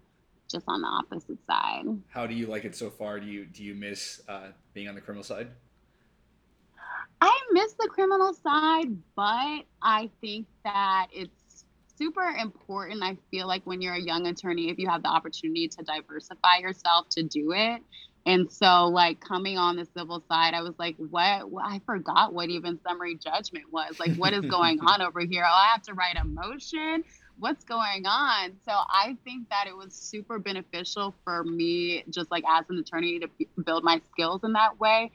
just 0.48 0.66
on 0.68 0.82
the 0.82 0.88
opposite 0.88 1.38
side. 1.46 1.86
How 2.10 2.26
do 2.26 2.34
you 2.34 2.48
like 2.48 2.66
it 2.66 2.76
so 2.76 2.90
far? 2.90 3.20
Do 3.20 3.28
you 3.28 3.46
do 3.46 3.64
you 3.64 3.76
miss 3.76 4.22
uh, 4.28 4.48
being 4.74 4.88
on 4.88 4.96
the 4.96 5.02
criminal 5.02 5.24
side? 5.24 5.50
I 7.20 7.42
miss 7.52 7.74
the 7.74 7.88
criminal 7.88 8.34
side, 8.34 8.96
but 9.16 9.64
I 9.82 10.10
think 10.22 10.48
that 10.64 11.08
it's 11.12 11.66
super 11.98 12.36
important. 12.40 13.02
I 13.02 13.18
feel 13.32 13.48
like 13.48 13.66
when 13.66 13.82
you're 13.82 13.96
a 13.96 14.02
young 14.02 14.28
attorney, 14.28 14.70
if 14.70 14.78
you 14.78 14.88
have 14.88 15.02
the 15.02 15.10
opportunity 15.10 15.68
to 15.68 15.84
diversify 15.84 16.58
yourself 16.60 17.10
to 17.10 17.24
do 17.24 17.54
it. 17.54 17.82
And 18.26 18.52
so, 18.52 18.88
like 18.88 19.22
coming 19.22 19.58
on 19.58 19.78
the 19.78 19.88
civil 19.98 20.22
side, 20.28 20.54
I 20.54 20.62
was 20.62 20.74
like, 20.78 20.98
what? 20.98 21.44
I 21.64 21.82
forgot 21.86 22.34
what 22.34 22.50
even 22.50 22.78
summary 22.86 23.16
judgment 23.16 23.72
was. 23.72 24.00
Like, 24.00 24.16
what 24.16 24.34
is 24.34 24.46
going 24.50 24.80
on 24.82 25.02
over 25.02 25.22
here? 25.22 25.44
Oh, 25.46 25.52
I 25.52 25.68
have 25.72 25.82
to 25.84 25.94
write 25.94 26.18
a 26.22 26.26
motion. 26.26 27.06
What's 27.40 27.64
going 27.64 28.06
on? 28.06 28.54
So, 28.66 28.72
I 28.72 29.16
think 29.24 29.50
that 29.50 29.68
it 29.68 29.76
was 29.76 29.94
super 29.94 30.40
beneficial 30.40 31.14
for 31.24 31.44
me, 31.44 32.04
just 32.10 32.32
like 32.32 32.44
as 32.50 32.66
an 32.70 32.80
attorney, 32.80 33.20
to 33.20 33.30
build 33.64 33.84
my 33.84 34.02
skills 34.12 34.42
in 34.44 34.54
that 34.54 34.80
way. 34.80 35.12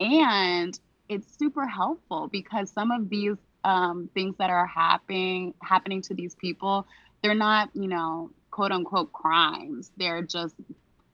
And 0.00 0.78
it's 1.08 1.36
super 1.38 1.66
helpful 1.66 2.28
because 2.28 2.70
some 2.70 2.90
of 2.90 3.08
these 3.08 3.36
um, 3.64 4.08
things 4.14 4.36
that 4.38 4.50
are 4.50 4.66
happening 4.66 5.54
happening 5.62 6.02
to 6.02 6.14
these 6.14 6.34
people, 6.34 6.86
they're 7.22 7.34
not, 7.34 7.70
you 7.74 7.88
know, 7.88 8.30
quote 8.50 8.70
unquote 8.70 9.12
crimes. 9.12 9.90
They're 9.96 10.22
just 10.22 10.54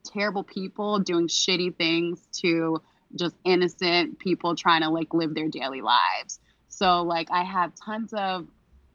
terrible 0.04 0.44
people 0.44 0.98
doing 0.98 1.28
shitty 1.28 1.76
things 1.76 2.26
to 2.40 2.82
just 3.16 3.34
innocent 3.44 4.18
people 4.18 4.54
trying 4.56 4.82
to 4.82 4.90
like 4.90 5.12
live 5.14 5.34
their 5.34 5.48
daily 5.48 5.80
lives. 5.80 6.38
So 6.68 7.02
like 7.02 7.30
I 7.30 7.42
have 7.42 7.72
tons 7.74 8.12
of 8.12 8.46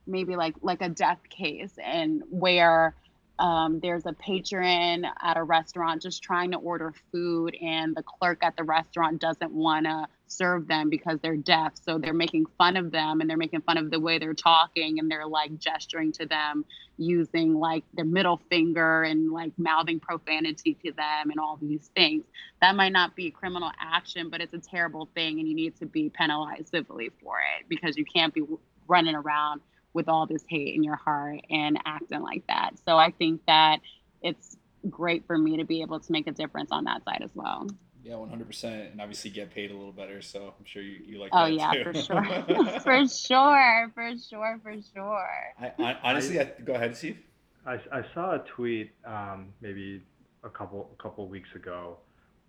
maybe 0.08 0.36
like 0.36 0.56
like 0.62 0.82
a 0.82 0.90
death 0.90 1.20
case 1.30 1.74
and 1.84 2.24
where 2.30 2.96
um, 3.38 3.80
there's 3.82 4.06
a 4.06 4.14
patron 4.14 5.06
at 5.22 5.36
a 5.36 5.44
restaurant 5.44 6.02
just 6.02 6.24
trying 6.24 6.52
to 6.52 6.58
order 6.58 6.94
food 7.12 7.56
and 7.62 7.96
the 7.96 8.04
clerk 8.04 8.44
at 8.44 8.56
the 8.56 8.64
restaurant 8.64 9.20
doesn't 9.20 9.52
want 9.52 9.86
to 9.86 10.08
serve 10.28 10.68
them 10.68 10.90
because 10.90 11.20
they're 11.22 11.36
deaf. 11.36 11.74
So 11.86 11.98
they're 11.98 12.14
making 12.14 12.46
fun 12.58 12.78
of 12.78 12.92
them 12.92 13.20
and 13.20 13.30
they're 13.30 13.38
making 13.38 13.62
fun 13.62 13.78
of 13.78 13.92
the 13.92 14.00
way 14.00 14.20
they're 14.20 14.34
talking 14.34 15.00
and 15.00 15.12
they're 15.12 15.28
like 15.28 15.58
gesturing 15.60 16.14
to 16.14 16.26
them 16.26 16.66
using 16.98 17.56
like 17.56 17.84
their 17.94 18.06
middle 18.06 18.42
finger 18.50 19.04
and 19.04 19.32
like 19.32 19.52
mouthing 19.58 20.00
profanity 20.00 20.78
to 20.86 20.94
them 20.94 21.30
and 21.30 21.40
all 21.40 21.58
these 21.62 21.90
things. 21.94 22.24
That 22.62 22.76
might 22.76 22.94
not 22.94 23.16
be 23.16 23.32
criminal 23.32 23.72
action 23.80 24.30
but 24.30 24.42
it's 24.42 24.54
a 24.54 24.60
terrible 24.60 25.10
thing 25.14 25.40
and 25.40 25.48
you 25.48 25.56
need 25.56 25.78
to 25.78 25.86
be 25.86 26.10
penalized 26.10 26.70
civilly 26.70 27.12
for 27.22 27.38
it 27.40 27.66
because 27.68 27.98
you 27.98 28.06
can't 28.06 28.34
be 28.34 28.44
running 28.88 29.16
around 29.16 29.62
with 29.96 30.10
all 30.10 30.28
this 30.28 30.44
hate 30.48 30.76
in 30.76 30.84
your 30.84 30.98
heart 30.98 31.40
and 31.50 31.80
acting 31.86 32.22
like 32.22 32.46
that. 32.48 32.72
So 32.86 32.98
I 32.98 33.12
think 33.12 33.42
that 33.48 33.80
it's 34.22 34.58
great 34.90 35.26
for 35.26 35.38
me 35.38 35.58
to 35.58 35.64
be 35.64 35.82
able 35.82 36.00
to 36.02 36.12
make 36.12 36.28
a 36.28 36.32
difference 36.32 36.72
on 36.72 36.84
that 36.84 37.04
side 37.06 37.22
as 37.24 37.32
well. 37.34 37.68
Yeah, 38.04 38.18
one 38.18 38.30
hundred 38.30 38.46
percent, 38.46 38.92
and 38.92 39.02
obviously 39.02 39.32
get 39.32 39.50
paid 39.50 39.72
a 39.72 39.74
little 39.74 39.92
better. 39.92 40.22
So 40.22 40.54
I'm 40.60 40.66
sure 40.66 40.84
you, 40.84 41.00
you 41.04 41.18
like. 41.18 41.32
Oh 41.34 41.46
yeah, 41.46 41.72
too. 41.72 41.84
for 41.86 41.94
sure, 42.02 42.24
for 42.84 43.08
sure, 43.08 43.92
for 43.96 44.12
sure, 44.30 44.60
for 44.62 44.76
sure. 44.94 45.54
I, 45.60 45.72
I 45.80 45.98
honestly, 46.04 46.40
I, 46.40 46.52
go 46.64 46.76
ahead, 46.76 46.96
Steve. 46.96 47.18
I, 47.66 47.80
I 47.92 48.06
saw 48.14 48.36
a 48.36 48.40
tweet 48.40 48.92
um, 49.06 49.48
maybe 49.60 50.04
a 50.44 50.50
couple 50.50 50.92
a 50.94 51.02
couple 51.02 51.28
weeks 51.28 51.50
ago 51.56 51.98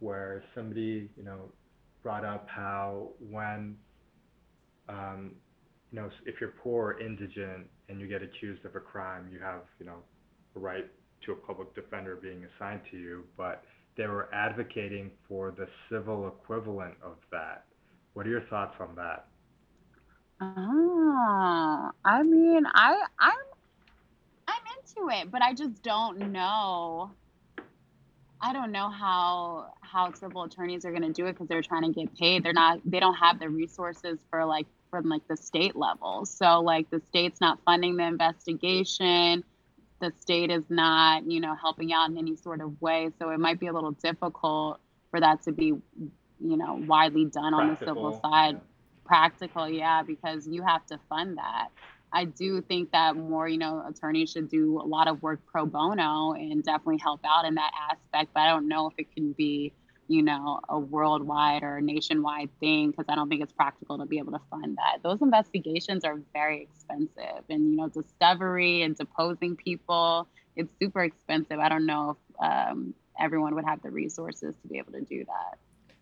where 0.00 0.44
somebody 0.54 1.08
you 1.16 1.24
know 1.24 1.50
brought 2.02 2.24
up 2.24 2.46
how 2.50 3.08
when 3.30 3.76
um, 4.90 5.36
you 5.96 6.02
know, 6.02 6.10
if 6.26 6.42
you're 6.42 6.52
poor 6.62 6.88
or 6.88 7.00
indigent 7.00 7.66
and 7.88 7.98
you 7.98 8.06
get 8.06 8.22
accused 8.22 8.66
of 8.66 8.76
a 8.76 8.80
crime, 8.80 9.30
you 9.32 9.38
have, 9.38 9.62
you 9.80 9.86
know, 9.86 9.96
a 10.54 10.58
right 10.58 10.84
to 11.24 11.32
a 11.32 11.34
public 11.34 11.74
defender 11.74 12.16
being 12.16 12.44
assigned 12.44 12.82
to 12.90 12.98
you, 12.98 13.24
but 13.38 13.64
they 13.96 14.06
were 14.06 14.28
advocating 14.34 15.10
for 15.26 15.52
the 15.52 15.66
civil 15.90 16.28
equivalent 16.28 16.94
of 17.02 17.16
that. 17.32 17.64
What 18.12 18.26
are 18.26 18.28
your 18.28 18.42
thoughts 18.42 18.74
on 18.78 18.94
that? 18.96 19.28
Oh, 20.42 21.90
I 22.04 22.22
mean, 22.22 22.64
I 22.74 23.02
I'm 23.18 23.32
I'm 24.48 24.62
into 24.76 25.18
it, 25.18 25.30
but 25.30 25.40
I 25.40 25.54
just 25.54 25.82
don't 25.82 26.30
know. 26.30 27.10
I 28.42 28.52
don't 28.52 28.70
know 28.70 28.90
how 28.90 29.72
how 29.80 30.12
civil 30.12 30.42
attorneys 30.42 30.84
are 30.84 30.90
going 30.90 31.04
to 31.04 31.12
do 31.12 31.24
it 31.24 31.32
because 31.32 31.48
they're 31.48 31.62
trying 31.62 31.90
to 31.90 31.98
get 31.98 32.14
paid. 32.18 32.44
They're 32.44 32.52
not. 32.52 32.80
They 32.84 33.00
don't 33.00 33.14
have 33.14 33.40
the 33.40 33.48
resources 33.48 34.18
for 34.30 34.44
like 34.44 34.66
from 34.90 35.08
like 35.08 35.26
the 35.28 35.36
state 35.36 35.76
level. 35.76 36.24
So 36.26 36.60
like 36.60 36.90
the 36.90 37.00
state's 37.08 37.40
not 37.40 37.58
funding 37.64 37.96
the 37.96 38.04
investigation. 38.04 39.44
The 40.00 40.12
state 40.20 40.50
is 40.50 40.64
not, 40.68 41.30
you 41.30 41.40
know, 41.40 41.54
helping 41.54 41.92
out 41.92 42.10
in 42.10 42.18
any 42.18 42.36
sort 42.36 42.60
of 42.60 42.80
way. 42.80 43.10
So 43.18 43.30
it 43.30 43.40
might 43.40 43.58
be 43.58 43.66
a 43.66 43.72
little 43.72 43.92
difficult 43.92 44.80
for 45.10 45.20
that 45.20 45.42
to 45.42 45.52
be, 45.52 45.66
you 45.66 45.82
know, 46.40 46.74
widely 46.86 47.24
done 47.24 47.54
Practical, 47.54 47.60
on 47.60 47.68
the 47.68 47.76
civil 47.76 48.20
side. 48.22 48.54
Yeah. 48.54 48.60
Practical, 49.04 49.68
yeah, 49.68 50.02
because 50.02 50.48
you 50.48 50.62
have 50.62 50.84
to 50.86 50.98
fund 51.08 51.38
that. 51.38 51.68
I 52.12 52.24
do 52.24 52.60
think 52.60 52.92
that 52.92 53.16
more, 53.16 53.48
you 53.48 53.58
know, 53.58 53.84
attorneys 53.88 54.32
should 54.32 54.48
do 54.48 54.80
a 54.80 54.86
lot 54.86 55.06
of 55.06 55.22
work 55.22 55.40
pro 55.46 55.64
bono 55.66 56.32
and 56.32 56.62
definitely 56.62 56.98
help 56.98 57.20
out 57.24 57.44
in 57.44 57.54
that 57.54 57.72
aspect. 57.90 58.32
But 58.34 58.40
I 58.40 58.48
don't 58.48 58.68
know 58.68 58.88
if 58.88 58.94
it 58.98 59.14
can 59.14 59.32
be 59.32 59.72
you 60.08 60.22
know, 60.22 60.60
a 60.68 60.78
worldwide 60.78 61.62
or 61.62 61.78
a 61.78 61.82
nationwide 61.82 62.50
thing 62.60 62.90
because 62.90 63.06
I 63.08 63.14
don't 63.14 63.28
think 63.28 63.42
it's 63.42 63.52
practical 63.52 63.98
to 63.98 64.06
be 64.06 64.18
able 64.18 64.32
to 64.32 64.40
fund 64.50 64.76
that. 64.76 65.02
Those 65.02 65.20
investigations 65.20 66.04
are 66.04 66.20
very 66.32 66.62
expensive 66.62 67.44
and, 67.48 67.70
you 67.70 67.76
know, 67.76 67.88
discovery 67.88 68.82
and 68.82 68.96
deposing 68.96 69.56
people, 69.56 70.28
it's 70.54 70.72
super 70.80 71.02
expensive. 71.02 71.58
I 71.58 71.68
don't 71.68 71.86
know 71.86 72.16
if 72.16 72.44
um, 72.44 72.94
everyone 73.18 73.54
would 73.54 73.64
have 73.64 73.82
the 73.82 73.90
resources 73.90 74.54
to 74.62 74.68
be 74.68 74.78
able 74.78 74.92
to 74.92 75.02
do 75.02 75.24
that. 75.24 75.58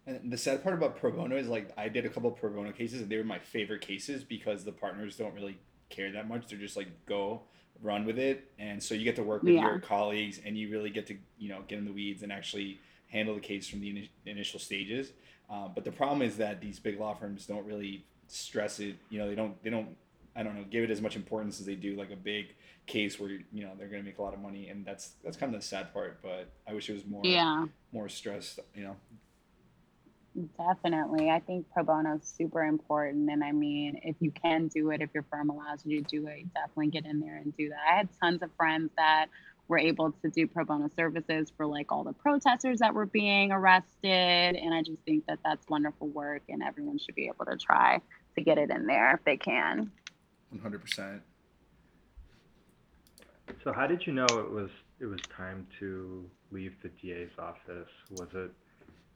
And 0.07 0.31
the 0.31 0.37
sad 0.37 0.63
part 0.63 0.75
about 0.75 0.97
pro 0.97 1.11
bono 1.11 1.37
is 1.37 1.49
like 1.49 1.73
I 1.79 1.89
did 1.89 2.05
a 2.05 2.09
couple 2.09 2.31
of 2.31 2.37
pro 2.37 2.51
bono 2.51 2.73
cases 2.73 3.01
and 3.01 3.11
they 3.11 3.17
were 3.17 3.25
my 3.25 3.39
favorite 3.39 3.81
cases 3.81 4.23
because 4.23 4.65
the 4.65 4.73
partners 4.73 5.17
don't 5.17 5.35
really 5.35 5.59
care 5.89 6.13
that 6.13 6.29
much. 6.29 6.47
They're 6.47 6.59
just 6.59 6.77
like 6.77 6.89
go 7.07 7.43
run 7.83 8.05
with 8.05 8.19
it, 8.19 8.51
and 8.59 8.83
so 8.83 8.95
you 8.95 9.05
get 9.05 9.17
to 9.17 9.23
work 9.23 9.43
with 9.43 9.55
yeah. 9.55 9.67
your 9.67 9.79
colleagues 9.79 10.41
and 10.45 10.57
you 10.59 10.71
really 10.71 10.91
get 10.91 11.07
to 11.07 11.17
you 11.39 11.49
know 11.49 11.63
get 11.67 11.79
in 11.79 11.85
the 11.87 11.93
weeds 11.93 12.23
and 12.23 12.31
actually 12.31 12.81
handle 13.15 13.35
the 13.35 13.41
case 13.41 13.69
from 13.69 13.81
the 13.81 13.91
in- 13.91 14.09
initial 14.27 14.61
stages. 14.61 15.13
Uh, 15.49 15.69
but 15.69 15.85
the 15.85 15.93
problem 15.93 16.21
is 16.21 16.37
that 16.37 16.61
these 16.61 16.79
big 16.79 16.99
law 16.99 17.15
firms 17.15 17.47
don't 17.47 17.65
really 17.65 18.05
stress 18.27 18.81
it. 18.81 18.97
You 19.09 19.19
know, 19.19 19.29
they 19.29 19.35
don't 19.35 19.63
they 19.63 19.71
don't 19.71 19.97
I 20.37 20.43
don't 20.43 20.57
know 20.57 20.65
give 20.69 20.85
it 20.85 20.91
as 20.91 21.01
much 21.01 21.17
importance 21.17 21.61
as 21.61 21.67
they 21.67 21.77
do 21.77 21.97
like 21.97 22.11
a 22.11 22.17
big 22.17 22.55
case 22.87 23.19
where 23.19 23.31
you 23.31 23.65
know 23.65 23.71
they're 23.79 23.89
going 23.89 24.03
to 24.03 24.07
make 24.07 24.19
a 24.19 24.23
lot 24.23 24.35
of 24.35 24.41
money, 24.41 24.69
and 24.69 24.85
that's 24.85 25.13
that's 25.23 25.37
kind 25.37 25.55
of 25.55 25.61
the 25.61 25.67
sad 25.67 25.93
part. 25.95 26.21
But 26.23 26.51
I 26.69 26.75
wish 26.75 26.91
it 26.91 26.95
was 26.95 27.07
more 27.07 27.23
yeah 27.25 27.67
more 27.93 28.09
stressed. 28.09 28.61
You 28.75 28.85
know. 28.85 28.97
Definitely. 30.59 31.31
I 31.31 31.39
think 31.39 31.71
pro 31.73 31.85
bono 31.85 32.17
is 32.17 32.25
super 32.25 32.65
important. 32.65 33.31
And 33.31 33.45
I 33.45 33.53
mean, 33.53 34.01
if 34.03 34.17
you 34.19 34.33
can 34.33 34.67
do 34.67 34.91
it, 34.91 35.01
if 35.01 35.11
your 35.15 35.25
firm 35.31 35.49
allows 35.49 35.87
you 35.87 36.03
to 36.03 36.09
do 36.09 36.27
it, 36.27 36.53
definitely 36.53 36.89
get 36.89 37.07
in 37.07 37.21
there 37.21 37.37
and 37.37 37.57
do 37.57 37.69
that. 37.69 37.79
I 37.89 37.97
had 37.99 38.09
tons 38.21 38.43
of 38.43 38.51
friends 38.57 38.91
that 38.97 39.27
were 39.69 39.79
able 39.79 40.13
to 40.13 40.31
do 40.31 40.47
pro 40.47 40.65
bono 40.65 40.91
services 40.97 41.51
for 41.57 41.67
like 41.67 41.91
all 41.91 42.05
the 42.05 42.13
protesters 42.13 42.81
that 42.81 42.95
were 42.95 43.07
being 43.07 43.51
arrested. 43.51 44.57
And 44.57 44.75
I 44.75 44.83
just 44.83 45.03
think 45.05 45.27
that 45.27 45.39
that's 45.45 45.67
wonderful 45.69 46.09
work, 46.09 46.43
and 46.49 46.63
everyone 46.63 46.99
should 46.99 47.15
be 47.15 47.27
able 47.27 47.47
to 47.47 47.57
try 47.57 48.01
to 48.37 48.43
get 48.43 48.59
it 48.59 48.71
in 48.71 48.87
there 48.87 49.15
if 49.15 49.25
they 49.25 49.37
can. 49.37 49.91
100%. 50.55 51.21
So, 53.63 53.73
how 53.73 53.87
did 53.87 54.07
you 54.07 54.13
know 54.13 54.27
it 54.39 54.51
was 54.51 54.71
it 55.01 55.07
was 55.07 55.21
time 55.37 55.67
to 55.81 56.25
leave 56.51 56.75
the 56.83 56.89
DA's 57.01 57.31
office? 57.39 57.89
Was 58.11 58.29
it, 58.35 58.51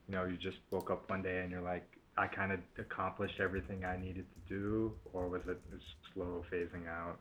you 0.07 0.15
know, 0.15 0.25
you 0.25 0.37
just 0.37 0.57
woke 0.71 0.91
up 0.91 1.09
one 1.09 1.21
day 1.21 1.39
and 1.39 1.51
you're 1.51 1.61
like, 1.61 1.87
I 2.17 2.27
kind 2.27 2.51
of 2.51 2.59
accomplished 2.77 3.39
everything 3.39 3.85
I 3.85 3.97
needed 3.97 4.25
to 4.33 4.53
do, 4.53 4.93
or 5.13 5.29
was 5.29 5.41
it 5.47 5.61
slow 6.13 6.43
phasing 6.51 6.87
out? 6.87 7.17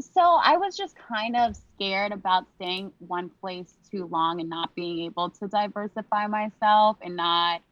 So 0.00 0.20
I 0.20 0.56
was 0.56 0.76
just 0.76 0.96
kind 0.96 1.36
of 1.36 1.56
scared 1.74 2.12
about 2.12 2.44
staying 2.56 2.92
one 2.98 3.30
place 3.40 3.74
too 3.90 4.06
long 4.06 4.40
and 4.40 4.48
not 4.48 4.74
being 4.74 5.00
able 5.00 5.30
to 5.30 5.48
diversify 5.48 6.26
myself 6.26 6.96
and 7.02 7.16
not 7.16 7.62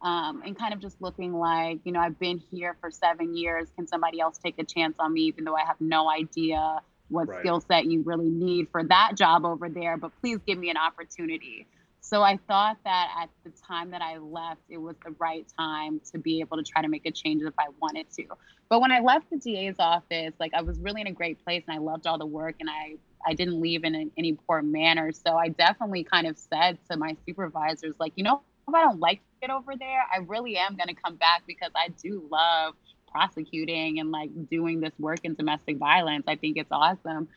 um, 0.00 0.42
and 0.44 0.56
kind 0.56 0.72
of 0.72 0.80
just 0.80 1.00
looking 1.00 1.34
like, 1.34 1.80
you 1.84 1.92
know, 1.92 2.00
I've 2.00 2.18
been 2.18 2.38
here 2.52 2.76
for 2.80 2.90
seven 2.90 3.36
years. 3.36 3.68
Can 3.74 3.86
somebody 3.86 4.20
else 4.20 4.38
take 4.38 4.58
a 4.58 4.64
chance 4.64 4.96
on 4.98 5.12
me, 5.12 5.22
even 5.22 5.44
though 5.44 5.56
I 5.56 5.64
have 5.66 5.80
no 5.80 6.08
idea 6.08 6.80
what 7.08 7.28
right. 7.28 7.40
skill 7.40 7.60
set 7.60 7.86
you 7.86 8.02
really 8.02 8.28
need 8.28 8.68
for 8.70 8.84
that 8.84 9.12
job 9.16 9.44
over 9.44 9.68
there? 9.68 9.96
But 9.96 10.12
please 10.20 10.38
give 10.46 10.58
me 10.58 10.70
an 10.70 10.76
opportunity. 10.76 11.66
So 12.08 12.22
I 12.22 12.38
thought 12.48 12.78
that 12.84 13.10
at 13.22 13.28
the 13.44 13.52
time 13.66 13.90
that 13.90 14.00
I 14.00 14.16
left, 14.16 14.62
it 14.70 14.78
was 14.78 14.96
the 15.04 15.14
right 15.18 15.46
time 15.58 16.00
to 16.10 16.18
be 16.18 16.40
able 16.40 16.56
to 16.56 16.62
try 16.62 16.80
to 16.80 16.88
make 16.88 17.04
a 17.04 17.10
change 17.10 17.42
if 17.42 17.52
I 17.58 17.66
wanted 17.82 18.10
to. 18.12 18.24
But 18.70 18.80
when 18.80 18.90
I 18.90 19.00
left 19.00 19.28
the 19.28 19.36
DA's 19.36 19.76
office, 19.78 20.32
like 20.40 20.54
I 20.54 20.62
was 20.62 20.78
really 20.78 21.02
in 21.02 21.06
a 21.06 21.12
great 21.12 21.44
place 21.44 21.64
and 21.68 21.76
I 21.76 21.80
loved 21.80 22.06
all 22.06 22.16
the 22.16 22.24
work 22.24 22.56
and 22.60 22.70
I 22.70 22.96
I 23.26 23.34
didn't 23.34 23.60
leave 23.60 23.84
in 23.84 24.10
any 24.16 24.32
poor 24.46 24.62
manner. 24.62 25.12
So 25.12 25.36
I 25.36 25.48
definitely 25.48 26.04
kind 26.04 26.26
of 26.26 26.38
said 26.38 26.78
to 26.90 26.96
my 26.96 27.14
supervisors, 27.26 27.96
like, 27.98 28.14
you 28.16 28.24
know, 28.24 28.40
if 28.66 28.74
I 28.74 28.84
don't 28.84 29.00
like 29.00 29.20
it 29.42 29.50
over 29.50 29.74
there, 29.78 30.04
I 30.10 30.18
really 30.18 30.56
am 30.56 30.76
going 30.76 30.88
to 30.88 30.94
come 30.94 31.16
back 31.16 31.42
because 31.46 31.72
I 31.76 31.88
do 32.02 32.26
love 32.30 32.74
prosecuting 33.10 33.98
and 33.98 34.10
like 34.10 34.30
doing 34.48 34.80
this 34.80 34.92
work 34.98 35.20
in 35.24 35.34
domestic 35.34 35.76
violence. 35.76 36.24
I 36.26 36.36
think 36.36 36.56
it's 36.56 36.72
awesome. 36.72 37.28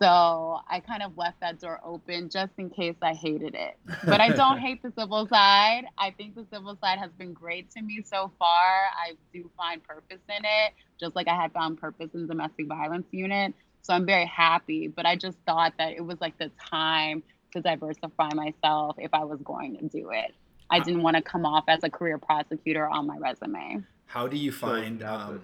So 0.00 0.58
I 0.68 0.80
kind 0.80 1.02
of 1.02 1.16
left 1.16 1.40
that 1.40 1.60
door 1.60 1.80
open 1.84 2.28
just 2.28 2.52
in 2.58 2.70
case 2.70 2.96
I 3.02 3.14
hated 3.14 3.54
it. 3.54 3.78
But 4.04 4.20
I 4.20 4.30
don't 4.30 4.58
hate 4.66 4.82
the 4.82 4.92
civil 4.98 5.26
side. 5.28 5.84
I 5.96 6.10
think 6.10 6.34
the 6.34 6.46
civil 6.52 6.76
side 6.82 6.98
has 6.98 7.10
been 7.12 7.32
great 7.32 7.70
to 7.72 7.82
me 7.82 8.02
so 8.04 8.32
far. 8.38 8.48
I 8.48 9.12
do 9.32 9.50
find 9.56 9.82
purpose 9.82 10.20
in 10.28 10.44
it, 10.44 10.72
just 10.98 11.14
like 11.14 11.28
I 11.28 11.36
had 11.36 11.52
found 11.52 11.78
purpose 11.78 12.10
in 12.14 12.22
the 12.22 12.28
domestic 12.28 12.66
violence 12.66 13.06
unit. 13.12 13.54
So 13.82 13.94
I'm 13.94 14.06
very 14.06 14.26
happy. 14.26 14.88
But 14.88 15.06
I 15.06 15.16
just 15.16 15.38
thought 15.46 15.74
that 15.78 15.92
it 15.92 16.04
was 16.04 16.20
like 16.20 16.36
the 16.38 16.50
time 16.70 17.22
to 17.52 17.60
diversify 17.60 18.30
myself 18.34 18.96
if 18.98 19.12
I 19.12 19.24
was 19.24 19.40
going 19.42 19.76
to 19.78 19.88
do 19.88 20.10
it. 20.10 20.34
I 20.70 20.80
didn't 20.80 21.02
want 21.02 21.16
to 21.16 21.22
come 21.22 21.44
off 21.44 21.64
as 21.68 21.80
a 21.82 21.90
career 21.90 22.18
prosecutor 22.18 22.88
on 22.88 23.06
my 23.06 23.18
resume. 23.18 23.84
How 24.06 24.26
do 24.26 24.36
you 24.38 24.50
find 24.52 25.02
um, 25.02 25.42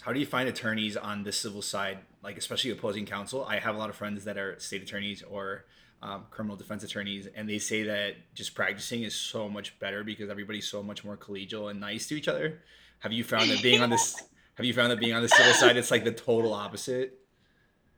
how 0.00 0.12
do 0.12 0.20
you 0.20 0.26
find 0.26 0.48
attorneys 0.48 0.96
on 0.96 1.22
the 1.22 1.32
civil 1.32 1.62
side, 1.62 1.98
like 2.22 2.36
especially 2.36 2.70
opposing 2.70 3.06
counsel? 3.06 3.44
I 3.44 3.58
have 3.58 3.74
a 3.74 3.78
lot 3.78 3.90
of 3.90 3.96
friends 3.96 4.24
that 4.24 4.38
are 4.38 4.58
state 4.58 4.82
attorneys 4.82 5.22
or 5.22 5.64
um, 6.02 6.26
criminal 6.30 6.56
defense 6.56 6.82
attorneys, 6.84 7.26
and 7.34 7.48
they 7.48 7.58
say 7.58 7.82
that 7.84 8.14
just 8.34 8.54
practicing 8.54 9.02
is 9.02 9.14
so 9.14 9.48
much 9.48 9.78
better 9.78 10.04
because 10.04 10.30
everybody's 10.30 10.68
so 10.68 10.82
much 10.82 11.04
more 11.04 11.16
collegial 11.16 11.70
and 11.70 11.80
nice 11.80 12.06
to 12.08 12.16
each 12.16 12.28
other. 12.28 12.60
Have 13.00 13.12
you 13.12 13.24
found 13.24 13.50
that 13.50 13.62
being 13.62 13.82
on 13.82 13.90
this? 13.90 14.16
have 14.54 14.64
you 14.64 14.74
found 14.74 14.90
that 14.90 15.00
being 15.00 15.14
on 15.14 15.22
the 15.22 15.28
civil 15.28 15.52
side, 15.52 15.76
it's 15.76 15.90
like 15.90 16.04
the 16.04 16.12
total 16.12 16.52
opposite? 16.52 17.18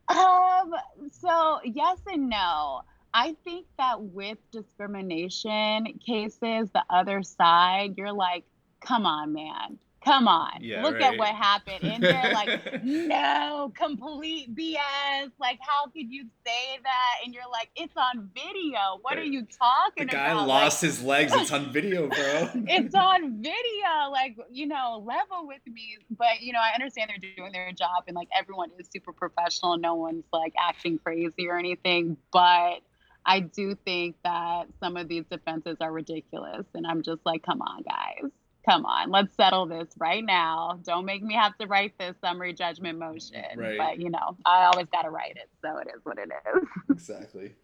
Um. 0.08 0.74
So 1.12 1.60
yes 1.64 1.98
and 2.06 2.28
no. 2.28 2.82
I 3.12 3.36
think 3.44 3.66
that 3.76 4.00
with 4.00 4.38
discrimination 4.52 5.98
cases, 6.04 6.70
the 6.72 6.84
other 6.88 7.22
side, 7.22 7.94
you're 7.96 8.12
like, 8.12 8.44
come 8.80 9.04
on, 9.04 9.32
man. 9.32 9.78
Come 10.04 10.28
on. 10.28 10.62
Yeah, 10.62 10.82
Look 10.82 10.94
right. 10.94 11.12
at 11.12 11.18
what 11.18 11.34
happened. 11.34 11.84
And 11.84 12.02
they're 12.02 12.32
like, 12.32 12.82
no, 12.84 13.70
complete 13.76 14.54
BS. 14.54 15.30
Like, 15.38 15.58
how 15.60 15.90
could 15.90 16.10
you 16.10 16.24
say 16.46 16.78
that? 16.82 17.14
And 17.24 17.34
you're 17.34 17.48
like, 17.52 17.68
it's 17.76 17.94
on 17.96 18.30
video. 18.34 18.98
What 19.02 19.18
are 19.18 19.24
you 19.24 19.42
talking 19.42 20.04
about? 20.04 20.12
The 20.12 20.16
guy 20.16 20.30
about? 20.32 20.48
lost 20.48 20.82
like, 20.82 20.90
his 20.90 21.02
legs. 21.02 21.32
It's 21.34 21.52
on 21.52 21.70
video, 21.70 22.08
bro. 22.08 22.50
it's 22.66 22.94
on 22.94 23.42
video. 23.42 24.10
Like, 24.10 24.36
you 24.50 24.66
know, 24.66 25.04
level 25.06 25.46
with 25.46 25.60
me. 25.66 25.98
But, 26.16 26.40
you 26.40 26.54
know, 26.54 26.60
I 26.60 26.74
understand 26.74 27.10
they're 27.10 27.32
doing 27.36 27.52
their 27.52 27.72
job 27.72 28.04
and 28.06 28.16
like 28.16 28.28
everyone 28.36 28.70
is 28.78 28.88
super 28.90 29.12
professional. 29.12 29.76
No 29.76 29.94
one's 29.96 30.24
like 30.32 30.54
acting 30.58 30.98
crazy 30.98 31.46
or 31.46 31.58
anything. 31.58 32.16
But 32.32 32.80
I 33.26 33.40
do 33.40 33.74
think 33.84 34.16
that 34.24 34.68
some 34.80 34.96
of 34.96 35.08
these 35.08 35.24
defenses 35.30 35.76
are 35.82 35.92
ridiculous. 35.92 36.64
And 36.74 36.86
I'm 36.86 37.02
just 37.02 37.20
like, 37.26 37.42
come 37.42 37.60
on, 37.60 37.82
guys. 37.82 38.30
Come 38.70 38.86
on, 38.86 39.10
let's 39.10 39.34
settle 39.34 39.66
this 39.66 39.88
right 39.98 40.24
now. 40.24 40.78
Don't 40.84 41.04
make 41.04 41.24
me 41.24 41.34
have 41.34 41.58
to 41.58 41.66
write 41.66 41.98
this 41.98 42.14
summary 42.20 42.52
judgment 42.52 43.00
motion. 43.00 43.42
Right. 43.56 43.76
But, 43.76 44.00
you 44.00 44.10
know, 44.10 44.36
I 44.46 44.66
always 44.66 44.86
got 44.92 45.02
to 45.02 45.10
write 45.10 45.36
it. 45.36 45.48
So 45.60 45.78
it 45.78 45.88
is 45.88 46.00
what 46.04 46.18
it 46.18 46.30
is. 46.54 46.68
Exactly. 46.90 47.54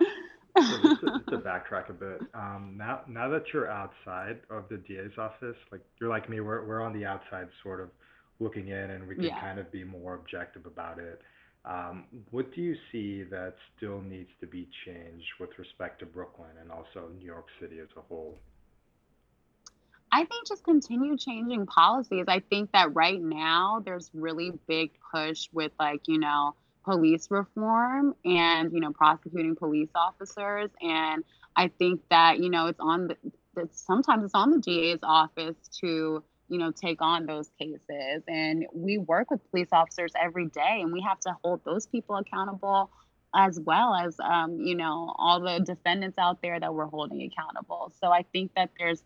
so 0.00 0.06
just, 0.82 1.00
to, 1.00 1.06
just 1.06 1.28
to 1.30 1.38
backtrack 1.38 1.88
a 1.88 1.92
bit, 1.92 2.20
um, 2.34 2.74
now 2.76 3.00
now 3.08 3.28
that 3.30 3.44
you're 3.52 3.70
outside 3.70 4.40
of 4.50 4.68
the 4.68 4.76
DA's 4.76 5.16
office, 5.18 5.56
like 5.72 5.80
you're 6.00 6.10
like 6.10 6.28
me, 6.28 6.40
we're 6.40 6.64
we're 6.66 6.82
on 6.82 6.92
the 6.92 7.06
outside, 7.06 7.48
sort 7.62 7.80
of 7.80 7.88
looking 8.38 8.68
in, 8.68 8.90
and 8.90 9.08
we 9.08 9.14
can 9.14 9.24
yeah. 9.24 9.40
kind 9.40 9.58
of 9.58 9.72
be 9.72 9.82
more 9.84 10.14
objective 10.14 10.66
about 10.66 10.98
it. 10.98 11.22
Um, 11.64 12.04
what 12.30 12.52
do 12.54 12.60
you 12.60 12.76
see 12.90 13.22
that 13.24 13.54
still 13.76 14.00
needs 14.00 14.30
to 14.40 14.46
be 14.46 14.68
changed 14.84 15.28
with 15.40 15.50
respect 15.58 16.00
to 16.00 16.06
Brooklyn 16.06 16.50
and 16.60 16.70
also 16.70 17.08
New 17.18 17.26
York 17.26 17.46
City 17.60 17.78
as 17.80 17.88
a 17.96 18.00
whole? 18.02 18.38
I 20.12 20.24
think 20.26 20.46
just 20.46 20.62
continue 20.62 21.16
changing 21.16 21.66
policies. 21.66 22.26
I 22.28 22.40
think 22.40 22.72
that 22.72 22.94
right 22.94 23.20
now 23.20 23.82
there's 23.84 24.10
really 24.12 24.52
big 24.68 24.90
push 25.12 25.48
with 25.52 25.72
like, 25.80 26.02
you 26.06 26.18
know, 26.18 26.54
police 26.84 27.28
reform 27.30 28.14
and, 28.24 28.72
you 28.72 28.80
know, 28.80 28.92
prosecuting 28.92 29.56
police 29.56 29.88
officers. 29.94 30.70
And 30.82 31.24
I 31.56 31.68
think 31.68 32.02
that, 32.10 32.40
you 32.40 32.50
know, 32.50 32.66
it's 32.66 32.80
on 32.80 33.08
the, 33.08 33.16
that 33.54 33.74
sometimes 33.74 34.24
it's 34.24 34.34
on 34.34 34.50
the 34.50 34.58
DA's 34.58 35.00
office 35.02 35.56
to 35.80 36.22
you 36.52 36.58
know, 36.58 36.70
take 36.70 37.00
on 37.00 37.24
those 37.24 37.50
cases. 37.58 38.22
And 38.28 38.66
we 38.74 38.98
work 38.98 39.30
with 39.30 39.40
police 39.50 39.68
officers 39.72 40.12
every 40.22 40.48
day, 40.48 40.80
and 40.82 40.92
we 40.92 41.00
have 41.00 41.18
to 41.20 41.34
hold 41.42 41.64
those 41.64 41.86
people 41.86 42.16
accountable 42.16 42.90
as 43.34 43.58
well 43.58 43.94
as, 43.94 44.20
um, 44.20 44.60
you 44.60 44.74
know, 44.74 45.14
all 45.16 45.40
the 45.40 45.60
defendants 45.64 46.18
out 46.18 46.42
there 46.42 46.60
that 46.60 46.74
we're 46.74 46.84
holding 46.86 47.22
accountable. 47.22 47.90
So 47.98 48.08
I 48.12 48.26
think 48.34 48.50
that 48.56 48.68
there's 48.78 49.02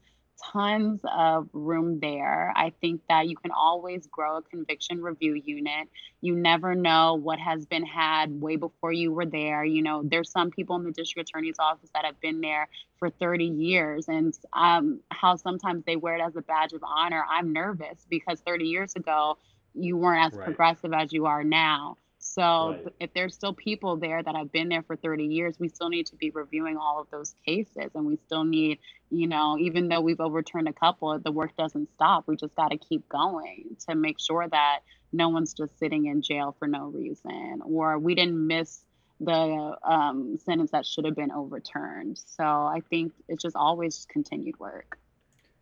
tons 0.53 1.01
of 1.05 1.49
room 1.53 2.01
there. 2.01 2.53
I 2.57 2.73
think 2.81 3.03
that 3.09 3.29
you 3.29 3.37
can 3.37 3.51
always 3.51 4.07
grow 4.07 4.39
a 4.39 4.43
conviction 4.43 5.03
review 5.03 5.41
unit. 5.45 5.89
You 6.21 6.37
never 6.37 6.75
know 6.75 7.15
what 7.15 7.39
has 7.39 7.67
been 7.67 7.85
had 7.85 8.41
way 8.41 8.57
before 8.57 8.93
you 8.93 9.13
were 9.13 9.27
there. 9.27 9.65
You 9.65 9.83
know, 9.83 10.03
there's 10.05 10.31
some 10.31 10.51
people 10.51 10.77
in 10.77 10.85
the 10.85 10.93
district 10.93 11.31
attorney's 11.31 11.59
office 11.59 11.91
that 11.95 12.05
have 12.05 12.21
been 12.21 12.41
there 12.41 12.69
for 12.99 13.11
30 13.11 13.45
years 13.45 14.09
and 14.09 14.35
um, 14.53 15.01
how 15.11 15.37
sometimes 15.37 15.85
they 15.87 15.97
wear 15.97 16.17
it 16.17 16.23
as 16.23 16.37
a 16.37 16.43
badge 16.43 16.73
of 16.73 16.83
honor. 16.85 17.25
I'm 17.31 17.53
nervous 17.53 18.07
because 18.09 18.41
30 18.41 18.65
years 18.65 18.95
ago, 18.97 19.39
you 19.75 19.97
weren't 19.97 20.33
as 20.33 20.39
right. 20.39 20.47
progressive 20.47 20.93
as 20.93 21.13
you 21.13 21.27
are 21.27 21.45
now. 21.45 21.99
So 22.35 22.71
right. 22.71 22.95
if 23.01 23.15
there's 23.15 23.35
still 23.35 23.55
people 23.55 23.97
there 23.97 24.23
that 24.23 24.35
have 24.35 24.53
been 24.53 24.69
there 24.69 24.83
for 24.83 24.97
30 24.97 25.25
years, 25.25 25.59
we 25.59 25.69
still 25.69 25.89
need 25.89 26.07
to 26.07 26.17
be 26.17 26.31
reviewing 26.31 26.77
all 26.77 27.01
of 27.01 27.09
those 27.11 27.35
cases. 27.47 27.91
And 27.95 28.05
we 28.05 28.19
still 28.27 28.45
need, 28.45 28.79
you 29.11 29.27
know, 29.27 29.57
even 29.59 29.89
though 29.89 30.01
we've 30.01 30.21
overturned 30.21 30.69
a 30.69 30.73
couple, 30.73 31.19
the 31.19 31.33
work 31.33 31.57
doesn't 31.57 31.89
stop. 31.95 32.25
We 32.27 32.37
just 32.37 32.55
got 32.57 32.73
to 32.73 32.79
keep 32.79 33.09
going 33.09 33.77
to 33.89 33.95
make 33.95 34.19
sure 34.19 34.47
that 34.49 34.81
no 35.13 35.29
one's 35.29 35.55
just 35.55 35.79
sitting 35.79 36.07
in 36.07 36.21
jail 36.21 36.55
for 36.59 36.69
no 36.69 36.87
reason 36.87 37.61
or 37.65 37.99
we 37.99 38.15
didn't 38.15 38.47
miss 38.47 38.85
the 39.21 39.77
um, 39.83 40.37
sentence 40.45 40.73
that 40.73 40.85
should 40.85 41.05
have 41.05 41.17
been 41.17 41.31
overturned. 41.31 42.19
So 42.19 42.45
I 42.45 42.83
think 42.91 43.13
it's 43.29 43.43
just 43.43 43.57
always 43.57 44.07
continued 44.11 44.59
work. 44.61 44.99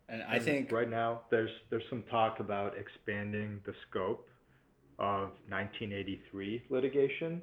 And 0.09 0.23
I 0.23 0.39
think 0.39 0.71
right 0.71 0.89
now 0.89 1.21
there's 1.31 1.49
there's 1.69 1.83
some 1.89 2.03
talk 2.03 2.39
about 2.39 2.77
expanding 2.77 3.61
the 3.65 3.73
scope 3.87 4.27
of 4.99 5.29
1983 5.49 6.63
litigation. 6.69 7.41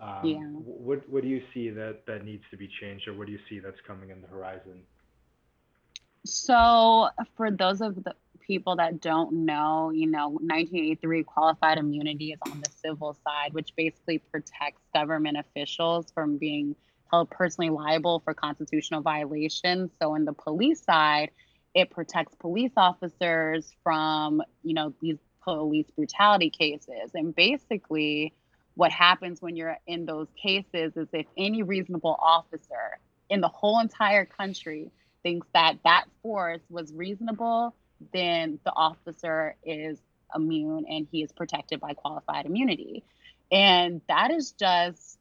Um, 0.00 0.20
yeah. 0.24 0.38
What 0.38 1.08
what 1.10 1.22
do 1.22 1.28
you 1.28 1.42
see 1.52 1.68
that 1.70 2.06
that 2.06 2.24
needs 2.24 2.42
to 2.50 2.56
be 2.56 2.68
changed, 2.80 3.06
or 3.06 3.14
what 3.14 3.26
do 3.26 3.32
you 3.32 3.38
see 3.48 3.58
that's 3.58 3.80
coming 3.86 4.10
in 4.10 4.22
the 4.22 4.28
horizon? 4.28 4.80
So, 6.24 7.08
for 7.36 7.50
those 7.50 7.80
of 7.80 8.02
the 8.02 8.14
people 8.40 8.76
that 8.76 9.00
don't 9.00 9.44
know, 9.44 9.90
you 9.90 10.06
know, 10.06 10.28
1983 10.28 11.22
qualified 11.24 11.78
immunity 11.78 12.32
is 12.32 12.38
on 12.50 12.60
the 12.60 12.70
civil 12.70 13.16
side, 13.24 13.52
which 13.52 13.74
basically 13.76 14.18
protects 14.18 14.82
government 14.94 15.38
officials 15.38 16.10
from 16.12 16.38
being 16.38 16.74
held 17.10 17.30
personally 17.30 17.70
liable 17.70 18.20
for 18.20 18.34
constitutional 18.34 19.02
violations. 19.02 19.90
So, 20.00 20.14
in 20.14 20.24
the 20.24 20.32
police 20.32 20.82
side, 20.82 21.30
it 21.74 21.90
protects 21.90 22.34
police 22.34 22.72
officers 22.76 23.74
from, 23.82 24.42
you 24.62 24.74
know, 24.74 24.94
these 25.00 25.18
police 25.42 25.86
brutality 25.96 26.50
cases. 26.50 27.10
And 27.14 27.34
basically, 27.34 28.32
what 28.74 28.92
happens 28.92 29.42
when 29.42 29.56
you're 29.56 29.76
in 29.86 30.06
those 30.06 30.28
cases 30.40 30.96
is 30.96 31.08
if 31.12 31.26
any 31.36 31.62
reasonable 31.62 32.16
officer 32.20 32.98
in 33.28 33.40
the 33.40 33.48
whole 33.48 33.80
entire 33.80 34.24
country 34.24 34.90
thinks 35.22 35.46
that 35.54 35.78
that 35.84 36.04
force 36.22 36.62
was 36.70 36.92
reasonable, 36.92 37.74
then 38.12 38.58
the 38.64 38.72
officer 38.72 39.54
is 39.64 39.98
immune 40.34 40.84
and 40.88 41.06
he 41.10 41.22
is 41.22 41.32
protected 41.32 41.80
by 41.80 41.92
qualified 41.94 42.46
immunity. 42.46 43.04
And 43.52 44.00
that 44.08 44.30
is 44.30 44.52
just 44.52 45.18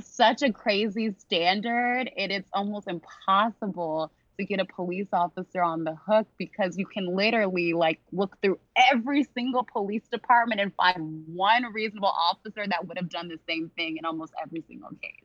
such 0.00 0.42
a 0.42 0.52
crazy 0.52 1.14
standard. 1.18 2.10
It 2.16 2.30
is 2.30 2.44
almost 2.52 2.88
impossible 2.88 4.12
to 4.38 4.44
get 4.44 4.60
a 4.60 4.64
police 4.64 5.08
officer 5.12 5.62
on 5.62 5.84
the 5.84 5.94
hook 5.94 6.26
because 6.38 6.76
you 6.76 6.86
can 6.86 7.06
literally 7.14 7.72
like 7.72 8.00
look 8.12 8.36
through 8.42 8.58
every 8.76 9.24
single 9.34 9.64
police 9.64 10.06
department 10.10 10.60
and 10.60 10.72
find 10.74 11.24
one 11.28 11.72
reasonable 11.72 12.08
officer 12.08 12.64
that 12.66 12.86
would 12.86 12.98
have 12.98 13.08
done 13.08 13.28
the 13.28 13.38
same 13.48 13.70
thing 13.76 13.96
in 13.96 14.04
almost 14.04 14.32
every 14.42 14.62
single 14.68 14.90
case. 15.02 15.24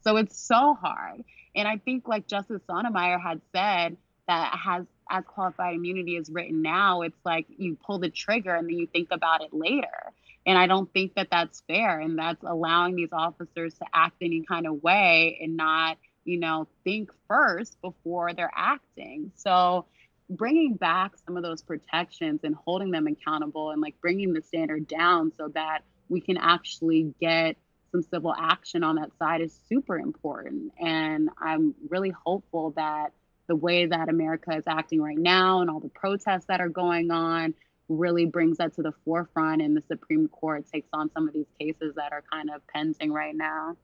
So 0.00 0.16
it's 0.16 0.38
so 0.38 0.74
hard. 0.74 1.24
And 1.54 1.66
I 1.66 1.78
think 1.78 2.06
like 2.06 2.26
Justice 2.26 2.62
Sotomayor 2.66 3.18
had 3.18 3.40
said, 3.54 3.96
that 4.28 4.54
has 4.54 4.84
as 5.10 5.24
qualified 5.26 5.74
immunity 5.74 6.16
is 6.16 6.28
written 6.30 6.60
now, 6.62 7.00
it's 7.00 7.18
like 7.24 7.46
you 7.48 7.76
pull 7.84 7.98
the 7.98 8.10
trigger 8.10 8.54
and 8.54 8.68
then 8.68 8.76
you 8.76 8.86
think 8.86 9.08
about 9.10 9.42
it 9.42 9.52
later. 9.52 10.12
And 10.46 10.56
I 10.56 10.66
don't 10.66 10.92
think 10.92 11.14
that 11.14 11.28
that's 11.30 11.62
fair. 11.66 11.98
And 11.98 12.18
that's 12.18 12.42
allowing 12.44 12.94
these 12.94 13.08
officers 13.12 13.74
to 13.74 13.86
act 13.92 14.16
any 14.20 14.44
kind 14.46 14.66
of 14.66 14.82
way 14.82 15.38
and 15.42 15.56
not, 15.56 15.96
you 16.28 16.38
know, 16.38 16.68
think 16.84 17.10
first 17.26 17.80
before 17.80 18.34
they're 18.34 18.52
acting. 18.54 19.32
So 19.34 19.86
bringing 20.28 20.74
back 20.74 21.12
some 21.24 21.38
of 21.38 21.42
those 21.42 21.62
protections 21.62 22.40
and 22.44 22.54
holding 22.54 22.90
them 22.90 23.06
accountable 23.06 23.70
and 23.70 23.80
like 23.80 23.98
bringing 24.02 24.34
the 24.34 24.42
standard 24.42 24.86
down 24.86 25.32
so 25.38 25.48
that 25.54 25.80
we 26.10 26.20
can 26.20 26.36
actually 26.36 27.14
get 27.18 27.56
some 27.92 28.02
civil 28.02 28.34
action 28.38 28.84
on 28.84 28.96
that 28.96 29.10
side 29.18 29.40
is 29.40 29.58
super 29.70 29.98
important. 29.98 30.70
And 30.78 31.30
I'm 31.40 31.74
really 31.88 32.12
hopeful 32.26 32.72
that 32.76 33.12
the 33.46 33.56
way 33.56 33.86
that 33.86 34.10
America 34.10 34.54
is 34.54 34.64
acting 34.66 35.00
right 35.00 35.16
now 35.16 35.62
and 35.62 35.70
all 35.70 35.80
the 35.80 35.88
protests 35.88 36.44
that 36.48 36.60
are 36.60 36.68
going 36.68 37.10
on 37.10 37.54
really 37.88 38.26
brings 38.26 38.58
that 38.58 38.74
to 38.74 38.82
the 38.82 38.92
forefront 39.06 39.62
and 39.62 39.74
the 39.74 39.82
Supreme 39.88 40.28
Court 40.28 40.66
takes 40.70 40.90
on 40.92 41.10
some 41.14 41.26
of 41.26 41.32
these 41.32 41.48
cases 41.58 41.94
that 41.96 42.12
are 42.12 42.22
kind 42.30 42.50
of 42.54 42.60
pending 42.66 43.10
right 43.14 43.34
now. 43.34 43.78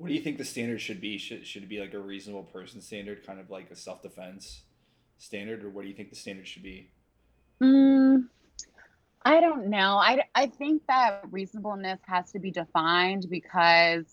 What 0.00 0.08
do 0.08 0.14
you 0.14 0.22
think 0.22 0.38
the 0.38 0.46
standard 0.46 0.80
should 0.80 0.98
be? 0.98 1.18
Should, 1.18 1.46
should 1.46 1.62
it 1.62 1.68
be 1.68 1.78
like 1.78 1.92
a 1.92 1.98
reasonable 1.98 2.44
person 2.44 2.80
standard, 2.80 3.22
kind 3.26 3.38
of 3.38 3.50
like 3.50 3.70
a 3.70 3.76
self 3.76 4.00
defense 4.00 4.62
standard, 5.18 5.62
or 5.62 5.68
what 5.68 5.82
do 5.82 5.88
you 5.88 5.94
think 5.94 6.08
the 6.08 6.16
standard 6.16 6.48
should 6.48 6.62
be? 6.62 6.90
Mm, 7.62 8.24
I 9.26 9.40
don't 9.42 9.68
know. 9.68 9.98
I, 9.98 10.22
I 10.34 10.46
think 10.46 10.86
that 10.88 11.20
reasonableness 11.30 12.00
has 12.06 12.32
to 12.32 12.38
be 12.38 12.50
defined 12.50 13.26
because 13.28 14.06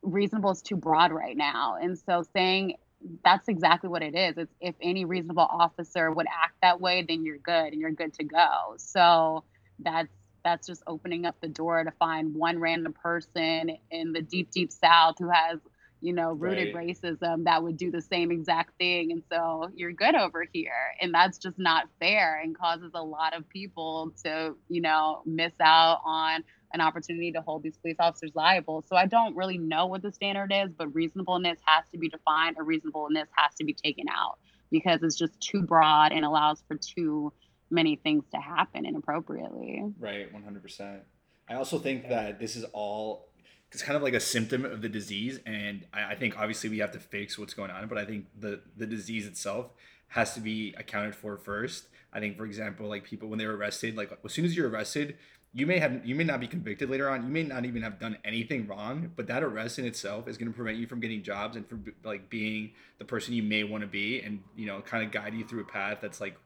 reasonable 0.00 0.52
is 0.52 0.62
too 0.62 0.76
broad 0.76 1.12
right 1.12 1.36
now. 1.36 1.76
And 1.78 1.98
so 1.98 2.24
saying 2.32 2.76
that's 3.22 3.48
exactly 3.48 3.90
what 3.90 4.02
it 4.02 4.14
is. 4.14 4.38
It's 4.38 4.54
if 4.62 4.74
any 4.80 5.04
reasonable 5.04 5.46
officer 5.50 6.10
would 6.12 6.28
act 6.28 6.54
that 6.62 6.80
way, 6.80 7.04
then 7.06 7.26
you're 7.26 7.36
good 7.36 7.74
and 7.74 7.78
you're 7.78 7.92
good 7.92 8.14
to 8.14 8.24
go. 8.24 8.76
So 8.78 9.44
that's 9.80 10.08
that's 10.44 10.66
just 10.66 10.82
opening 10.86 11.24
up 11.26 11.36
the 11.40 11.48
door 11.48 11.82
to 11.82 11.90
find 11.92 12.34
one 12.34 12.58
random 12.58 12.92
person 12.92 13.76
in 13.90 14.12
the 14.12 14.22
deep, 14.22 14.50
deep 14.50 14.70
south 14.70 15.16
who 15.18 15.30
has 15.30 15.58
you 16.04 16.12
know, 16.12 16.32
rooted 16.32 16.74
right. 16.74 16.88
racism 16.88 17.44
that 17.44 17.62
would 17.62 17.78
do 17.78 17.90
the 17.90 18.02
same 18.02 18.30
exact 18.30 18.76
thing. 18.76 19.10
And 19.10 19.22
so 19.30 19.70
you're 19.74 19.92
good 19.92 20.14
over 20.14 20.44
here. 20.52 20.94
And 21.00 21.14
that's 21.14 21.38
just 21.38 21.58
not 21.58 21.88
fair 21.98 22.38
and 22.42 22.56
causes 22.56 22.90
a 22.94 23.02
lot 23.02 23.34
of 23.34 23.48
people 23.48 24.12
to, 24.22 24.54
you 24.68 24.82
know, 24.82 25.22
miss 25.24 25.54
out 25.60 26.02
on 26.04 26.44
an 26.74 26.82
opportunity 26.82 27.32
to 27.32 27.40
hold 27.40 27.62
these 27.62 27.78
police 27.78 27.96
officers 27.98 28.32
liable. 28.34 28.84
So 28.86 28.96
I 28.96 29.06
don't 29.06 29.34
really 29.34 29.56
know 29.56 29.86
what 29.86 30.02
the 30.02 30.12
standard 30.12 30.52
is, 30.52 30.70
but 30.76 30.94
reasonableness 30.94 31.58
has 31.64 31.88
to 31.92 31.98
be 31.98 32.10
defined 32.10 32.56
or 32.58 32.64
reasonableness 32.64 33.28
has 33.36 33.54
to 33.54 33.64
be 33.64 33.72
taken 33.72 34.04
out 34.14 34.38
because 34.70 35.02
it's 35.02 35.16
just 35.16 35.40
too 35.40 35.62
broad 35.62 36.12
and 36.12 36.22
allows 36.22 36.62
for 36.68 36.76
too 36.76 37.32
many 37.70 37.96
things 37.96 38.24
to 38.32 38.40
happen 38.40 38.86
inappropriately. 38.86 39.82
Right, 39.98 40.32
100%. 40.32 41.00
I 41.48 41.54
also 41.54 41.78
think 41.78 42.08
that 42.08 42.40
this 42.40 42.56
is 42.56 42.64
all 42.72 43.28
it's 43.74 43.82
kind 43.82 43.96
of 43.96 44.02
like 44.02 44.14
a 44.14 44.20
symptom 44.20 44.64
of 44.64 44.82
the 44.82 44.88
disease 44.88 45.40
and 45.46 45.84
I, 45.92 46.12
I, 46.12 46.14
think 46.14 46.38
obviously 46.38 46.70
we 46.70 46.78
have 46.78 46.92
to 46.92 47.00
fix 47.00 47.36
what's 47.36 47.54
going 47.54 47.72
on 47.72 47.88
but 47.88 47.98
i 47.98 48.04
think 48.04 48.26
the 48.38 48.60
the 48.76 48.86
disease 48.86 49.26
itself 49.26 49.72
has 50.08 50.32
to 50.34 50.40
be 50.40 50.74
accounted 50.78 51.16
for 51.16 51.36
first 51.36 51.88
i 52.12 52.20
think 52.20 52.36
for 52.36 52.46
example 52.46 52.88
like 52.88 53.02
people 53.02 53.28
when 53.28 53.38
they're 53.38 53.52
arrested 53.52 53.96
like 53.96 54.16
as 54.24 54.32
soon 54.32 54.44
as 54.44 54.56
you're 54.56 54.70
arrested 54.70 55.16
you 55.52 55.66
may 55.66 55.78
have 55.78 56.04
you 56.06 56.14
may 56.14 56.24
not 56.24 56.40
be 56.40 56.46
convicted 56.46 56.88
later 56.88 57.08
on 57.08 57.22
you 57.24 57.28
may 57.28 57.42
not 57.42 57.64
even 57.64 57.82
have 57.82 57.98
done 57.98 58.16
anything 58.24 58.66
wrong 58.66 59.10
but 59.16 59.26
that 59.26 59.42
arrest 59.42 59.78
in 59.78 59.84
itself 59.84 60.28
is 60.28 60.38
going 60.38 60.50
to 60.50 60.54
prevent 60.54 60.76
you 60.76 60.86
from 60.86 61.00
getting 61.00 61.22
jobs 61.22 61.56
and 61.56 61.66
from 61.68 61.84
like 62.04 62.30
being 62.30 62.70
the 62.98 63.04
person 63.04 63.34
you 63.34 63.42
may 63.42 63.64
want 63.64 63.80
to 63.80 63.88
be 63.88 64.20
and 64.20 64.40
you 64.56 64.66
know 64.66 64.80
kind 64.82 65.04
of 65.04 65.10
guide 65.10 65.34
you 65.34 65.44
through 65.44 65.62
a 65.62 65.64
path 65.64 65.98
that's 66.00 66.20
like 66.20 66.36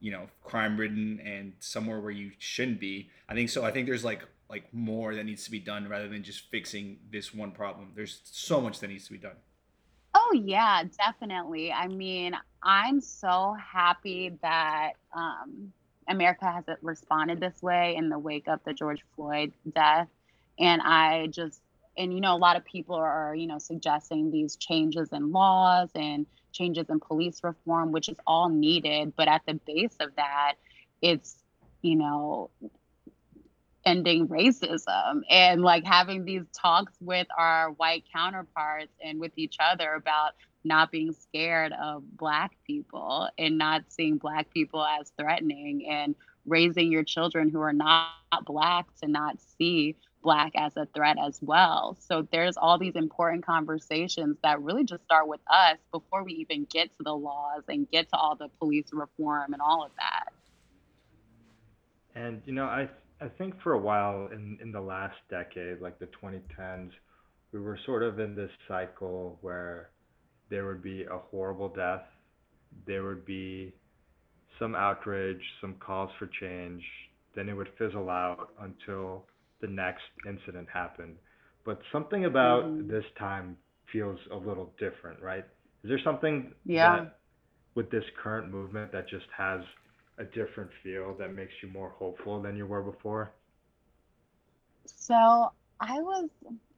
you 0.00 0.12
know 0.12 0.28
crime 0.44 0.76
ridden 0.76 1.20
and 1.24 1.52
somewhere 1.58 2.00
where 2.00 2.10
you 2.10 2.30
shouldn't 2.38 2.78
be 2.78 3.10
i 3.28 3.34
think 3.34 3.48
so 3.48 3.64
i 3.64 3.70
think 3.70 3.86
there's 3.86 4.04
like 4.04 4.22
like 4.50 4.72
more 4.72 5.14
that 5.14 5.24
needs 5.24 5.44
to 5.44 5.50
be 5.50 5.58
done 5.58 5.88
rather 5.88 6.08
than 6.08 6.22
just 6.22 6.50
fixing 6.50 6.98
this 7.10 7.34
one 7.34 7.50
problem. 7.52 7.92
There's 7.94 8.20
so 8.24 8.60
much 8.60 8.80
that 8.80 8.88
needs 8.88 9.06
to 9.06 9.12
be 9.12 9.18
done. 9.18 9.36
Oh 10.14 10.32
yeah, 10.34 10.82
definitely. 10.98 11.70
I 11.70 11.86
mean, 11.86 12.34
I'm 12.62 13.00
so 13.00 13.54
happy 13.60 14.36
that 14.42 14.92
um, 15.14 15.72
America 16.08 16.46
has 16.50 16.64
responded 16.80 17.40
this 17.40 17.62
way 17.62 17.94
in 17.96 18.08
the 18.08 18.18
wake 18.18 18.48
of 18.48 18.60
the 18.64 18.72
George 18.72 19.04
Floyd 19.14 19.52
death, 19.74 20.08
and 20.58 20.80
I 20.82 21.26
just 21.26 21.60
and 21.98 22.14
you 22.14 22.20
know 22.20 22.34
a 22.34 22.38
lot 22.38 22.56
of 22.56 22.64
people 22.64 22.96
are 22.96 23.34
you 23.34 23.46
know 23.46 23.58
suggesting 23.58 24.30
these 24.30 24.56
changes 24.56 25.10
in 25.12 25.30
laws 25.30 25.90
and 25.94 26.26
changes 26.58 26.86
in 26.90 27.00
police 27.00 27.40
reform, 27.44 27.92
which 27.92 28.08
is 28.08 28.16
all 28.26 28.48
needed. 28.48 29.14
But 29.16 29.28
at 29.28 29.42
the 29.46 29.54
base 29.54 29.96
of 30.00 30.16
that, 30.16 30.54
it's 31.00 31.36
you 31.82 31.96
know 31.96 32.50
ending 33.84 34.28
racism 34.28 35.22
and 35.30 35.62
like 35.62 35.84
having 35.84 36.24
these 36.24 36.44
talks 36.52 36.92
with 37.00 37.26
our 37.38 37.70
white 37.72 38.04
counterparts 38.12 38.92
and 39.02 39.18
with 39.20 39.32
each 39.36 39.56
other 39.60 39.94
about 39.94 40.32
not 40.64 40.90
being 40.90 41.12
scared 41.12 41.72
of 41.72 42.02
black 42.16 42.52
people 42.66 43.28
and 43.38 43.56
not 43.56 43.84
seeing 43.88 44.18
black 44.18 44.50
people 44.52 44.84
as 44.84 45.10
threatening 45.18 45.88
and 45.88 46.14
raising 46.44 46.92
your 46.92 47.04
children 47.04 47.48
who 47.48 47.60
are 47.60 47.72
not 47.72 48.10
black 48.44 48.86
to 49.00 49.08
not 49.08 49.38
see 49.58 49.96
black 50.22 50.52
as 50.56 50.76
a 50.76 50.86
threat 50.94 51.16
as 51.24 51.38
well. 51.42 51.96
So 52.00 52.26
there's 52.30 52.56
all 52.56 52.78
these 52.78 52.96
important 52.96 53.44
conversations 53.44 54.36
that 54.42 54.60
really 54.62 54.84
just 54.84 55.04
start 55.04 55.28
with 55.28 55.40
us 55.48 55.78
before 55.92 56.24
we 56.24 56.32
even 56.34 56.66
get 56.70 56.96
to 56.98 57.02
the 57.04 57.14
laws 57.14 57.62
and 57.68 57.90
get 57.90 58.08
to 58.10 58.16
all 58.16 58.36
the 58.36 58.48
police 58.58 58.88
reform 58.92 59.52
and 59.52 59.62
all 59.62 59.84
of 59.84 59.90
that. 59.96 60.32
And 62.14 62.42
you 62.46 62.52
know, 62.52 62.64
I 62.64 62.88
I 63.20 63.28
think 63.28 63.60
for 63.62 63.74
a 63.74 63.78
while 63.78 64.28
in, 64.32 64.58
in 64.62 64.72
the 64.72 64.80
last 64.80 65.16
decade, 65.28 65.80
like 65.80 65.98
the 65.98 66.08
2010s, 66.22 66.90
we 67.52 67.60
were 67.60 67.78
sort 67.84 68.02
of 68.02 68.18
in 68.18 68.34
this 68.34 68.50
cycle 68.66 69.38
where 69.40 69.90
there 70.50 70.66
would 70.66 70.82
be 70.82 71.04
a 71.04 71.18
horrible 71.30 71.68
death, 71.68 72.02
there 72.86 73.04
would 73.04 73.24
be 73.24 73.72
some 74.58 74.74
outrage, 74.74 75.42
some 75.60 75.74
calls 75.74 76.10
for 76.18 76.28
change, 76.40 76.82
then 77.34 77.48
it 77.48 77.54
would 77.54 77.68
fizzle 77.78 78.10
out 78.10 78.50
until 78.60 79.24
the 79.60 79.66
next 79.66 80.04
incident 80.26 80.68
happened. 80.72 81.16
But 81.64 81.80
something 81.92 82.24
about 82.24 82.64
mm-hmm. 82.64 82.90
this 82.90 83.04
time 83.18 83.56
feels 83.92 84.18
a 84.32 84.36
little 84.36 84.72
different, 84.78 85.20
right? 85.20 85.44
Is 85.84 85.90
there 85.90 86.00
something 86.02 86.52
yeah. 86.64 87.06
with 87.74 87.90
this 87.90 88.04
current 88.22 88.50
movement 88.50 88.92
that 88.92 89.08
just 89.08 89.26
has 89.36 89.60
a 90.18 90.24
different 90.24 90.70
feel 90.82 91.14
that 91.18 91.34
makes 91.34 91.52
you 91.62 91.68
more 91.68 91.90
hopeful 91.90 92.42
than 92.42 92.56
you 92.56 92.66
were 92.66 92.82
before? 92.82 93.32
So 94.86 95.14
I 95.80 96.00
was 96.00 96.28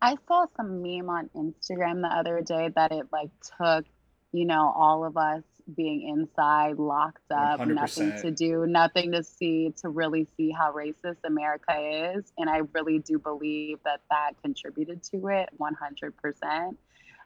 I 0.03 0.17
saw 0.27 0.47
some 0.57 0.83
meme 0.83 1.09
on 1.09 1.31
Instagram 1.35 2.03
the 2.03 2.09
other 2.09 2.43
day 2.43 2.71
that 2.75 2.93
it 2.93 3.07
like 3.13 3.31
took, 3.59 3.87
you 4.33 4.45
know, 4.45 4.73
all 4.75 5.05
of 5.05 5.17
us 5.17 5.43
being 5.75 6.09
inside, 6.09 6.79
locked 6.79 7.31
up, 7.31 7.61
100%. 7.61 7.75
nothing 7.75 8.13
to 8.23 8.31
do, 8.31 8.67
nothing 8.67 9.13
to 9.13 9.23
see, 9.23 9.73
to 9.81 9.89
really 9.89 10.27
see 10.37 10.51
how 10.51 10.73
racist 10.73 11.19
America 11.25 12.15
is. 12.15 12.33
And 12.39 12.49
I 12.49 12.63
really 12.73 12.99
do 12.99 13.19
believe 13.19 13.79
that 13.85 14.01
that 14.11 14.33
contributed 14.43 15.03
to 15.05 15.29
it 15.29 15.49
100%. 15.59 16.77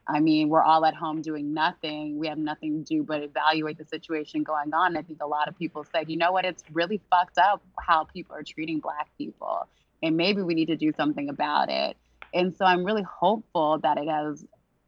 I 0.07 0.21
mean, 0.21 0.51
we're 0.51 0.63
all 0.63 0.85
at 0.85 0.95
home 0.95 1.23
doing 1.23 1.55
nothing. 1.55 2.19
We 2.19 2.27
have 2.29 2.39
nothing 2.39 2.79
to 2.79 2.85
do 2.85 3.03
but 3.03 3.23
evaluate 3.23 3.79
the 3.79 3.87
situation 3.87 4.43
going 4.43 4.75
on. 4.75 4.97
I 4.97 5.03
think 5.03 5.23
a 5.23 5.27
lot 5.27 5.49
of 5.49 5.59
people 5.59 5.85
said, 5.95 6.11
you 6.11 6.17
know 6.17 6.31
what, 6.31 6.45
it's 6.45 6.63
really 6.73 7.01
fucked 7.11 7.39
up 7.39 7.63
how 7.79 8.05
people 8.05 8.37
are 8.37 8.43
treating 8.43 8.81
Black 8.81 9.09
people. 9.17 9.67
And 10.03 10.17
maybe 10.17 10.43
we 10.43 10.55
need 10.55 10.67
to 10.67 10.77
do 10.77 10.93
something 10.95 11.31
about 11.31 11.71
it. 11.71 11.97
And 12.35 12.55
so 12.55 12.67
I'm 12.67 12.85
really 12.85 13.03
hopeful 13.03 13.79
that 13.79 13.97
it 13.97 14.09
has, 14.09 14.45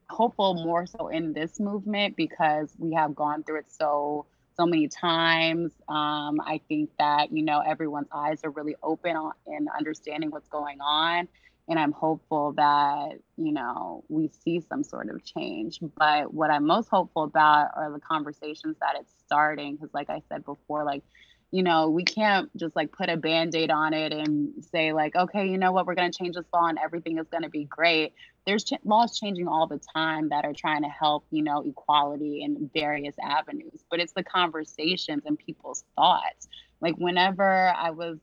hopeful 0.08 0.54
more 0.54 0.86
so 0.86 1.08
in 1.08 1.32
this 1.32 1.58
movement 1.58 2.16
because 2.16 2.72
we 2.78 2.94
have 2.94 3.14
gone 3.14 3.42
through 3.42 3.60
it 3.60 3.66
so 3.70 4.26
so 4.56 4.66
many 4.66 4.88
times. 4.88 5.72
Um, 5.88 6.40
I 6.40 6.60
think 6.68 6.90
that 6.98 7.32
you 7.32 7.44
know 7.44 7.60
everyone's 7.60 8.08
eyes 8.12 8.40
are 8.44 8.50
really 8.50 8.76
open 8.82 9.16
on 9.16 9.32
in 9.46 9.66
understanding 9.76 10.30
what's 10.30 10.48
going 10.48 10.80
on, 10.80 11.28
and 11.68 11.78
I'm 11.78 11.92
hopeful 11.92 12.52
that 12.52 13.18
you 13.36 13.52
know 13.52 14.04
we 14.08 14.28
see 14.28 14.60
some 14.60 14.82
sort 14.82 15.10
of 15.10 15.24
change. 15.24 15.80
But 15.96 16.32
what 16.32 16.50
I'm 16.50 16.66
most 16.66 16.88
hopeful 16.88 17.24
about 17.24 17.70
are 17.76 17.92
the 17.92 18.00
conversations 18.00 18.76
that 18.80 18.96
it's 18.98 19.12
starting, 19.26 19.76
because 19.76 19.92
like 19.92 20.10
I 20.10 20.22
said 20.28 20.44
before, 20.44 20.84
like 20.84 21.02
you 21.50 21.62
know 21.62 21.88
we 21.88 22.04
can't 22.04 22.54
just 22.56 22.74
like 22.76 22.92
put 22.92 23.08
a 23.08 23.16
band-aid 23.16 23.70
on 23.70 23.94
it 23.94 24.12
and 24.12 24.52
say 24.72 24.92
like 24.92 25.14
okay 25.16 25.46
you 25.46 25.58
know 25.58 25.72
what? 25.72 25.86
We're 25.86 25.94
going 25.94 26.10
to 26.10 26.18
change 26.18 26.36
this 26.36 26.46
law 26.52 26.66
and 26.66 26.78
everything 26.78 27.18
is 27.18 27.28
going 27.28 27.42
to 27.42 27.48
be 27.50 27.64
great. 27.64 28.14
There's 28.46 28.64
ch- 28.64 28.74
laws 28.84 29.18
changing 29.18 29.48
all 29.48 29.66
the 29.66 29.80
time 29.94 30.28
that 30.30 30.44
are 30.44 30.52
trying 30.52 30.82
to 30.82 30.88
help 30.88 31.26
you 31.30 31.42
know 31.42 31.62
equality 31.62 32.42
in 32.42 32.70
various 32.74 33.14
avenues 33.22 33.84
but 33.90 34.00
it's 34.00 34.12
the 34.12 34.24
conversations 34.24 35.22
and 35.26 35.38
people's 35.38 35.84
thoughts. 35.96 36.48
Like 36.80 36.96
whenever 36.96 37.72
i 37.76 37.90
was 37.90 38.18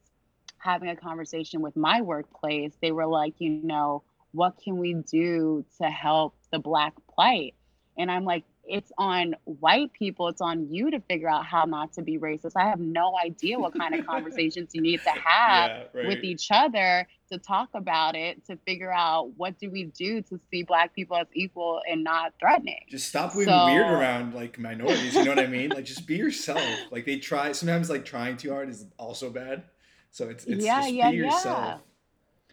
having 0.64 0.90
a 0.90 0.96
conversation 0.96 1.62
with 1.62 1.76
my 1.76 2.02
workplace, 2.02 2.74
they 2.82 2.92
were 2.92 3.06
like, 3.06 3.34
you 3.40 3.50
know, 3.50 4.04
what 4.32 4.58
can 4.64 4.78
we 4.78 4.94
do 4.94 5.66
to 5.80 5.88
help 5.90 6.36
the 6.52 6.60
Black 6.60 6.94
plight? 7.14 7.54
And 7.98 8.10
I'm 8.10 8.24
like, 8.24 8.46
it's 8.66 8.92
on 8.98 9.36
white 9.44 9.92
people, 9.94 10.30
it's 10.30 10.42
on 10.42 10.72
you 10.74 10.90
to 10.92 11.00
figure 11.02 11.30
out 11.30 11.46
how 11.46 11.66
not 11.66 11.92
to 11.94 12.02
be 12.02 12.18
racist. 12.18 12.54
I 12.56 12.70
have 12.70 12.80
no 12.80 13.14
idea 13.24 13.60
what 13.60 13.78
kind 13.78 13.94
of 13.94 14.06
conversations 14.08 14.72
you 14.74 14.82
need 14.82 15.02
to 15.04 15.10
have 15.10 15.70
yeah, 15.70 15.84
right. 15.94 16.08
with 16.08 16.24
each 16.24 16.48
other 16.50 17.08
to 17.32 17.38
talk 17.38 17.70
about 17.74 18.16
it, 18.16 18.46
to 18.46 18.58
figure 18.66 18.92
out 18.92 19.32
what 19.36 19.60
do 19.60 19.70
we 19.70 19.86
do 19.86 20.22
to 20.22 20.40
see 20.50 20.64
black 20.64 20.96
people 20.96 21.18
as 21.18 21.28
equal 21.34 21.82
and 21.90 22.04
not 22.04 22.34
threatening. 22.40 22.80
Just 22.90 23.08
stop 23.08 23.34
being 23.34 23.46
so, 23.46 23.66
weird 23.66 23.92
around 23.92 24.34
like 24.34 24.58
minorities, 24.58 25.14
you 25.14 25.26
know 25.26 25.32
what 25.32 25.40
I 25.40 25.48
mean? 25.48 25.70
Like 25.70 25.86
just 25.86 26.08
be 26.08 26.16
yourself. 26.16 26.62
Like 26.92 27.06
they 27.06 27.18
try 27.18 27.52
sometimes 27.54 27.90
like 27.90 28.06
trying 28.06 28.38
too 28.38 28.52
hard 28.52 28.70
is 28.70 28.86
also 28.98 29.30
bad. 29.30 29.64
So 30.12 30.30
it's, 30.30 30.46
it's 30.46 30.64
yeah, 30.64 30.82
just 30.82 30.94
yeah, 30.94 31.12
be 31.12 31.18
yourself. 31.18 31.82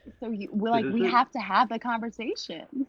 Yeah. 0.07 0.13
So 0.19 0.31
you, 0.31 0.49
we're 0.51 0.71
like 0.71 0.87
we 0.87 1.07
have 1.07 1.31
to 1.33 1.39
have 1.39 1.69
the 1.69 1.79
conversation. 1.79 2.87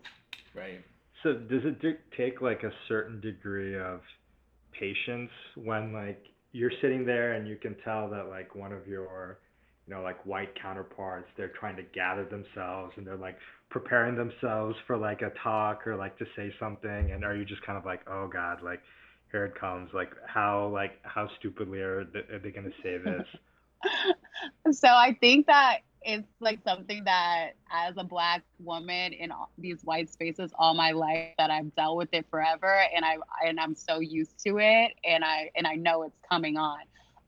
Right. 0.55 0.81
So 1.23 1.33
does 1.33 1.61
it 1.65 1.99
take 2.17 2.41
like 2.41 2.63
a 2.63 2.71
certain 2.87 3.19
degree 3.21 3.77
of 3.77 4.01
patience 4.71 5.29
when 5.55 5.93
like 5.93 6.25
you're 6.51 6.71
sitting 6.81 7.05
there 7.05 7.33
and 7.33 7.47
you 7.47 7.55
can 7.55 7.75
tell 7.83 8.09
that 8.09 8.27
like 8.27 8.55
one 8.55 8.71
of 8.71 8.87
your 8.87 9.37
you 9.87 9.93
know 9.93 10.01
like 10.01 10.25
white 10.25 10.49
counterparts 10.59 11.27
they're 11.37 11.53
trying 11.59 11.75
to 11.75 11.83
gather 11.83 12.25
themselves 12.25 12.93
and 12.97 13.05
they're 13.05 13.15
like 13.15 13.37
preparing 13.69 14.15
themselves 14.15 14.75
for 14.87 14.97
like 14.97 15.21
a 15.21 15.31
talk 15.43 15.85
or 15.85 15.95
like 15.95 16.17
to 16.17 16.25
say 16.35 16.53
something? 16.59 17.11
And 17.11 17.23
are 17.23 17.35
you 17.35 17.45
just 17.45 17.61
kind 17.63 17.77
of 17.77 17.85
like 17.85 18.01
oh 18.09 18.27
god 18.27 18.63
like 18.63 18.81
here 19.31 19.45
it 19.45 19.55
comes 19.59 19.89
like 19.93 20.09
how 20.25 20.69
like 20.73 20.99
how 21.03 21.29
stupidly 21.39 21.79
are 21.79 22.03
they, 22.03 22.19
are 22.33 22.39
they 22.39 22.51
going 22.51 22.65
to 22.65 22.81
say 22.83 22.97
this? 22.97 23.27
So 24.71 24.87
i 24.87 25.17
think 25.19 25.47
that 25.47 25.79
it's 26.03 26.27
like 26.39 26.59
something 26.63 27.03
that 27.03 27.51
as 27.71 27.95
a 27.97 28.03
black 28.03 28.43
woman 28.59 29.13
in 29.13 29.31
these 29.57 29.83
white 29.83 30.09
spaces 30.09 30.51
all 30.57 30.73
my 30.73 30.91
life 30.91 31.29
that 31.37 31.51
I've 31.51 31.73
dealt 31.75 31.97
with 31.97 32.09
it 32.11 32.25
forever 32.29 32.83
and 32.95 33.05
I 33.05 33.17
and 33.45 33.59
I'm 33.59 33.75
so 33.75 33.99
used 33.99 34.43
to 34.45 34.57
it 34.59 34.93
and 35.03 35.23
I 35.23 35.51
and 35.55 35.67
I 35.67 35.75
know 35.75 36.03
it's 36.03 36.17
coming 36.29 36.57
on. 36.57 36.79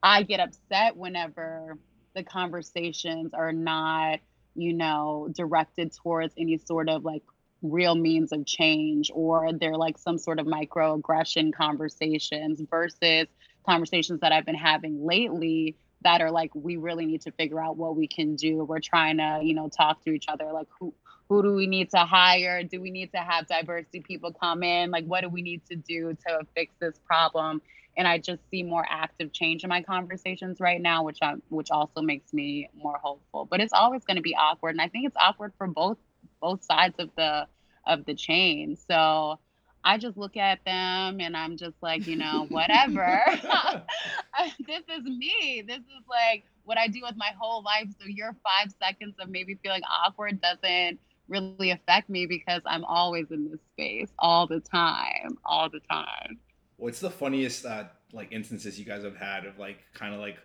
I 0.01 0.24
get 0.24 0.39
upset 0.39 0.97
whenever 0.97 1.78
the 2.15 2.24
conversations 2.24 3.34
are 3.34 3.53
not, 3.53 4.19
you 4.55 4.74
know, 4.74 5.30
directed 5.34 5.93
towards 5.93 6.34
any 6.38 6.57
sort 6.57 6.89
of 6.89 7.05
like 7.05 7.24
real 7.61 7.95
means 7.95 8.32
of 8.32 8.45
change 8.45 9.09
or 9.13 9.53
they're 9.53 9.78
like 9.78 9.97
some 9.97 10.17
sort 10.17 10.39
of 10.39 10.45
microaggression 10.45 11.53
conversations 11.53 12.61
versus 12.69 13.28
conversations 13.65 14.19
that 14.19 14.32
I've 14.32 14.45
been 14.45 14.55
having 14.55 15.05
lately 15.05 15.78
that 16.04 16.22
are 16.22 16.32
like 16.32 16.51
we 16.54 16.78
really 16.78 17.06
need 17.06 17.22
to 17.22 17.32
figure 17.32 17.62
out 17.62 17.78
what 17.78 17.95
we 17.95 18.08
can 18.08 18.36
do. 18.36 18.64
We're 18.64 18.80
trying 18.80 19.18
to 19.18 19.39
you 19.43 19.54
know 19.54 19.70
talk 19.70 20.04
to 20.06 20.12
each 20.12 20.26
other 20.28 20.51
like 20.54 20.68
who 20.80 20.93
who 21.30 21.41
do 21.41 21.54
we 21.54 21.68
need 21.68 21.89
to 21.91 21.99
hire? 21.99 22.64
Do 22.64 22.82
we 22.82 22.91
need 22.91 23.12
to 23.14 23.20
have 23.20 23.47
diversity 23.47 24.01
people 24.01 24.34
come 24.34 24.64
in? 24.64 24.91
Like 24.91 25.06
what 25.06 25.22
do 25.22 25.30
we 25.30 25.41
need 25.41 25.66
to 25.68 25.76
do 25.76 26.16
to 26.28 26.41
fix 26.56 26.74
this 26.80 26.99
problem? 27.06 27.62
And 27.95 28.08
i 28.08 28.18
just 28.18 28.41
see 28.49 28.64
more 28.64 28.86
active 28.89 29.32
change 29.32 29.64
in 29.64 29.70
my 29.70 29.84
conversations 29.84 30.60
right 30.60 30.82
now 30.82 31.04
which 31.04 31.20
i 31.22 31.36
which 31.49 31.70
also 31.70 32.01
makes 32.01 32.34
me 32.34 32.70
more 32.76 32.97
hopeful. 33.01 33.45
But 33.45 33.62
it's 33.62 33.74
always 33.74 34.04
going 34.04 34.18
to 34.18 34.24
be 34.24 34.36
awkward 34.36 34.72
and 34.72 34.82
i 34.82 34.88
think 34.88 35.06
it's 35.06 35.18
awkward 35.18 35.54
for 35.58 35.68
both 35.68 35.97
both 36.41 36.64
sides 36.64 36.95
of 36.99 37.10
the 37.16 37.47
of 37.86 38.06
the 38.06 38.14
chain. 38.14 38.78
So 38.88 39.39
I 39.84 39.98
just 39.98 40.18
look 40.18 40.38
at 40.38 40.64
them 40.66 41.20
and 41.20 41.36
I'm 41.36 41.58
just 41.58 41.76
like, 41.82 42.08
you 42.08 42.16
know, 42.16 42.46
whatever. 42.50 43.22
this 44.68 44.84
is 44.90 45.04
me. 45.04 45.64
This 45.66 45.80
is 45.80 46.04
like 46.10 46.46
what 46.64 46.78
I 46.78 46.88
do 46.88 47.02
with 47.04 47.16
my 47.18 47.32
whole 47.38 47.64
life. 47.64 47.88
So 48.00 48.08
your 48.08 48.36
five 48.44 48.74
seconds 48.82 49.16
of 49.20 49.30
maybe 49.30 49.56
feeling 49.64 49.82
awkward 49.84 50.42
doesn't 50.42 51.00
really 51.28 51.72
affect 51.72 52.10
me 52.10 52.26
because 52.26 52.62
I'm 52.66 52.86
always 52.86 53.32
in 53.32 53.50
this 53.50 53.60
space 53.74 54.10
all 54.20 54.48
the 54.48 54.60
time, 54.60 55.38
all 55.46 55.70
the 55.70 55.82
time. 55.92 56.40
What's 56.78 57.00
the 57.00 57.12
funniest 57.12 57.66
uh, 57.66 57.86
like 58.14 58.32
instances 58.32 58.80
you 58.80 58.86
guys 58.86 59.04
have 59.04 59.18
had 59.18 59.46
of 59.46 59.60
like 59.60 59.80
kind 59.94 60.14
of 60.14 60.20
like 60.20 60.38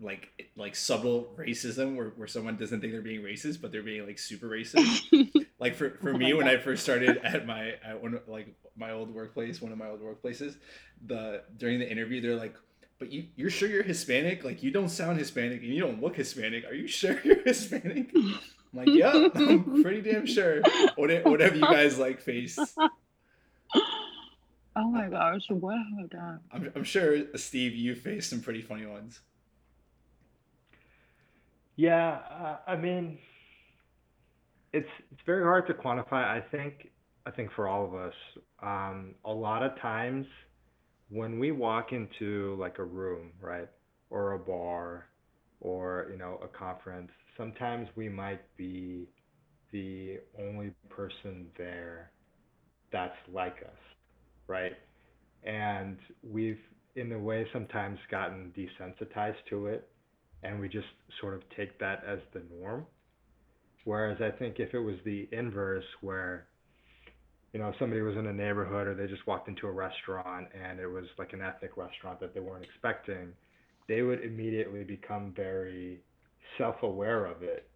like 0.00 0.50
like 0.56 0.74
subtle 0.74 1.32
racism 1.36 1.94
where, 1.96 2.10
where 2.16 2.26
someone 2.26 2.56
doesn't 2.56 2.80
think 2.80 2.92
they're 2.92 3.02
being 3.02 3.22
racist 3.22 3.60
but 3.60 3.70
they're 3.70 3.82
being 3.82 4.04
like 4.04 4.18
super 4.18 4.48
racist 4.48 5.02
like 5.64 5.74
for, 5.74 5.90
for 6.00 6.10
oh 6.10 6.18
me 6.18 6.32
when 6.34 6.46
God. 6.46 6.54
i 6.54 6.58
first 6.58 6.82
started 6.82 7.18
at 7.24 7.46
my 7.46 7.74
at 7.84 8.00
one 8.00 8.20
like 8.28 8.54
my 8.76 8.92
old 8.92 9.12
workplace 9.12 9.60
one 9.60 9.72
of 9.72 9.78
my 9.78 9.88
old 9.88 10.00
workplaces 10.00 10.56
the 11.06 11.42
during 11.56 11.78
the 11.78 11.90
interview 11.90 12.20
they're 12.20 12.36
like 12.36 12.54
but 12.98 13.12
you 13.12 13.26
you're 13.36 13.50
sure 13.50 13.68
you're 13.68 13.82
hispanic? 13.82 14.44
Like 14.44 14.62
you 14.62 14.70
don't 14.70 14.88
sound 14.88 15.18
hispanic 15.18 15.62
and 15.62 15.74
you 15.74 15.80
don't 15.80 16.00
look 16.00 16.16
hispanic. 16.16 16.64
Are 16.64 16.74
you 16.74 16.86
sure 16.86 17.20
you're 17.24 17.42
hispanic? 17.44 18.10
I'm 18.14 18.38
like 18.72 18.88
yeah 18.88 19.28
i'm 19.34 19.82
pretty 19.82 20.00
damn 20.00 20.26
sure. 20.26 20.62
What, 20.96 21.10
what 21.24 21.40
have 21.40 21.54
you 21.54 21.62
guys 21.62 21.98
like 21.98 22.20
face. 22.20 22.58
oh 24.76 24.90
my 24.90 25.08
gosh 25.08 25.42
what 25.48 25.76
have 25.76 26.04
i 26.04 26.06
done? 26.06 26.40
I'm, 26.52 26.72
I'm 26.76 26.84
sure 26.84 27.36
steve 27.36 27.74
you 27.74 27.94
faced 27.94 28.30
some 28.30 28.40
pretty 28.40 28.62
funny 28.62 28.86
ones. 28.86 29.20
Yeah, 31.76 32.20
uh, 32.30 32.56
I 32.68 32.76
mean, 32.76 33.18
it's 34.74 34.88
it's 35.12 35.20
very 35.24 35.44
hard 35.44 35.66
to 35.68 35.74
quantify. 35.74 36.24
I 36.24 36.42
think 36.50 36.90
I 37.26 37.30
think 37.30 37.50
for 37.56 37.68
all 37.68 37.84
of 37.86 37.94
us, 37.94 38.14
um, 38.62 39.14
a 39.24 39.32
lot 39.32 39.62
of 39.62 39.78
times 39.80 40.26
when 41.08 41.38
we 41.38 41.52
walk 41.52 41.92
into 41.92 42.56
like 42.58 42.78
a 42.78 42.84
room, 42.84 43.30
right, 43.40 43.68
or 44.10 44.32
a 44.32 44.38
bar, 44.38 45.06
or 45.60 46.08
you 46.10 46.18
know 46.18 46.40
a 46.42 46.48
conference, 46.48 47.10
sometimes 47.36 47.88
we 47.96 48.08
might 48.08 48.42
be 48.56 49.08
the 49.72 50.18
only 50.38 50.72
person 50.90 51.46
there 51.56 52.10
that's 52.92 53.16
like 53.32 53.56
us, 53.64 53.80
right? 54.46 54.72
And 55.44 55.98
we've 56.22 56.60
in 56.96 57.12
a 57.12 57.18
way 57.18 57.46
sometimes 57.52 57.98
gotten 58.10 58.52
desensitized 58.56 59.34
to 59.50 59.66
it 59.66 59.88
and 60.44 60.60
we 60.60 60.68
just 60.68 60.86
sort 61.20 61.34
of 61.34 61.42
take 61.56 61.78
that 61.80 62.02
as 62.06 62.18
the 62.32 62.42
norm. 62.60 62.86
Whereas 63.84 64.20
I 64.20 64.30
think 64.30 64.60
if 64.60 64.74
it 64.74 64.78
was 64.80 64.96
the 65.04 65.28
inverse, 65.32 65.84
where 66.00 66.46
you 67.52 67.60
know 67.60 67.72
somebody 67.78 68.00
was 68.00 68.16
in 68.16 68.26
a 68.26 68.32
neighborhood 68.32 68.86
or 68.86 68.94
they 68.94 69.06
just 69.06 69.26
walked 69.26 69.48
into 69.48 69.66
a 69.66 69.72
restaurant 69.72 70.48
and 70.54 70.80
it 70.80 70.86
was 70.88 71.04
like 71.18 71.32
an 71.32 71.42
ethnic 71.42 71.76
restaurant 71.76 72.18
that 72.20 72.34
they 72.34 72.40
weren't 72.40 72.64
expecting, 72.64 73.32
they 73.88 74.02
would 74.02 74.24
immediately 74.24 74.84
become 74.84 75.32
very 75.36 76.00
self-aware 76.58 77.26
of 77.26 77.42
it, 77.42 77.68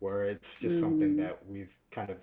where 0.00 0.24
it's 0.24 0.44
just 0.60 0.74
mm. 0.74 0.80
something 0.80 1.16
that 1.16 1.38
we've 1.48 1.72
kind 1.94 2.10
of 2.10 2.16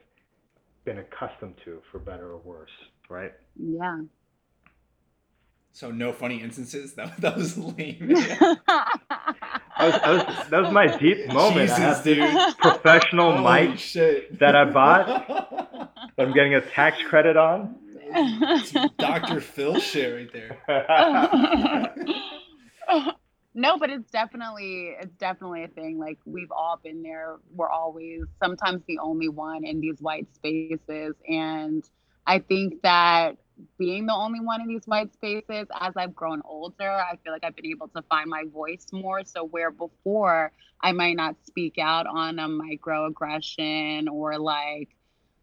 been 0.85 0.99
accustomed 0.99 1.55
to, 1.65 1.81
for 1.91 1.99
better 1.99 2.31
or 2.31 2.37
worse, 2.39 2.69
right? 3.09 3.33
Yeah. 3.55 4.01
So 5.73 5.91
no 5.91 6.13
funny 6.13 6.41
instances. 6.41 6.93
That 6.95 7.19
that 7.21 7.37
was 7.37 7.57
lame. 7.57 8.15
was, 9.85 10.27
was, 10.27 10.47
that 10.49 10.61
was 10.61 10.71
my 10.71 10.87
deep 10.97 11.27
moment. 11.27 11.69
Jesus, 11.69 11.77
I 11.77 11.81
have 11.81 12.03
dude. 12.03 12.57
professional 12.57 13.37
Holy 13.37 13.67
mic 13.67 13.79
shit. 13.79 14.39
that 14.39 14.55
I 14.55 14.65
bought 14.65 15.27
that 15.27 15.91
I'm 16.17 16.33
getting 16.33 16.55
a 16.55 16.61
tax 16.61 17.01
credit 17.03 17.37
on. 17.37 17.75
Dr. 18.97 19.39
Phil 19.41 19.79
shit 19.79 20.13
right 20.13 20.33
there. 20.33 20.57
no, 23.53 23.77
but 23.77 23.89
it's 23.89 24.09
definitely 24.11 24.95
it's 24.99 25.15
definitely 25.15 25.63
a 25.63 25.67
thing. 25.69 25.97
Like 25.97 26.19
we've 26.25 26.51
all 26.51 26.77
been 26.83 27.03
there. 27.03 27.37
We're 27.55 27.69
always 27.69 28.23
sometimes 28.43 28.81
the 28.87 28.99
only 28.99 29.29
one 29.29 29.63
in 29.65 29.79
these 29.79 30.01
white 30.01 30.27
spaces. 30.35 31.15
And 31.27 31.83
I 32.25 32.39
think 32.39 32.81
that 32.83 33.37
being 33.77 34.05
the 34.07 34.13
only 34.13 34.39
one 34.39 34.61
in 34.61 34.67
these 34.67 34.85
white 34.85 35.13
spaces 35.13 35.67
as 35.79 35.93
I've 35.95 36.15
grown 36.15 36.41
older, 36.45 36.89
I 36.89 37.15
feel 37.23 37.33
like 37.33 37.43
I've 37.43 37.55
been 37.55 37.67
able 37.67 37.87
to 37.89 38.01
find 38.03 38.29
my 38.29 38.45
voice 38.51 38.87
more. 38.91 39.23
So, 39.23 39.43
where 39.43 39.71
before 39.71 40.51
I 40.81 40.91
might 40.93 41.15
not 41.15 41.35
speak 41.45 41.77
out 41.77 42.07
on 42.07 42.39
a 42.39 42.47
microaggression 42.47 44.07
or 44.11 44.39
like, 44.39 44.89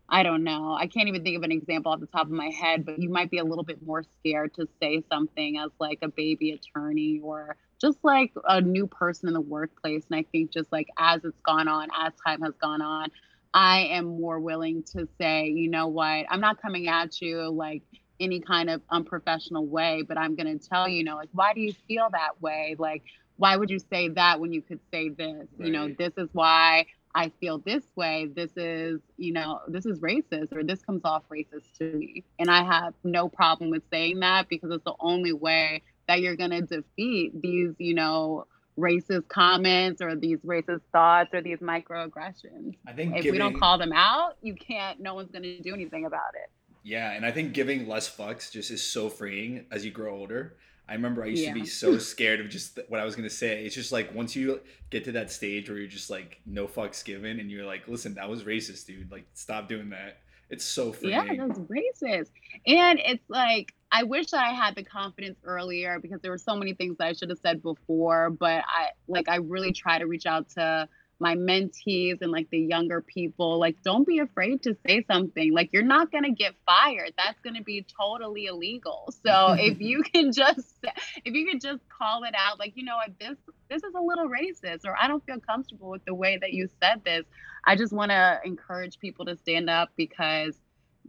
I 0.09 0.23
don't 0.23 0.43
know, 0.43 0.75
I 0.75 0.87
can't 0.87 1.09
even 1.09 1.23
think 1.23 1.37
of 1.37 1.43
an 1.43 1.53
example 1.53 1.93
off 1.93 2.01
the 2.01 2.07
top 2.07 2.27
of 2.27 2.33
my 2.33 2.49
head, 2.49 2.85
but 2.87 2.99
you 2.99 3.11
might 3.11 3.31
be 3.31 3.39
a 3.39 3.45
little 3.45 3.65
bit 3.65 3.85
more 3.85 4.05
scared 4.21 4.55
to 4.55 4.67
say 4.81 5.03
something 5.11 5.59
as 5.59 5.71
like 5.79 5.99
a 6.03 6.09
baby 6.09 6.53
attorney 6.53 7.21
or 7.23 7.57
just 7.81 7.99
like 8.03 8.33
a 8.49 8.61
new 8.61 8.87
person 8.87 9.29
in 9.29 9.35
the 9.35 9.41
workplace. 9.41 10.05
And 10.11 10.19
I 10.19 10.25
think 10.33 10.51
just 10.51 10.73
like 10.73 10.89
as 10.99 11.25
it's 11.25 11.41
gone 11.43 11.69
on, 11.69 11.89
as 11.97 12.13
time 12.27 12.41
has 12.43 12.55
gone 12.61 12.81
on, 12.83 13.11
I 13.55 13.81
am 13.93 14.07
more 14.21 14.39
willing 14.41 14.83
to 14.95 15.09
say, 15.21 15.49
you 15.49 15.71
know 15.71 15.89
what, 15.89 16.27
I'm 16.29 16.41
not 16.41 16.61
coming 16.61 16.89
at 16.89 17.21
you 17.21 17.49
like 17.49 17.83
any 18.21 18.41
kind 18.41 18.69
of 18.69 18.83
unprofessional 18.91 19.67
way, 19.67 20.03
but 20.07 20.19
I'm 20.19 20.35
going 20.37 20.59
to 20.59 20.69
tell 20.69 20.89
you, 20.89 20.99
you 20.99 21.05
know, 21.05 21.17
like, 21.17 21.29
why 21.33 21.55
do 21.55 21.61
you 21.61 21.73
feel 21.87 22.09
that 22.13 22.41
way? 22.41 22.77
Like, 22.79 23.03
why 23.37 23.57
would 23.57 23.71
you 23.71 23.79
say 23.79 24.09
that 24.11 24.41
when 24.41 24.53
you 24.53 24.61
could 24.61 24.81
say 24.93 25.09
this? 25.09 25.47
Right. 25.57 25.67
You 25.67 25.73
know, 25.73 25.89
this 25.97 26.13
is 26.17 26.29
why 26.33 26.87
I 27.15 27.33
feel 27.41 27.59
this 27.59 27.85
way. 27.97 28.29
This 28.35 28.51
is, 28.57 29.01
you 29.17 29.33
know, 29.33 29.61
this 29.69 29.87
is 29.87 30.01
racist 30.01 30.53
or 30.53 30.65
this 30.65 30.83
comes 30.83 31.03
off 31.05 31.23
racist 31.33 31.79
to 31.79 31.85
me. 31.93 32.25
And 32.39 32.51
I 32.51 32.65
have 32.65 32.95
no 33.05 33.29
problem 33.29 33.71
with 33.71 33.83
saying 33.91 34.21
that 34.21 34.49
because 34.49 34.71
it's 34.73 34.85
the 34.85 34.95
only 35.01 35.33
way 35.33 35.83
that 36.09 36.21
you're 36.21 36.37
going 36.37 36.51
to 36.51 36.63
defeat 36.63 37.41
these, 37.41 37.75
you 37.79 37.95
know, 37.95 38.47
racist 38.79 39.29
comments 39.29 40.01
or 40.01 40.15
these 40.15 40.39
racist 40.39 40.83
thoughts 40.93 41.31
or 41.33 41.43
these 41.43 41.59
microaggressions. 41.59 42.77
I 42.87 42.93
think 42.93 43.17
if 43.17 43.23
giving, 43.23 43.33
we 43.33 43.39
don't 43.39 43.59
call 43.59 43.79
them 43.79 43.93
out, 43.93 44.37
you 44.43 44.55
can't, 44.55 45.01
no 45.01 45.15
one's 45.15 45.31
going 45.31 45.43
to 45.43 45.61
do 45.61 45.75
anything 45.75 46.07
about 46.07 46.35
it 46.35 46.51
Yeah, 46.85 47.13
and 47.13 47.27
I 47.27 47.33
think 47.33 47.53
giving 47.53 47.89
less 47.89 48.15
fucks 48.15 48.51
just 48.51 48.71
is 48.71 48.83
so 48.83 49.09
freeing 49.09 49.67
as 49.71 49.85
you 49.85 49.91
grow 49.91 50.15
older. 50.15 50.57
I 50.89 50.95
remember 50.95 51.23
I 51.23 51.27
used 51.27 51.43
yeah. 51.43 51.53
to 51.53 51.61
be 51.61 51.67
so 51.67 51.99
scared 52.13 52.41
of 52.41 52.49
just 52.49 52.79
what 52.89 53.01
I 53.01 53.05
was 53.05 53.15
gonna 53.15 53.29
say. 53.29 53.65
It's 53.65 53.75
just 53.75 53.93
like 53.93 54.15
once 54.15 54.35
you 54.35 54.61
get 54.91 55.05
to 55.05 55.13
that 55.13 55.31
stage 55.31 55.69
where 55.69 55.79
you're 55.79 55.87
just 55.87 56.09
like 56.09 56.41
no 56.47 56.67
fucks 56.67 57.05
given, 57.05 57.41
and 57.41 57.51
you're 57.51 57.67
like, 57.67 57.87
listen, 57.89 58.15
that 58.15 58.29
was 58.29 58.45
racist, 58.45 58.87
dude. 58.87 59.13
Like, 59.13 59.27
stop 59.35 59.69
doing 59.69 59.91
that. 59.91 60.19
It's 60.51 60.65
so 60.65 60.93
freeing. 60.93 61.13
Yeah, 61.13 61.47
that's 61.47 61.59
racist. 61.59 62.31
And 62.67 62.99
it's 63.05 63.29
like 63.29 63.75
I 63.91 64.03
wish 64.03 64.31
that 64.33 64.45
I 64.45 64.53
had 64.53 64.75
the 64.75 64.85
confidence 64.85 65.39
earlier 65.45 65.99
because 66.01 66.21
there 66.21 66.31
were 66.31 66.39
so 66.39 66.57
many 66.57 66.75
things 66.75 66.99
that 66.99 67.07
I 67.07 67.13
should 67.13 67.31
have 67.31 67.39
said 67.39 67.63
before. 67.63 68.31
But 68.31 68.65
I 68.67 68.89
like 69.07 69.29
I 69.29 69.37
really 69.37 69.73
try 69.73 69.99
to 69.99 70.07
reach 70.07 70.27
out 70.27 70.51
to 70.51 70.89
my 71.21 71.35
mentees 71.35 72.19
and 72.21 72.31
like 72.31 72.49
the 72.51 72.59
younger 72.59 73.01
people. 73.01 73.59
Like 73.59 73.83
don't 73.83 74.07
be 74.07 74.19
afraid 74.19 74.63
to 74.65 74.77
say 74.87 75.05
something. 75.11 75.53
Like 75.53 75.71
you're 75.73 75.83
not 75.83 76.13
going 76.13 76.25
to 76.25 76.31
get 76.31 76.55
fired. 76.67 77.13
That's 77.17 77.41
going 77.41 77.57
to 77.57 77.63
be 77.63 77.87
totally 77.99 78.47
illegal. 78.47 79.13
So 79.25 79.55
if 79.59 79.81
you 79.81 80.03
can 80.03 80.33
just 80.33 80.77
if 81.25 81.35
you 81.35 81.47
can 81.47 81.59
just 81.61 81.81
call 81.89 82.25
it 82.25 82.35
out 82.37 82.59
like 82.59 82.73
you 82.77 82.85
know 82.85 82.97
what 82.97 83.19
this 83.19 83.37
this 83.69 83.83
is 83.83 83.95
a 83.95 84.01
little 84.01 84.29
racist 84.29 84.87
or 84.87 84.97
i 84.99 85.07
don't 85.09 85.23
feel 85.27 85.39
comfortable 85.41 85.91
with 85.91 86.05
the 86.07 86.15
way 86.15 86.39
that 86.41 86.53
you 86.53 86.69
said 86.81 87.03
this. 87.05 87.25
I 87.65 87.77
just 87.77 87.93
want 87.93 88.11
to 88.11 88.41
encourage 88.45 88.99
people 88.99 89.25
to 89.27 89.37
stand 89.37 89.69
up 89.69 89.91
because 89.97 90.55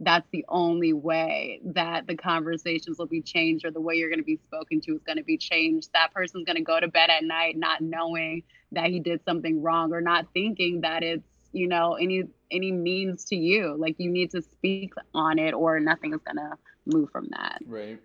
that's 0.00 0.26
the 0.32 0.44
only 0.48 0.94
way 0.94 1.60
that 1.62 2.06
the 2.06 2.16
conversations 2.16 2.98
will 2.98 3.06
be 3.06 3.20
changed 3.20 3.66
or 3.66 3.70
the 3.70 3.80
way 3.80 3.96
you're 3.96 4.08
going 4.08 4.18
to 4.18 4.24
be 4.24 4.38
spoken 4.46 4.80
to 4.80 4.94
is 4.94 5.02
going 5.02 5.18
to 5.18 5.24
be 5.24 5.36
changed. 5.36 5.90
That 5.92 6.12
person's 6.14 6.46
going 6.46 6.56
to 6.56 6.62
go 6.62 6.80
to 6.80 6.88
bed 6.88 7.10
at 7.10 7.22
night 7.22 7.56
not 7.56 7.82
knowing 7.82 8.42
that 8.72 8.86
he 8.86 8.98
did 8.98 9.20
something 9.26 9.62
wrong 9.62 9.92
or 9.92 10.00
not 10.00 10.26
thinking 10.32 10.80
that 10.80 11.02
it's, 11.02 11.28
you 11.52 11.68
know, 11.68 11.94
any 11.94 12.24
any 12.50 12.72
means 12.72 13.26
to 13.26 13.36
you. 13.36 13.76
Like 13.78 13.96
you 13.98 14.10
need 14.10 14.30
to 14.30 14.40
speak 14.40 14.94
on 15.14 15.38
it 15.38 15.52
or 15.52 15.78
nothing 15.80 16.14
is 16.14 16.20
going 16.24 16.36
to 16.36 16.56
move 16.86 17.10
from 17.10 17.28
that. 17.32 17.58
Right. 17.66 18.00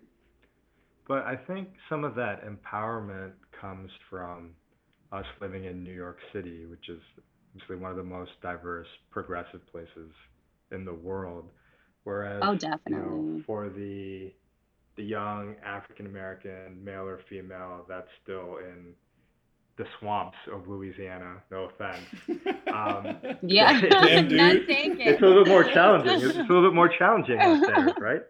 But 1.08 1.24
I 1.24 1.36
think 1.36 1.68
some 1.88 2.04
of 2.04 2.14
that 2.16 2.42
empowerment 2.44 3.32
comes 3.58 3.90
from 4.10 4.50
us 5.12 5.24
living 5.40 5.64
in 5.64 5.82
New 5.82 5.94
York 5.94 6.18
City, 6.32 6.66
which 6.66 6.88
is 6.88 7.00
obviously 7.54 7.76
one 7.76 7.90
of 7.90 7.96
the 7.96 8.02
most 8.02 8.32
diverse 8.42 8.88
progressive 9.10 9.66
places 9.70 10.10
in 10.72 10.84
the 10.84 10.92
world 10.92 11.48
Whereas, 12.06 12.40
oh, 12.44 12.54
definitely. 12.54 12.92
You 12.92 13.32
know, 13.38 13.42
for 13.44 13.68
the 13.68 14.32
the 14.94 15.02
young 15.02 15.56
African 15.64 16.06
American 16.06 16.84
male 16.84 17.02
or 17.02 17.18
female 17.28 17.84
that's 17.88 18.06
still 18.22 18.58
in 18.58 18.94
the 19.76 19.84
swamps 19.98 20.38
of 20.52 20.68
Louisiana. 20.68 21.42
No 21.50 21.64
offense. 21.64 22.06
Um, 22.72 23.16
yeah, 23.42 23.80
Damn, 23.80 24.28
dude. 24.28 24.68
it's 24.68 25.20
a 25.20 25.26
little 25.26 25.42
bit 25.42 25.50
more 25.50 25.64
challenging. 25.64 26.28
It's 26.28 26.38
a 26.38 26.42
little 26.42 26.62
bit 26.62 26.74
more 26.74 26.88
challenging 26.88 27.40
out 27.40 27.66
there, 27.66 27.94
right? 28.00 28.22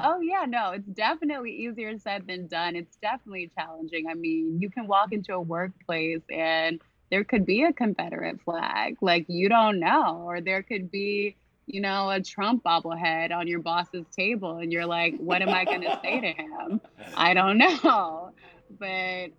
oh 0.00 0.20
yeah, 0.20 0.44
no, 0.46 0.70
it's 0.70 0.86
definitely 0.86 1.50
easier 1.50 1.98
said 1.98 2.28
than 2.28 2.46
done. 2.46 2.76
It's 2.76 2.96
definitely 3.02 3.50
challenging. 3.58 4.06
I 4.08 4.14
mean, 4.14 4.60
you 4.60 4.70
can 4.70 4.86
walk 4.86 5.12
into 5.12 5.34
a 5.34 5.40
workplace 5.40 6.22
and 6.30 6.80
there 7.10 7.24
could 7.24 7.44
be 7.44 7.64
a 7.64 7.72
Confederate 7.72 8.40
flag, 8.42 8.98
like 9.00 9.26
you 9.28 9.48
don't 9.48 9.80
know, 9.80 10.22
or 10.24 10.40
there 10.40 10.62
could 10.62 10.92
be 10.92 11.36
you 11.72 11.80
know, 11.80 12.10
a 12.10 12.20
Trump 12.20 12.62
bobblehead 12.62 13.32
on 13.32 13.48
your 13.48 13.60
boss's 13.60 14.04
table 14.14 14.58
and 14.58 14.70
you're 14.70 14.84
like, 14.84 15.16
what 15.16 15.40
am 15.40 15.48
I 15.48 15.64
going 15.64 15.80
to 15.80 15.98
say 16.04 16.20
to 16.20 16.26
him? 16.26 16.80
I 17.16 17.32
don't 17.32 17.56
know. 17.56 18.32
But 18.78 19.30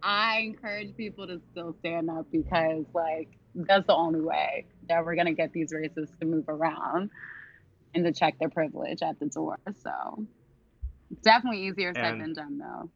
I 0.00 0.38
encourage 0.38 0.96
people 0.96 1.26
to 1.26 1.40
still 1.50 1.74
stand 1.80 2.08
up 2.08 2.26
because, 2.30 2.84
like, 2.94 3.36
that's 3.56 3.84
the 3.88 3.94
only 3.94 4.20
way 4.20 4.66
that 4.88 5.04
we're 5.04 5.16
going 5.16 5.26
to 5.26 5.32
get 5.32 5.52
these 5.52 5.72
racists 5.72 6.16
to 6.20 6.26
move 6.26 6.48
around 6.48 7.10
and 7.94 8.04
to 8.04 8.12
check 8.12 8.38
their 8.38 8.48
privilege 8.48 9.02
at 9.02 9.18
the 9.18 9.26
door. 9.26 9.58
So 9.82 10.24
it's 11.10 11.22
definitely 11.22 11.66
easier 11.66 11.92
said 11.94 12.04
and 12.04 12.20
than 12.20 12.32
done, 12.32 12.58
though. 12.58 12.90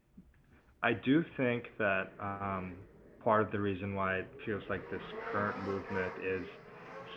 I 0.81 0.93
do 0.93 1.25
think 1.35 1.71
that 1.77 2.13
um, 2.21 2.75
part 3.21 3.41
of 3.41 3.51
the 3.51 3.59
reason 3.59 3.95
why 3.95 4.19
it 4.19 4.27
feels 4.45 4.63
like 4.69 4.89
this 4.89 5.01
current 5.31 5.57
movement 5.65 6.13
is 6.23 6.47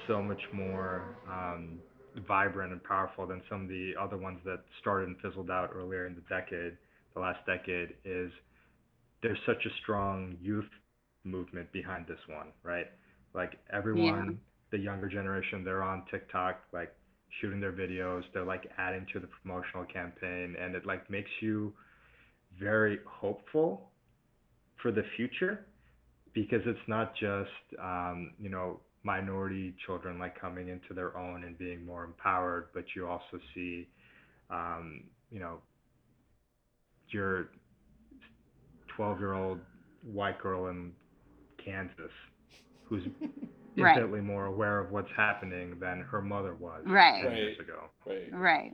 so 0.07 0.23
much 0.23 0.41
more 0.53 1.17
um, 1.31 1.79
vibrant 2.27 2.73
and 2.73 2.83
powerful 2.85 3.27
than 3.27 3.43
some 3.49 3.63
of 3.63 3.69
the 3.69 3.93
other 4.01 4.17
ones 4.17 4.39
that 4.45 4.61
started 4.81 5.09
and 5.09 5.17
fizzled 5.21 5.51
out 5.51 5.71
earlier 5.75 6.07
in 6.07 6.15
the 6.15 6.23
decade, 6.29 6.77
the 7.15 7.21
last 7.21 7.39
decade, 7.47 7.95
is 8.05 8.31
there's 9.23 9.39
such 9.47 9.65
a 9.65 9.71
strong 9.83 10.37
youth 10.41 10.69
movement 11.25 11.71
behind 11.73 12.07
this 12.07 12.19
one, 12.29 12.49
right? 12.63 12.87
Like 13.35 13.59
everyone, 13.73 14.27
yeah. 14.73 14.79
the 14.79 14.85
younger 14.85 15.09
generation, 15.09 15.65
they're 15.65 15.83
on 15.83 16.05
TikTok, 16.11 16.61
like 16.73 16.93
shooting 17.41 17.61
their 17.61 17.73
videos, 17.73 18.23
they're 18.33 18.45
like 18.45 18.71
adding 18.79 19.07
to 19.13 19.21
the 19.21 19.29
promotional 19.43 19.85
campaign, 19.85 20.55
and 20.61 20.75
it 20.75 20.87
like 20.87 21.09
makes 21.11 21.31
you 21.41 21.73
very 22.61 22.99
hopeful 23.07 23.91
for 24.81 24.93
the 24.93 25.03
future 25.17 25.67
because 26.35 26.61
it's 26.67 26.79
not 26.87 27.15
just 27.17 27.81
um, 27.83 28.33
you 28.39 28.51
know 28.51 28.81
minority 29.05 29.75
children 29.87 30.19
like 30.19 30.39
coming 30.41 30.69
into 30.69 30.95
their 30.95 31.17
own 31.17 31.45
and 31.45 31.57
being 31.59 31.85
more 31.85 32.05
empowered, 32.05 32.69
but 32.75 32.85
you 32.97 33.07
also 33.07 33.39
see, 33.55 33.87
um, 34.51 35.05
you 35.31 35.39
know, 35.39 35.59
your 37.11 37.51
12 38.97 39.19
year 39.21 39.35
old 39.35 39.61
white 40.03 40.41
girl 40.41 40.69
in 40.69 40.93
Kansas 41.63 42.11
who's 42.85 43.05
infinitely 43.77 44.21
right. 44.21 44.25
more 44.25 44.47
aware 44.47 44.79
of 44.79 44.91
what's 44.91 45.11
happening 45.17 45.77
than 45.81 46.01
her 46.01 46.23
mother 46.23 46.55
was 46.55 46.83
right. 46.87 47.23
years 47.37 47.59
ago. 47.59 47.85
Right. 48.07 48.33
Right. 48.33 48.73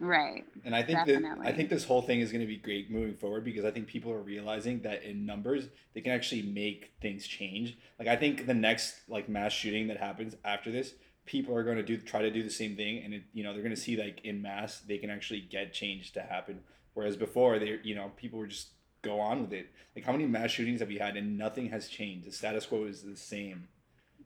Right. 0.00 0.44
And 0.64 0.74
I 0.74 0.82
think 0.82 0.98
Definitely. 0.98 1.44
that 1.44 1.48
I 1.48 1.52
think 1.52 1.70
this 1.70 1.84
whole 1.84 2.02
thing 2.02 2.20
is 2.20 2.30
going 2.30 2.40
to 2.40 2.46
be 2.46 2.56
great 2.56 2.90
moving 2.90 3.14
forward 3.14 3.44
because 3.44 3.64
I 3.64 3.70
think 3.70 3.86
people 3.86 4.12
are 4.12 4.20
realizing 4.20 4.80
that 4.82 5.02
in 5.02 5.26
numbers 5.26 5.68
they 5.94 6.00
can 6.00 6.12
actually 6.12 6.42
make 6.42 6.92
things 7.00 7.26
change. 7.26 7.78
Like 7.98 8.08
I 8.08 8.16
think 8.16 8.46
the 8.46 8.54
next 8.54 9.08
like 9.08 9.28
mass 9.28 9.52
shooting 9.52 9.88
that 9.88 9.98
happens 9.98 10.36
after 10.44 10.70
this, 10.70 10.94
people 11.26 11.54
are 11.54 11.64
going 11.64 11.76
to 11.76 11.82
do 11.82 11.96
try 11.98 12.22
to 12.22 12.30
do 12.30 12.42
the 12.42 12.50
same 12.50 12.76
thing 12.76 13.02
and 13.02 13.14
it, 13.14 13.22
you 13.32 13.42
know, 13.42 13.52
they're 13.52 13.62
going 13.62 13.74
to 13.74 13.80
see 13.80 13.96
like 13.96 14.20
in 14.24 14.40
mass 14.42 14.80
they 14.80 14.98
can 14.98 15.10
actually 15.10 15.40
get 15.40 15.72
change 15.72 16.12
to 16.12 16.22
happen 16.22 16.60
whereas 16.94 17.16
before 17.16 17.58
they 17.58 17.78
you 17.82 17.94
know, 17.94 18.10
people 18.16 18.38
were 18.38 18.46
just 18.46 18.68
go 19.02 19.20
on 19.20 19.42
with 19.42 19.52
it. 19.52 19.68
Like 19.94 20.04
how 20.04 20.12
many 20.12 20.26
mass 20.26 20.50
shootings 20.50 20.80
have 20.80 20.88
we 20.88 20.98
had 20.98 21.16
and 21.16 21.38
nothing 21.38 21.70
has 21.70 21.88
changed. 21.88 22.26
The 22.26 22.32
status 22.32 22.66
quo 22.66 22.84
is 22.84 23.02
the 23.02 23.16
same. 23.16 23.68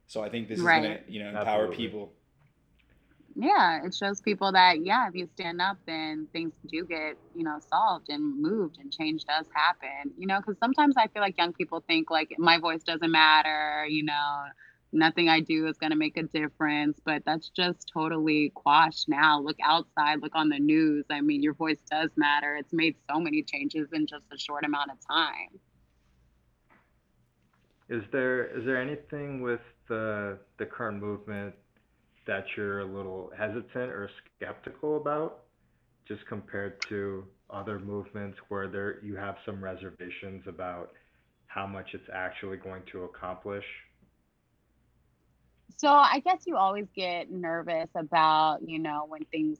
So 0.06 0.22
I 0.22 0.28
think 0.28 0.48
this 0.48 0.60
right. 0.60 0.82
is 0.82 0.88
going 0.88 1.04
to, 1.04 1.12
you 1.12 1.22
know, 1.22 1.28
empower 1.30 1.66
Absolutely. 1.68 1.76
people 1.76 2.12
yeah 3.34 3.84
it 3.84 3.94
shows 3.94 4.20
people 4.20 4.52
that 4.52 4.84
yeah 4.84 5.08
if 5.08 5.14
you 5.14 5.26
stand 5.34 5.60
up 5.60 5.78
then 5.86 6.26
things 6.32 6.52
do 6.70 6.84
get 6.84 7.16
you 7.34 7.44
know 7.44 7.58
solved 7.70 8.08
and 8.08 8.40
moved 8.40 8.76
and 8.78 8.92
change 8.92 9.24
does 9.24 9.46
happen 9.54 10.12
you 10.18 10.26
know 10.26 10.38
because 10.38 10.58
sometimes 10.58 10.94
i 10.98 11.06
feel 11.08 11.22
like 11.22 11.36
young 11.38 11.52
people 11.52 11.82
think 11.86 12.10
like 12.10 12.30
my 12.38 12.58
voice 12.58 12.82
doesn't 12.82 13.10
matter 13.10 13.86
you 13.88 14.04
know 14.04 14.44
nothing 14.92 15.28
i 15.28 15.40
do 15.40 15.66
is 15.66 15.78
going 15.78 15.90
to 15.90 15.96
make 15.96 16.16
a 16.16 16.22
difference 16.22 17.00
but 17.04 17.22
that's 17.24 17.48
just 17.48 17.90
totally 17.92 18.52
quashed 18.54 19.08
now. 19.08 19.40
Look 19.40 19.56
outside 19.64 20.20
look 20.20 20.34
on 20.34 20.48
the 20.48 20.58
news. 20.58 21.06
I 21.10 21.20
mean 21.20 21.42
your 21.42 21.54
voice 21.54 21.80
does 21.90 22.10
matter. 22.16 22.56
It's 22.56 22.72
made 22.72 22.96
so 23.10 23.18
many 23.18 23.42
changes 23.42 23.88
in 23.92 24.06
just 24.06 24.24
a 24.32 24.38
short 24.38 24.64
amount 24.64 24.90
of 24.90 24.98
time. 25.10 25.58
Is 27.88 28.02
there 28.12 28.46
is 28.58 28.64
there 28.64 28.80
anything 28.80 29.40
with 29.42 29.60
the 29.88 30.38
the 30.58 30.66
current 30.66 31.00
movement 31.00 31.54
that 32.26 32.44
you're 32.56 32.80
a 32.80 32.84
little 32.84 33.30
hesitant 33.36 33.90
or 33.90 34.10
skeptical 34.36 34.96
about, 34.96 35.44
just 36.06 36.26
compared 36.26 36.80
to 36.88 37.24
other 37.50 37.78
movements 37.78 38.38
where 38.48 38.68
there 38.68 39.02
you 39.04 39.16
have 39.16 39.36
some 39.44 39.62
reservations 39.62 40.44
about 40.46 40.92
how 41.46 41.66
much 41.66 41.90
it's 41.92 42.08
actually 42.12 42.56
going 42.56 42.82
to 42.90 43.04
accomplish? 43.04 43.64
So 45.76 45.88
I 45.88 46.20
guess 46.24 46.44
you 46.46 46.56
always 46.56 46.86
get 46.94 47.30
nervous 47.30 47.88
about, 47.94 48.58
you 48.66 48.78
know, 48.78 49.04
when 49.08 49.24
things 49.26 49.58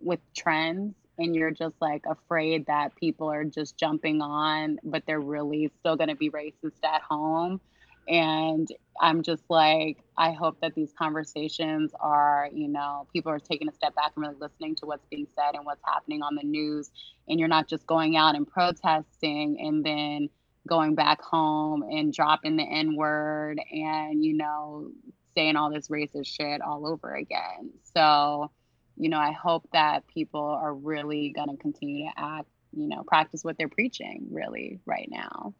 with 0.00 0.20
trends 0.34 0.94
and 1.18 1.34
you're 1.34 1.50
just 1.50 1.74
like 1.80 2.02
afraid 2.06 2.66
that 2.66 2.94
people 2.96 3.30
are 3.30 3.44
just 3.44 3.76
jumping 3.76 4.20
on, 4.20 4.78
but 4.84 5.02
they're 5.06 5.20
really 5.20 5.70
still 5.80 5.96
going 5.96 6.10
to 6.10 6.16
be 6.16 6.30
racist 6.30 6.84
at 6.84 7.02
home. 7.02 7.60
And 8.08 8.68
I'm 9.00 9.22
just 9.22 9.42
like, 9.48 9.98
I 10.16 10.32
hope 10.32 10.60
that 10.60 10.74
these 10.74 10.92
conversations 10.98 11.92
are, 12.00 12.48
you 12.52 12.68
know, 12.68 13.06
people 13.12 13.32
are 13.32 13.38
taking 13.38 13.68
a 13.68 13.72
step 13.72 13.94
back 13.94 14.12
and 14.16 14.24
really 14.26 14.38
listening 14.40 14.76
to 14.76 14.86
what's 14.86 15.06
being 15.10 15.26
said 15.34 15.54
and 15.54 15.64
what's 15.66 15.82
happening 15.84 16.22
on 16.22 16.34
the 16.34 16.42
news. 16.42 16.90
And 17.28 17.38
you're 17.38 17.48
not 17.48 17.68
just 17.68 17.86
going 17.86 18.16
out 18.16 18.36
and 18.36 18.46
protesting 18.46 19.58
and 19.60 19.84
then 19.84 20.28
going 20.68 20.94
back 20.94 21.20
home 21.20 21.82
and 21.82 22.12
dropping 22.12 22.56
the 22.56 22.64
N 22.64 22.96
word 22.96 23.60
and, 23.70 24.24
you 24.24 24.34
know, 24.34 24.90
saying 25.34 25.56
all 25.56 25.70
this 25.70 25.88
racist 25.88 26.26
shit 26.26 26.60
all 26.62 26.86
over 26.86 27.14
again. 27.14 27.70
So, 27.94 28.50
you 28.96 29.10
know, 29.10 29.18
I 29.18 29.32
hope 29.32 29.68
that 29.72 30.06
people 30.06 30.44
are 30.44 30.72
really 30.72 31.30
going 31.30 31.50
to 31.50 31.56
continue 31.56 32.06
to 32.06 32.12
act, 32.16 32.48
you 32.72 32.88
know, 32.88 33.02
practice 33.02 33.44
what 33.44 33.58
they're 33.58 33.68
preaching 33.68 34.28
really 34.30 34.80
right 34.86 35.08
now. 35.10 35.54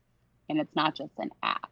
And 0.49 0.59
it's 0.59 0.74
not 0.74 0.94
just 0.94 1.12
an 1.18 1.30
act 1.42 1.66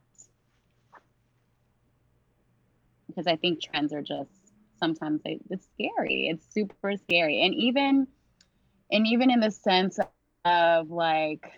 because 3.14 3.26
I 3.26 3.36
think 3.36 3.62
trends 3.62 3.92
are 3.92 4.02
just 4.02 4.52
sometimes 4.78 5.22
they, 5.24 5.40
it's 5.50 5.68
scary. 5.74 6.28
It's 6.30 6.52
super 6.52 6.96
scary. 6.96 7.44
And 7.44 7.54
even 7.54 8.08
and 8.90 9.06
even 9.06 9.30
in 9.30 9.40
the 9.40 9.50
sense 9.50 9.98
of 10.44 10.90
like 10.90 11.52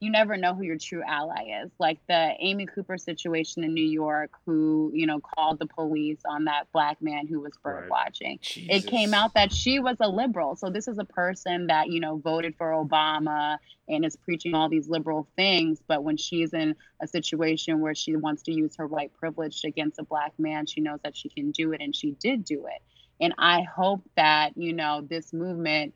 you 0.00 0.10
never 0.10 0.38
know 0.38 0.54
who 0.54 0.62
your 0.62 0.78
true 0.78 1.02
ally 1.06 1.62
is. 1.62 1.70
Like 1.78 1.98
the 2.08 2.32
Amy 2.40 2.64
Cooper 2.64 2.96
situation 2.96 3.62
in 3.62 3.74
New 3.74 3.84
York, 3.84 4.30
who, 4.46 4.90
you 4.94 5.06
know, 5.06 5.20
called 5.20 5.58
the 5.58 5.66
police 5.66 6.20
on 6.26 6.44
that 6.44 6.72
black 6.72 7.02
man 7.02 7.26
who 7.26 7.40
was 7.40 7.52
bird 7.62 7.82
right. 7.82 7.90
watching. 7.90 8.38
Jesus. 8.40 8.84
It 8.84 8.86
came 8.88 9.12
out 9.12 9.34
that 9.34 9.52
she 9.52 9.78
was 9.78 9.98
a 10.00 10.08
liberal. 10.08 10.56
So 10.56 10.70
this 10.70 10.88
is 10.88 10.98
a 10.98 11.04
person 11.04 11.66
that, 11.66 11.90
you 11.90 12.00
know, 12.00 12.16
voted 12.16 12.54
for 12.56 12.70
Obama 12.70 13.58
and 13.88 14.04
is 14.06 14.16
preaching 14.16 14.54
all 14.54 14.70
these 14.70 14.88
liberal 14.88 15.28
things. 15.36 15.80
But 15.86 16.02
when 16.02 16.16
she's 16.16 16.54
in 16.54 16.74
a 17.02 17.06
situation 17.06 17.80
where 17.80 17.94
she 17.94 18.16
wants 18.16 18.42
to 18.44 18.52
use 18.52 18.76
her 18.76 18.86
white 18.86 19.12
privilege 19.12 19.60
against 19.64 19.98
a 19.98 20.04
black 20.04 20.32
man, 20.38 20.64
she 20.64 20.80
knows 20.80 21.00
that 21.04 21.14
she 21.14 21.28
can 21.28 21.50
do 21.50 21.72
it 21.72 21.82
and 21.82 21.94
she 21.94 22.12
did 22.12 22.44
do 22.44 22.66
it. 22.66 22.82
And 23.22 23.34
I 23.36 23.62
hope 23.62 24.02
that, 24.16 24.56
you 24.56 24.72
know, 24.72 25.02
this 25.02 25.34
movement 25.34 25.92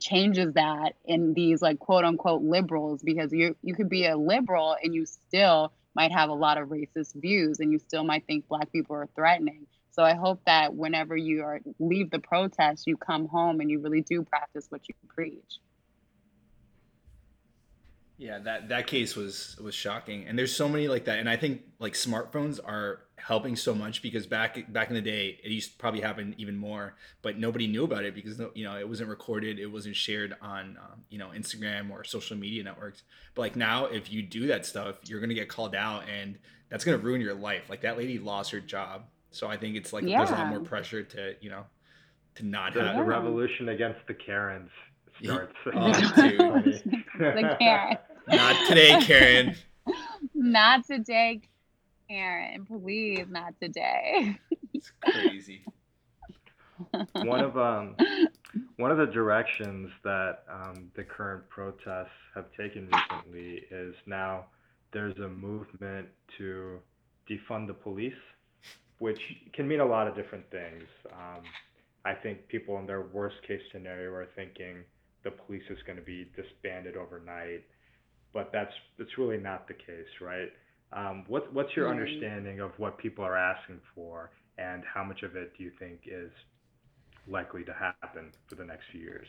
changes 0.00 0.54
that 0.54 0.94
in 1.04 1.34
these 1.34 1.62
like 1.62 1.78
quote 1.78 2.04
unquote 2.04 2.42
liberals 2.42 3.02
because 3.02 3.32
you 3.32 3.54
you 3.62 3.74
could 3.74 3.88
be 3.88 4.06
a 4.06 4.16
liberal 4.16 4.76
and 4.82 4.94
you 4.94 5.06
still 5.06 5.72
might 5.94 6.12
have 6.12 6.30
a 6.30 6.34
lot 6.34 6.56
of 6.58 6.68
racist 6.68 7.14
views 7.14 7.60
and 7.60 7.70
you 7.72 7.78
still 7.78 8.04
might 8.04 8.26
think 8.26 8.48
black 8.48 8.72
people 8.72 8.96
are 8.96 9.08
threatening. 9.14 9.66
So 9.92 10.02
i 10.02 10.14
hope 10.14 10.40
that 10.46 10.74
whenever 10.74 11.16
you 11.16 11.42
are 11.42 11.60
leave 11.78 12.10
the 12.10 12.18
protest 12.18 12.86
you 12.86 12.96
come 12.96 13.28
home 13.28 13.60
and 13.60 13.70
you 13.70 13.80
really 13.80 14.00
do 14.00 14.22
practice 14.22 14.66
what 14.70 14.88
you 14.88 14.94
preach. 15.08 15.60
Yeah, 18.20 18.38
that 18.40 18.68
that 18.68 18.86
case 18.86 19.16
was 19.16 19.56
was 19.62 19.74
shocking, 19.74 20.26
and 20.26 20.38
there's 20.38 20.54
so 20.54 20.68
many 20.68 20.88
like 20.88 21.06
that, 21.06 21.20
and 21.20 21.28
I 21.28 21.36
think 21.36 21.62
like 21.78 21.94
smartphones 21.94 22.60
are 22.62 23.00
helping 23.26 23.56
so 23.56 23.74
much 23.74 24.02
because 24.02 24.26
back 24.26 24.72
back 24.72 24.88
in 24.88 24.94
the 24.94 25.02
day 25.02 25.38
it 25.42 25.50
used 25.50 25.72
to 25.72 25.78
probably 25.78 26.00
happen 26.00 26.34
even 26.38 26.56
more, 26.56 26.94
but 27.22 27.38
nobody 27.38 27.66
knew 27.66 27.84
about 27.84 28.04
it 28.04 28.14
because 28.14 28.40
you 28.54 28.64
know 28.64 28.76
it 28.76 28.88
wasn't 28.88 29.08
recorded, 29.08 29.58
it 29.58 29.66
wasn't 29.66 29.96
shared 29.96 30.34
on 30.40 30.78
um, 30.80 31.02
you 31.08 31.18
know 31.18 31.28
Instagram 31.28 31.90
or 31.90 32.04
social 32.04 32.36
media 32.36 32.62
networks. 32.62 33.02
But 33.34 33.42
like 33.42 33.56
now, 33.56 33.86
if 33.86 34.12
you 34.12 34.22
do 34.22 34.46
that 34.48 34.66
stuff, 34.66 34.96
you're 35.06 35.20
gonna 35.20 35.34
get 35.34 35.48
called 35.48 35.74
out, 35.74 36.04
and 36.08 36.38
that's 36.68 36.84
gonna 36.84 36.98
ruin 36.98 37.20
your 37.20 37.34
life. 37.34 37.68
Like 37.68 37.82
that 37.82 37.96
lady 37.96 38.18
lost 38.18 38.50
her 38.50 38.60
job, 38.60 39.04
so 39.30 39.48
I 39.48 39.56
think 39.56 39.76
it's 39.76 39.92
like 39.92 40.04
yeah. 40.04 40.18
there's 40.18 40.30
a 40.30 40.34
lot 40.34 40.48
more 40.48 40.60
pressure 40.60 41.02
to 41.02 41.34
you 41.40 41.50
know 41.50 41.64
to 42.36 42.46
not 42.46 42.74
the, 42.74 42.82
have 42.82 42.96
the 42.96 43.04
revolution 43.04 43.68
against 43.68 44.00
the 44.06 44.14
Karens 44.14 44.70
starts. 45.22 45.54
Oh, 45.66 45.92
the 45.92 47.56
Karen. 47.58 47.98
Not 48.28 48.68
today, 48.68 49.00
Karen. 49.02 49.56
not 50.34 50.86
today, 50.86 51.42
Karen. 52.10 52.66
Please, 52.66 53.26
not 53.30 53.54
today. 53.62 54.36
it's 54.74 54.90
crazy. 55.00 55.64
One 57.12 57.40
of 57.40 57.56
um, 57.56 57.94
one 58.76 58.90
of 58.90 58.96
the 58.96 59.06
directions 59.06 59.90
that 60.02 60.44
um, 60.50 60.90
the 60.96 61.04
current 61.04 61.48
protests 61.50 62.08
have 62.34 62.46
taken 62.58 62.88
recently 62.90 63.62
is 63.70 63.94
now 64.06 64.46
there's 64.92 65.16
a 65.18 65.28
movement 65.28 66.08
to 66.38 66.78
defund 67.28 67.66
the 67.66 67.74
police, 67.74 68.12
which 68.98 69.20
can 69.52 69.68
mean 69.68 69.80
a 69.80 69.84
lot 69.84 70.08
of 70.08 70.16
different 70.16 70.50
things. 70.50 70.84
Um, 71.12 71.42
I 72.06 72.14
think 72.14 72.48
people 72.48 72.78
in 72.78 72.86
their 72.86 73.02
worst 73.02 73.36
case 73.46 73.60
scenario 73.70 74.10
are 74.12 74.28
thinking 74.34 74.82
the 75.22 75.30
police 75.30 75.64
is 75.68 75.78
going 75.86 75.98
to 75.98 76.04
be 76.04 76.30
disbanded 76.34 76.96
overnight 76.96 77.62
but 78.32 78.50
that's 78.52 78.72
that's 78.98 79.18
really 79.18 79.38
not 79.38 79.66
the 79.66 79.74
case, 79.74 80.08
right? 80.20 80.50
Um, 80.92 81.24
what, 81.28 81.52
what's 81.52 81.76
your 81.76 81.88
mm-hmm. 81.88 82.00
understanding 82.00 82.60
of 82.60 82.72
what 82.78 82.98
people 82.98 83.24
are 83.24 83.36
asking 83.36 83.80
for, 83.94 84.30
and 84.58 84.82
how 84.84 85.04
much 85.04 85.22
of 85.22 85.36
it 85.36 85.52
do 85.56 85.64
you 85.64 85.70
think 85.78 86.00
is 86.06 86.32
likely 87.28 87.64
to 87.64 87.72
happen 87.72 88.32
for 88.48 88.56
the 88.56 88.64
next 88.64 88.84
few 88.90 89.00
years? 89.00 89.28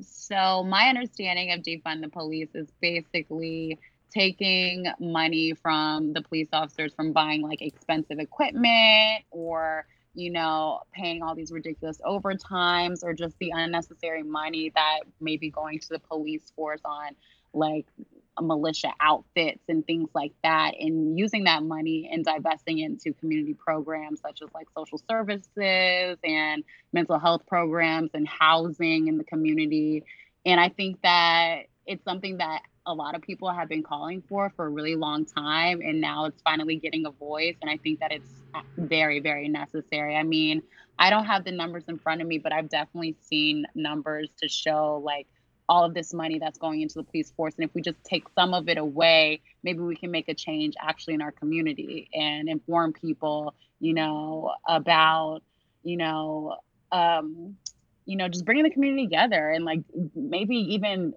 So 0.00 0.62
my 0.62 0.88
understanding 0.88 1.52
of 1.52 1.60
defund 1.60 2.02
the 2.02 2.08
police 2.08 2.50
is 2.54 2.70
basically 2.80 3.78
taking 4.10 4.86
money 5.00 5.54
from 5.54 6.12
the 6.12 6.22
police 6.22 6.48
officers 6.52 6.92
from 6.94 7.12
buying 7.12 7.42
like 7.42 7.60
expensive 7.62 8.18
equipment 8.18 9.24
or 9.30 9.86
you 10.16 10.30
know, 10.30 10.80
paying 10.92 11.22
all 11.22 11.34
these 11.34 11.52
ridiculous 11.52 12.00
overtimes 12.04 13.04
or 13.04 13.12
just 13.12 13.38
the 13.38 13.52
unnecessary 13.54 14.22
money 14.22 14.72
that 14.74 15.00
may 15.20 15.36
be 15.36 15.50
going 15.50 15.78
to 15.78 15.88
the 15.90 15.98
police 15.98 16.50
force 16.56 16.80
on 16.86 17.14
like 17.52 17.86
militia 18.42 18.92
outfits 19.00 19.62
and 19.68 19.86
things 19.86 20.08
like 20.14 20.32
that 20.42 20.72
and 20.78 21.18
using 21.18 21.44
that 21.44 21.62
money 21.62 22.08
and 22.12 22.24
divesting 22.24 22.78
into 22.78 23.12
community 23.14 23.54
programs 23.54 24.20
such 24.20 24.42
as 24.42 24.48
like 24.54 24.66
social 24.76 25.00
services 25.10 26.18
and 26.24 26.64
mental 26.92 27.18
health 27.18 27.42
programs 27.46 28.10
and 28.14 28.28
housing 28.28 29.08
in 29.08 29.18
the 29.18 29.24
community. 29.24 30.04
And 30.44 30.60
i 30.60 30.68
think 30.68 31.00
that 31.02 31.62
it's 31.86 32.04
something 32.04 32.38
that 32.38 32.62
a 32.86 32.94
lot 32.94 33.14
of 33.14 33.22
people 33.22 33.50
have 33.50 33.68
been 33.68 33.82
calling 33.82 34.22
for 34.28 34.50
for 34.54 34.66
a 34.66 34.68
really 34.68 34.94
long 34.94 35.24
time 35.24 35.80
and 35.80 36.00
now 36.00 36.26
it's 36.26 36.40
finally 36.42 36.76
getting 36.76 37.04
a 37.06 37.10
voice 37.10 37.56
and 37.60 37.70
i 37.70 37.76
think 37.76 38.00
that 38.00 38.12
it's 38.12 38.30
uh, 38.54 38.62
very 38.78 39.20
very 39.20 39.48
necessary. 39.48 40.16
I 40.16 40.22
mean 40.22 40.62
i 40.98 41.10
don't 41.10 41.24
have 41.24 41.44
the 41.44 41.52
numbers 41.52 41.84
in 41.88 41.98
front 41.98 42.22
of 42.22 42.28
me 42.28 42.38
but 42.38 42.52
i've 42.52 42.68
definitely 42.68 43.16
seen 43.20 43.66
numbers 43.74 44.30
to 44.40 44.48
show 44.48 45.02
like 45.04 45.26
all 45.68 45.84
of 45.84 45.94
this 45.94 46.14
money 46.14 46.38
that's 46.38 46.58
going 46.58 46.80
into 46.80 46.94
the 46.94 47.02
police 47.02 47.30
force. 47.30 47.54
And 47.56 47.64
if 47.64 47.74
we 47.74 47.82
just 47.82 48.02
take 48.04 48.24
some 48.34 48.54
of 48.54 48.68
it 48.68 48.78
away, 48.78 49.40
maybe 49.62 49.80
we 49.80 49.96
can 49.96 50.10
make 50.10 50.28
a 50.28 50.34
change 50.34 50.74
actually 50.80 51.14
in 51.14 51.22
our 51.22 51.32
community 51.32 52.08
and 52.14 52.48
inform 52.48 52.92
people, 52.92 53.54
you 53.80 53.94
know, 53.94 54.52
about, 54.68 55.40
you 55.82 55.96
know, 55.96 56.56
um, 56.92 57.56
you 58.04 58.16
know, 58.16 58.28
just 58.28 58.44
bringing 58.44 58.64
the 58.64 58.70
community 58.70 59.06
together 59.06 59.50
and 59.50 59.64
like 59.64 59.80
maybe 60.14 60.56
even 60.74 61.14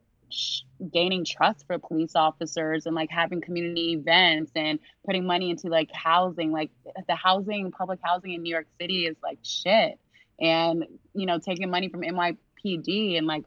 gaining 0.92 1.26
trust 1.26 1.66
for 1.68 1.78
police 1.78 2.16
officers 2.16 2.86
and 2.86 2.96
like 2.96 3.10
having 3.10 3.42
community 3.42 3.94
events 3.94 4.52
and 4.56 4.80
putting 5.06 5.26
money 5.26 5.50
into 5.50 5.68
like 5.68 5.92
housing. 5.92 6.52
Like 6.52 6.72
the 7.08 7.16
housing, 7.16 7.72
public 7.72 8.00
housing 8.02 8.34
in 8.34 8.42
New 8.42 8.52
York 8.52 8.68
City 8.80 9.06
is 9.06 9.16
like 9.22 9.40
shit. 9.44 10.00
And, 10.40 10.86
you 11.14 11.26
know, 11.26 11.38
taking 11.38 11.70
money 11.70 11.90
from 11.90 12.02
NYPD 12.02 13.18
and 13.18 13.28
like 13.28 13.44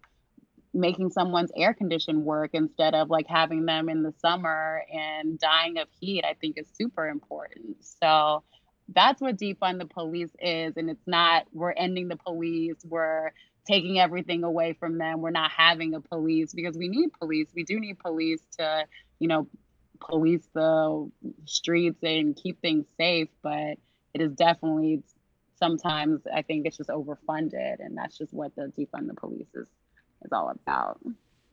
making 0.75 1.11
someone's 1.11 1.53
air 1.57 1.75
condition 1.75 2.25
work 2.25 2.51
instead 2.55 2.95
of 2.95 3.11
like 3.11 3.27
having 3.29 3.67
them 3.67 3.89
in 3.89 4.03
the 4.03 4.13
summer 4.19 4.83
and 4.93 5.39
dying 5.39 5.79
of 5.79 5.89
heat, 6.01 6.25
I 6.25 6.35
think 6.35 6.57
is 6.57 6.67
super 6.73 7.09
important. 7.09 7.85
So 7.85 8.43
that's 8.89 9.21
what 9.21 9.37
defund 9.37 9.79
the 9.79 9.87
police 9.87 10.31
is. 10.41 10.77
And 10.77 10.89
it's 10.89 11.07
not, 11.07 11.47
we're 11.53 11.73
ending 11.73 12.09
the 12.09 12.17
police, 12.17 12.77
we're 12.89 13.33
taking 13.67 13.99
everything 13.99 14.45
away 14.45 14.73
from 14.73 14.99
them, 14.99 15.21
we're 15.21 15.31
not 15.31 15.51
having 15.51 15.95
a 15.95 16.01
police 16.01 16.53
because 16.55 16.77
we 16.77 16.89
need 16.89 17.13
police. 17.21 17.49
We 17.55 17.65
do 17.65 17.79
need 17.79 17.99
police 17.99 18.43
to, 18.59 18.87
you 19.19 19.29
know, 19.29 19.47
police 20.01 20.49
the 20.55 21.11
streets 21.45 22.03
and 22.03 22.35
keep 22.35 22.61
things 22.61 22.87
safe. 22.97 23.29
But 23.43 23.77
it 24.15 24.21
is 24.21 24.33
definitely 24.33 25.03
sometimes 25.59 26.23
I 26.35 26.43
think 26.43 26.67
it's 26.67 26.79
just 26.79 26.91
overfunded. 26.91 27.77
And 27.79 27.97
that's 27.97 28.17
just 28.17 28.33
what 28.33 28.57
the 28.57 28.73
defund 28.77 29.09
the 29.09 29.15
police 29.15 29.49
is 29.55 29.69
is 30.25 30.33
all 30.33 30.51
about. 30.51 31.01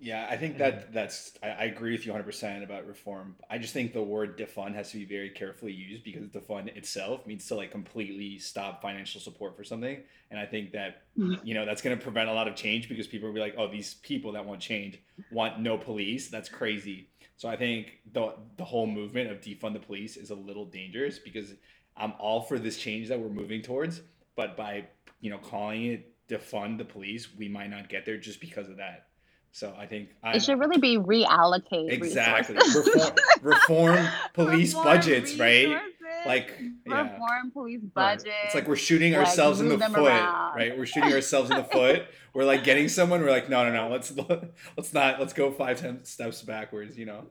Yeah, 0.02 0.28
I 0.30 0.38
think 0.38 0.58
that 0.60 0.94
that's 0.94 1.34
I, 1.44 1.50
I 1.50 1.64
agree 1.66 1.92
with 1.92 2.06
you 2.06 2.14
100% 2.14 2.64
about 2.64 2.88
reform. 2.88 3.36
I 3.50 3.58
just 3.58 3.74
think 3.74 3.92
the 3.92 4.02
word 4.02 4.38
defund 4.38 4.74
has 4.76 4.92
to 4.92 4.98
be 4.98 5.04
very 5.04 5.30
carefully 5.30 5.74
used 5.74 6.06
because 6.06 6.30
defund 6.30 6.68
itself 6.78 7.28
means 7.28 7.46
to 7.48 7.56
like 7.56 7.72
completely 7.72 8.40
stop 8.40 8.82
financial 8.82 9.20
support 9.20 9.58
for 9.58 9.66
something, 9.66 10.02
and 10.32 10.40
I 10.40 10.46
think 10.46 10.72
that 10.72 11.04
you 11.44 11.54
know 11.54 11.66
that's 11.66 11.82
going 11.82 11.98
to 11.98 12.02
prevent 12.02 12.30
a 12.30 12.34
lot 12.34 12.48
of 12.48 12.56
change 12.56 12.88
because 12.88 13.08
people 13.08 13.28
will 13.28 13.36
be 13.36 13.42
like, 13.42 13.56
oh, 13.58 13.70
these 13.70 13.96
people 13.96 14.32
that 14.34 14.46
want 14.46 14.62
change 14.62 15.00
want 15.32 15.60
no 15.60 15.78
police. 15.78 16.30
That's 16.30 16.48
crazy. 16.48 17.10
So 17.36 17.50
I 17.50 17.58
think 17.58 18.00
the 18.14 18.36
the 18.56 18.64
whole 18.64 18.88
movement 18.88 19.30
of 19.30 19.42
defund 19.42 19.74
the 19.74 19.80
police 19.80 20.16
is 20.16 20.30
a 20.30 20.36
little 20.36 20.66
dangerous 20.66 21.20
because 21.20 21.54
I'm 21.98 22.14
all 22.20 22.42
for 22.42 22.58
this 22.58 22.78
change 22.78 23.10
that 23.10 23.20
we're 23.20 23.28
moving 23.28 23.62
towards, 23.62 24.02
but 24.38 24.56
by 24.56 24.88
you 25.20 25.30
know 25.30 25.40
calling 25.40 25.88
it 25.88 26.09
defund 26.30 26.78
the 26.78 26.86
police, 26.86 27.28
we 27.38 27.50
might 27.50 27.70
not 27.70 27.90
get 27.90 28.06
there 28.06 28.18
just 28.18 28.40
because 28.40 28.70
of 28.70 28.78
that. 28.78 29.08
So 29.52 29.74
I 29.78 29.88
think 29.88 30.10
I, 30.24 30.36
it 30.36 30.44
should 30.44 30.60
really 30.60 30.78
be 30.78 30.98
reallocate 30.98 31.92
exactly 31.92 32.56
reform, 32.56 33.16
reform, 33.42 34.08
police 34.34 34.74
reform 34.74 34.86
budgets, 34.86 35.32
resources, 35.32 35.40
right? 35.40 35.82
Like 36.26 36.62
yeah. 36.86 37.02
reform 37.02 37.52
police 37.52 37.82
budgets. 37.82 38.30
It's 38.46 38.56
like 38.56 38.68
we're 38.68 38.76
shooting 38.76 39.14
like, 39.14 39.28
ourselves 39.28 39.60
in 39.60 39.70
the 39.70 39.80
foot, 39.80 40.08
around. 40.08 40.56
right? 40.56 40.78
We're 40.78 40.86
shooting 40.86 41.14
ourselves 41.14 41.50
in 41.50 41.58
the 41.58 41.64
foot. 41.64 42.06
We're 42.32 42.46
like 42.46 42.64
getting 42.64 42.88
someone. 42.90 43.22
We're 43.22 43.32
like, 43.32 43.50
no, 43.50 43.68
no, 43.68 43.74
no. 43.74 43.92
Let's 43.92 44.14
let's 44.78 44.94
not. 44.94 45.20
Let's 45.20 45.34
go 45.34 45.52
five 45.52 45.82
ten 45.82 46.06
steps 46.06 46.44
backwards. 46.44 46.96
You 46.96 47.08
know. 47.08 47.26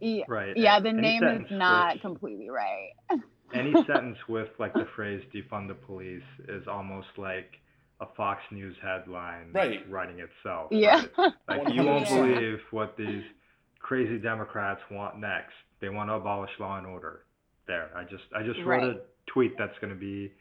Yeah, 0.00 0.24
right. 0.26 0.56
Yeah, 0.56 0.80
the 0.80 0.88
any 0.88 1.00
name 1.00 1.22
is 1.22 1.48
not 1.48 1.94
with, 1.94 2.02
completely 2.02 2.50
right. 2.50 2.90
any 3.54 3.72
sentence 3.86 4.18
with 4.28 4.48
like 4.58 4.74
the 4.74 4.88
phrase 4.96 5.22
defund 5.32 5.68
the 5.68 5.74
police 5.74 6.24
is 6.48 6.66
almost 6.66 7.06
like 7.16 7.60
a 8.02 8.06
Fox 8.16 8.42
News 8.50 8.76
headline 8.82 9.52
right. 9.52 9.88
writing 9.88 10.18
itself. 10.18 10.68
Yeah. 10.70 11.04
Right? 11.16 11.32
Like 11.48 11.74
you 11.74 11.82
won't 11.84 12.08
believe 12.08 12.60
what 12.70 12.96
these 12.96 13.22
crazy 13.78 14.18
Democrats 14.18 14.80
want 14.90 15.18
next. 15.18 15.52
They 15.80 15.88
want 15.88 16.08
to 16.10 16.14
abolish 16.14 16.50
law 16.58 16.78
and 16.78 16.86
order. 16.86 17.24
there. 17.66 17.90
I 17.94 18.04
just 18.04 18.24
I 18.34 18.42
just 18.42 18.60
wrote 18.60 18.82
right. 18.82 18.96
a 18.96 19.00
tweet 19.26 19.56
that's 19.58 19.78
going 19.80 19.92
to 19.92 19.98
be 19.98 20.32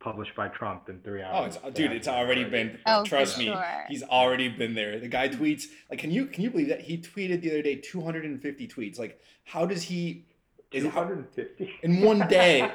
published 0.00 0.34
by 0.36 0.48
Trump 0.48 0.88
in 0.88 1.00
three 1.00 1.22
oh, 1.22 1.26
hours. 1.26 1.58
Oh, 1.62 1.68
it's, 1.68 1.78
uh, 1.78 1.82
dude, 1.82 1.92
it's 1.92 2.08
already 2.08 2.44
been. 2.44 2.78
Oh, 2.86 3.04
trust 3.04 3.38
me, 3.38 3.46
sure. 3.46 3.84
he's 3.88 4.02
already 4.02 4.48
been 4.48 4.74
there. 4.74 4.98
The 4.98 5.08
guy 5.08 5.28
tweets 5.28 5.64
like, 5.90 5.98
can 5.98 6.10
you 6.10 6.26
can 6.26 6.42
you 6.42 6.50
believe 6.50 6.68
that 6.68 6.82
he 6.82 6.98
tweeted 6.98 7.42
the 7.42 7.50
other 7.50 7.62
day 7.62 7.76
250 7.76 8.68
tweets? 8.68 8.98
Like, 8.98 9.20
how 9.44 9.66
does 9.66 9.84
he? 9.84 10.26
Is 10.74 10.84
250 10.84 11.70
in 11.82 12.02
one 12.02 12.26
day. 12.28 12.70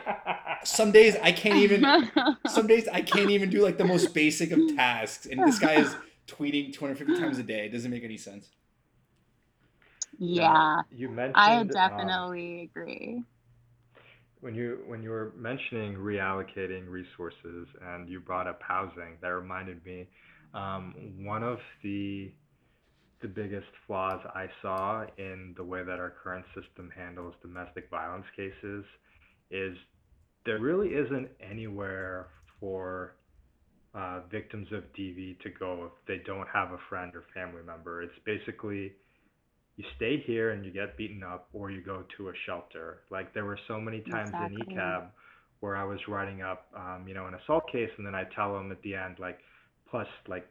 some 0.63 0.91
days 0.91 1.15
I 1.21 1.31
can't 1.31 1.57
even. 1.65 2.09
Some 2.47 2.67
days 2.67 2.87
I 2.87 3.01
can't 3.01 3.29
even 3.29 3.49
do 3.49 3.61
like 3.61 3.77
the 3.77 3.85
most 3.85 4.13
basic 4.13 4.51
of 4.51 4.59
tasks, 4.75 5.25
and 5.25 5.43
this 5.43 5.59
guy 5.59 5.75
is 5.75 5.95
tweeting 6.27 6.73
250 6.73 7.19
times 7.19 7.37
a 7.37 7.43
day. 7.43 7.65
It 7.65 7.69
doesn't 7.69 7.91
make 7.91 8.03
any 8.03 8.17
sense. 8.17 8.47
Yeah, 10.17 10.81
you 10.91 11.09
mentioned. 11.09 11.37
I 11.37 11.63
definitely 11.63 12.61
um, 12.61 12.63
agree 12.63 13.23
when 14.41 14.55
you 14.55 14.79
when 14.87 15.03
you 15.03 15.09
were 15.09 15.33
mentioning 15.37 15.95
reallocating 15.95 16.87
resources 16.87 17.67
and 17.85 18.07
you 18.07 18.19
brought 18.19 18.47
up 18.47 18.61
housing, 18.61 19.17
that 19.21 19.29
reminded 19.29 19.83
me 19.85 20.07
um, 20.53 20.93
one 21.19 21.43
of 21.43 21.59
the 21.83 22.31
the 23.21 23.27
biggest 23.27 23.67
flaws 23.85 24.21
I 24.33 24.47
saw 24.61 25.05
in 25.17 25.53
the 25.57 25.63
way 25.63 25.83
that 25.83 25.99
our 25.99 26.13
current 26.23 26.45
system 26.55 26.89
handles 26.95 27.33
domestic 27.41 27.89
violence 27.89 28.25
cases 28.35 28.85
is 29.51 29.75
there 30.45 30.59
really 30.59 30.89
isn't 30.89 31.29
anywhere 31.41 32.27
for 32.59 33.15
uh, 33.93 34.21
victims 34.31 34.67
of 34.71 34.83
DV 34.97 35.39
to 35.41 35.49
go 35.59 35.85
if 35.91 36.07
they 36.07 36.23
don't 36.25 36.47
have 36.53 36.71
a 36.71 36.77
friend 36.87 37.13
or 37.15 37.23
family 37.33 37.61
member. 37.65 38.01
It's 38.01 38.13
basically 38.25 38.93
you 39.75 39.83
stay 39.95 40.23
here 40.25 40.51
and 40.51 40.63
you 40.63 40.71
get 40.71 40.97
beaten 40.97 41.23
up 41.23 41.49
or 41.53 41.71
you 41.71 41.81
go 41.81 42.03
to 42.17 42.29
a 42.29 42.33
shelter. 42.45 42.99
Like 43.09 43.33
there 43.33 43.45
were 43.45 43.59
so 43.67 43.79
many 43.79 44.01
times 44.01 44.29
exactly. 44.29 44.57
in 44.67 44.77
ECAB 44.77 45.07
where 45.59 45.75
I 45.75 45.83
was 45.83 45.99
writing 46.07 46.41
up, 46.41 46.67
um, 46.75 47.05
you 47.07 47.13
know, 47.13 47.27
an 47.27 47.33
assault 47.33 47.63
case 47.71 47.89
and 47.97 48.05
then 48.05 48.15
I 48.15 48.23
tell 48.35 48.53
them 48.53 48.71
at 48.71 48.81
the 48.81 48.95
end, 48.95 49.17
like, 49.19 49.39
plus, 49.89 50.07
like, 50.27 50.47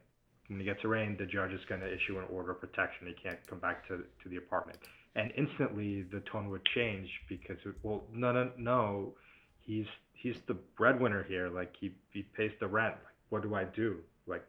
when 0.48 0.60
it 0.60 0.64
gets 0.64 0.84
arraigned, 0.84 1.18
the 1.18 1.26
judge 1.26 1.52
is 1.52 1.60
going 1.68 1.80
to 1.80 1.86
issue 1.86 2.18
an 2.18 2.24
order 2.30 2.52
of 2.52 2.60
protection. 2.60 3.06
He 3.06 3.14
can't 3.14 3.38
come 3.46 3.58
back 3.58 3.86
to, 3.88 3.98
to 3.98 4.28
the 4.28 4.36
apartment. 4.36 4.78
And 5.14 5.32
instantly 5.36 6.02
the 6.02 6.20
tone 6.32 6.48
would 6.50 6.64
change 6.74 7.08
because, 7.28 7.56
it, 7.64 7.74
well, 7.82 8.04
no, 8.12 8.32
no, 8.32 8.50
no, 8.56 9.14
he's, 9.60 9.86
he's 10.12 10.36
the 10.46 10.54
breadwinner 10.76 11.24
here. 11.28 11.48
Like 11.48 11.74
he, 11.78 11.94
he 12.12 12.22
pays 12.22 12.52
the 12.60 12.66
rent. 12.66 12.94
Like, 12.94 13.14
what 13.30 13.42
do 13.42 13.54
I 13.54 13.64
do? 13.64 13.98
Like, 14.26 14.44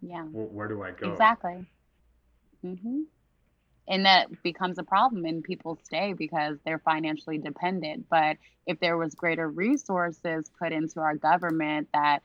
yeah, 0.00 0.22
wh- 0.24 0.52
where 0.54 0.68
do 0.68 0.82
I 0.82 0.90
go? 0.90 1.12
Exactly. 1.12 1.66
Mm-hmm 2.64 3.02
and 3.88 4.04
that 4.04 4.42
becomes 4.42 4.78
a 4.78 4.82
problem 4.82 5.24
and 5.24 5.44
people 5.44 5.78
stay 5.84 6.12
because 6.12 6.58
they're 6.64 6.78
financially 6.78 7.38
dependent 7.38 8.06
but 8.10 8.36
if 8.66 8.78
there 8.80 8.96
was 8.96 9.14
greater 9.14 9.48
resources 9.48 10.50
put 10.58 10.72
into 10.72 11.00
our 11.00 11.14
government 11.14 11.88
that 11.92 12.20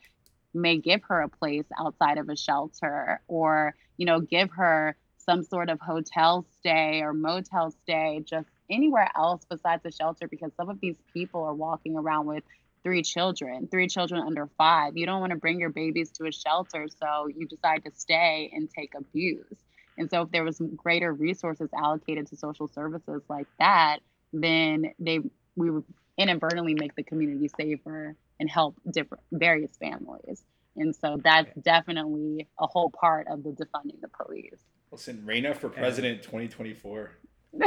may 0.54 0.78
give 0.78 1.02
her 1.04 1.22
a 1.22 1.30
place 1.30 1.66
outside 1.80 2.18
of 2.18 2.30
a 2.30 2.36
shelter 2.36 3.22
or 3.28 3.76
you 3.98 4.06
know 4.06 4.20
give 4.20 4.52
her 4.52 4.96
some 5.18 5.44
sort 5.44 5.70
of 5.70 5.80
hotel 5.80 6.46
stay 6.60 7.02
or 7.02 7.14
motel 7.14 7.72
stay 7.84 8.22
just 8.26 8.48
anywhere 8.70 9.10
else 9.16 9.46
besides 9.50 9.86
a 9.86 9.92
shelter 9.92 10.28
because 10.28 10.52
some 10.58 10.70
of 10.70 10.80
these 10.82 10.96
people 11.14 11.44
are 11.44 11.54
walking 11.54 11.96
around 11.96 12.26
with 12.26 12.44
three 12.84 13.04
children 13.04 13.68
three 13.70 13.88
children 13.88 14.22
under 14.26 14.48
five. 14.58 14.98
You 14.98 15.06
don't 15.06 15.20
want 15.20 15.32
to 15.32 15.38
bring 15.38 15.60
your 15.60 15.70
babies 15.70 16.12
to 16.12 16.26
a 16.26 16.32
shelter 16.32 16.88
so 16.88 17.28
you 17.28 17.48
decide 17.48 17.84
to 17.86 17.92
stay 17.94 18.52
and 18.54 18.70
take 18.70 18.94
abuse. 18.96 19.58
And 19.98 20.10
so 20.10 20.24
if 20.24 20.32
there 20.32 20.44
was 20.44 20.62
greater 20.76 21.14
resources 21.14 21.70
allocated 21.78 22.28
to 22.28 22.36
social 22.36 22.68
services 22.68 23.22
like 23.30 23.48
that, 23.60 24.00
then 24.34 24.94
they 25.00 25.20
we 25.56 25.70
would 25.70 25.84
inadvertently 26.18 26.74
make 26.74 26.96
the 26.96 27.04
community 27.04 27.50
safer 27.58 28.16
and 28.42 28.50
help 28.50 28.76
different 28.92 29.24
various 29.32 29.78
families. 29.78 30.44
And 30.76 30.96
so 30.96 31.20
that's 31.24 31.54
definitely 31.62 32.48
a 32.60 32.66
whole 32.66 32.90
part 32.90 33.28
of 33.30 33.44
the 33.44 33.52
defunding 33.52 34.02
the 34.02 34.10
police. 34.10 34.60
Listen, 34.92 35.24
Reyna 35.24 35.54
for 35.54 35.70
president 35.70 36.24
2024. 36.24 37.12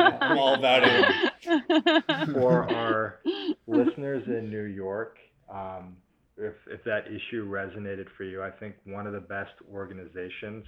I'm 0.00 0.38
all 0.38 0.54
about 0.54 0.82
it. 0.84 2.32
For 2.32 2.72
our 2.72 3.20
listeners 3.66 4.24
in 4.26 4.48
New 4.50 4.64
York, 4.64 5.18
um, 5.52 5.96
if, 6.38 6.54
if 6.68 6.82
that 6.84 7.06
issue 7.08 7.46
resonated 7.46 8.06
for 8.16 8.24
you, 8.24 8.42
I 8.42 8.50
think 8.50 8.76
one 8.84 9.06
of 9.06 9.12
the 9.12 9.20
best 9.20 9.52
organizations 9.70 10.64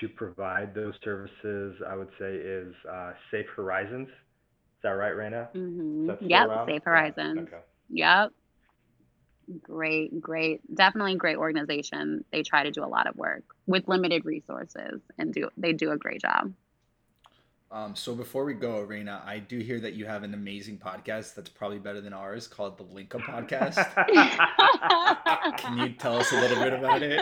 to 0.00 0.08
provide 0.08 0.74
those 0.74 0.94
services, 1.02 1.76
I 1.88 1.96
would 1.96 2.10
say, 2.18 2.34
is 2.34 2.74
uh, 2.90 3.12
Safe 3.30 3.46
Horizons. 3.54 4.08
Is 4.08 4.82
that 4.82 4.90
right, 4.90 5.10
Reyna? 5.10 5.48
Mm-hmm. 5.54 6.26
Yep, 6.26 6.48
Safe 6.66 6.82
Horizons. 6.84 7.38
Okay. 7.38 7.62
Yep. 7.88 8.32
Great, 9.62 10.20
great, 10.20 10.60
definitely 10.74 11.14
great 11.14 11.36
organization. 11.36 12.24
They 12.32 12.42
try 12.42 12.64
to 12.64 12.70
do 12.70 12.84
a 12.84 12.86
lot 12.86 13.06
of 13.06 13.16
work 13.16 13.44
with 13.66 13.86
limited 13.86 14.24
resources, 14.24 15.00
and 15.18 15.32
do 15.32 15.50
they 15.56 15.72
do 15.72 15.92
a 15.92 15.96
great 15.96 16.20
job. 16.20 16.52
Um, 17.70 17.96
so 17.96 18.14
before 18.14 18.44
we 18.44 18.54
go, 18.54 18.80
Reyna, 18.80 19.22
I 19.26 19.40
do 19.40 19.58
hear 19.58 19.80
that 19.80 19.94
you 19.94 20.06
have 20.06 20.22
an 20.22 20.34
amazing 20.34 20.78
podcast 20.78 21.34
that's 21.34 21.48
probably 21.48 21.78
better 21.78 22.00
than 22.00 22.12
ours 22.12 22.46
called 22.46 22.78
the 22.78 22.84
Link 22.84 23.14
Up 23.14 23.22
Podcast. 23.22 23.76
Can 25.58 25.78
you 25.78 25.90
tell 25.94 26.16
us 26.16 26.32
a 26.32 26.40
little 26.40 26.62
bit 26.62 26.72
about 26.72 27.02
it? 27.02 27.20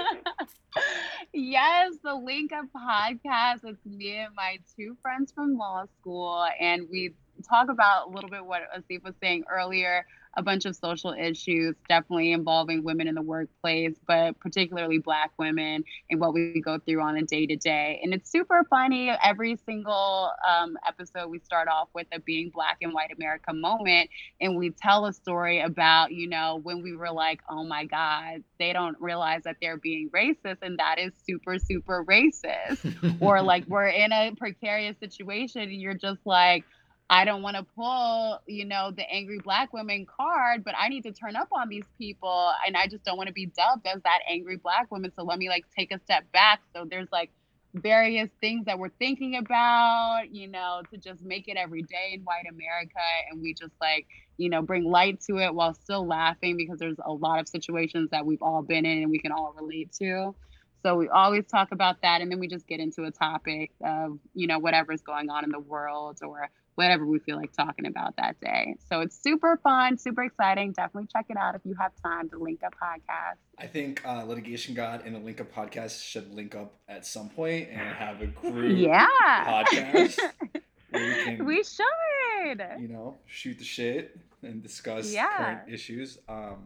Yes, 1.33 1.95
the 2.05 2.15
Link 2.15 2.53
Up 2.53 2.67
Podcast. 2.77 3.65
It's 3.65 3.85
me 3.87 4.19
and 4.19 4.35
my 4.37 4.59
two 4.77 4.97
friends 5.03 5.33
from 5.33 5.57
law 5.57 5.87
school, 5.99 6.47
and 6.61 6.87
we 6.91 7.15
talk 7.45 7.69
about 7.69 8.09
a 8.09 8.11
little 8.11 8.31
bit 8.31 8.45
what 8.45 8.63
Asif 8.77 9.03
was 9.03 9.15
saying 9.21 9.45
earlier 9.51 10.05
a 10.37 10.43
bunch 10.43 10.65
of 10.65 10.77
social 10.77 11.13
issues, 11.13 11.75
definitely 11.89 12.33
involving 12.33 12.83
women 12.83 13.07
in 13.07 13.15
the 13.15 13.23
workplace, 13.23 13.95
but 14.07 14.39
particularly 14.41 14.99
Black 14.99 15.31
women 15.39 15.85
and 16.11 16.21
what 16.21 16.35
we 16.35 16.61
go 16.61 16.79
through 16.79 17.01
on 17.01 17.17
a 17.17 17.23
day 17.23 17.47
to 17.47 17.57
day. 17.57 18.01
And 18.03 18.13
it's 18.13 18.31
super 18.31 18.65
funny. 18.69 19.11
Every 19.23 19.57
single 19.65 20.31
um, 20.49 20.77
episode, 20.87 21.29
we 21.29 21.39
start 21.39 21.69
off 21.69 21.89
with 21.95 22.07
a 22.13 22.21
being 22.21 22.51
Black 22.51 22.79
and 22.83 22.93
White 22.93 23.13
America 23.17 23.53
moment, 23.53 24.11
and 24.41 24.57
we 24.57 24.71
tell 24.71 25.07
a 25.07 25.13
story 25.13 25.61
about, 25.61 26.13
you 26.13 26.29
know, 26.29 26.61
when 26.63 26.83
we 26.83 26.97
were 26.97 27.13
like, 27.13 27.41
oh 27.49 27.65
my 27.65 27.85
God, 27.85 28.43
they 28.59 28.73
don't 28.73 29.01
realize 29.01 29.43
that 29.45 29.57
they're 29.61 29.77
being 29.77 30.11
racist, 30.11 30.59
and 30.63 30.79
that 30.79 30.99
is 30.99 31.13
super, 31.27 31.59
super 31.59 32.05
racist. 32.05 33.21
or 33.21 33.43
like 33.43 33.65
we're 33.67 33.87
in 33.87 34.13
a 34.13 34.33
precarious 34.37 34.97
situation, 34.99 35.63
and 35.63 35.81
you're 35.81 35.95
just 35.95 36.21
like, 36.25 36.65
I 37.11 37.25
don't 37.25 37.43
want 37.43 37.57
to 37.57 37.63
pull, 37.63 38.41
you 38.47 38.65
know, 38.65 38.91
the 38.91 39.09
angry 39.11 39.39
black 39.39 39.73
woman 39.73 40.07
card, 40.07 40.65
but 40.65 40.75
I 40.79 40.89
need 40.89 41.03
to 41.03 41.13
turn 41.13 41.37
up 41.37 41.49
on 41.53 41.69
these 41.69 41.85
people 41.99 42.51
and 42.67 42.77
I 42.77 42.87
just 42.87 43.05
don't 43.05 43.19
want 43.19 43.27
to 43.29 43.33
be 43.33 43.47
dubbed 43.47 43.87
as 43.87 44.03
that 44.03 44.21
angry 44.29 44.57
black 44.57 44.91
woman. 44.91 45.13
So 45.15 45.23
let 45.23 45.39
me 45.39 45.49
like 45.49 45.65
take 45.77 45.93
a 45.93 45.99
step 46.01 46.25
back. 46.33 46.61
So 46.75 46.87
there's 46.89 47.09
like 47.13 47.31
various 47.75 48.31
things 48.41 48.65
that 48.67 48.79
we're 48.79 48.89
thinking 48.89 49.37
about, 49.37 50.23
you 50.31 50.49
know, 50.49 50.81
to 50.91 50.97
just 50.97 51.23
make 51.23 51.47
it 51.49 51.57
every 51.57 51.83
day 51.83 52.13
in 52.15 52.23
white 52.23 52.47
America 52.49 53.01
and 53.31 53.43
we 53.43 53.53
just 53.53 53.75
like, 53.81 54.07
you 54.39 54.49
know, 54.49 54.63
bring 54.63 54.85
light 54.85 55.21
to 55.23 55.39
it 55.39 55.55
while 55.55 55.75
still 55.75 56.07
laughing 56.07 56.57
because 56.57 56.79
there's 56.79 56.97
a 57.05 57.13
lot 57.13 57.39
of 57.39 57.49
situations 57.49 58.09
that 58.11 58.25
we've 58.25 58.43
all 58.43 58.63
been 58.63 58.87
in 58.87 59.03
and 59.03 59.11
we 59.11 59.19
can 59.19 59.33
all 59.33 59.55
relate 59.61 59.93
to. 59.93 60.35
So 60.83 60.97
we 60.97 61.09
always 61.09 61.45
talk 61.47 61.73
about 61.73 62.01
that 62.03 62.21
and 62.21 62.31
then 62.31 62.39
we 62.39 62.47
just 62.47 62.67
get 62.67 62.81
into 62.81 63.05
a 63.05 63.11
topic 63.11 63.73
of, 63.85 64.19
you 64.35 64.47
know, 64.47 64.59
whatever's 64.59 65.03
going 65.03 65.29
on 65.31 65.45
in 65.45 65.51
the 65.51 65.61
world 65.61 66.19
or 66.23 66.49
whatever 66.75 67.07
we 67.07 67.19
feel 67.21 67.37
like 67.37 67.53
talking 67.53 67.87
about 67.87 68.17
that 68.17 68.41
day. 68.41 68.77
So 68.89 69.01
it's 69.01 69.21
super 69.21 69.59
fun, 69.63 69.97
super 69.97 70.25
exciting. 70.25 70.73
Definitely 70.73 71.09
check 71.13 71.27
it 71.29 71.37
out 71.37 71.55
if 71.55 71.61
you 71.65 71.75
have 71.79 71.93
time. 72.03 72.29
The 72.31 72.39
Link 72.39 72.63
Up 72.65 72.75
Podcast. 72.75 73.37
I 73.59 73.67
think 73.67 74.05
uh, 74.05 74.25
Litigation 74.25 74.75
God 74.75 75.03
and 75.05 75.15
the 75.15 75.21
Link 75.21 75.41
Up 75.41 75.53
Podcast 75.53 76.05
should 76.05 76.33
link 76.33 76.55
up 76.55 76.75
at 76.89 77.07
some 77.07 77.29
point 77.29 77.69
and 77.71 77.81
have 77.81 78.21
a 78.21 78.27
group 78.27 78.79
yeah. 78.79 79.07
podcast. 79.47 80.19
we, 80.93 81.25
can, 81.25 81.45
we 81.45 81.63
should. 81.63 82.65
You 82.79 82.89
know, 82.89 83.19
shoot 83.27 83.59
the 83.59 83.65
shit 83.65 84.19
and 84.43 84.63
discuss 84.63 85.13
yeah. 85.13 85.37
current 85.37 85.61
issues. 85.69 86.19
Um, 86.29 86.65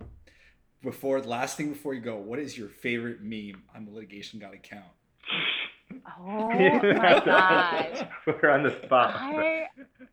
before 0.83 1.21
last 1.21 1.57
thing 1.57 1.71
before 1.71 1.95
you 1.95 2.01
go, 2.01 2.17
what 2.17 2.39
is 2.39 2.57
your 2.57 2.69
favorite 2.69 3.23
meme 3.23 3.63
on 3.75 3.85
the 3.85 3.91
Litigation 3.91 4.39
God 4.39 4.55
account? 4.55 4.85
Oh 6.19 6.49
my 6.49 7.23
god. 7.25 8.09
We're 8.27 8.51
on 8.51 8.63
the 8.63 8.77
spot. 8.85 9.15
I, 9.17 9.67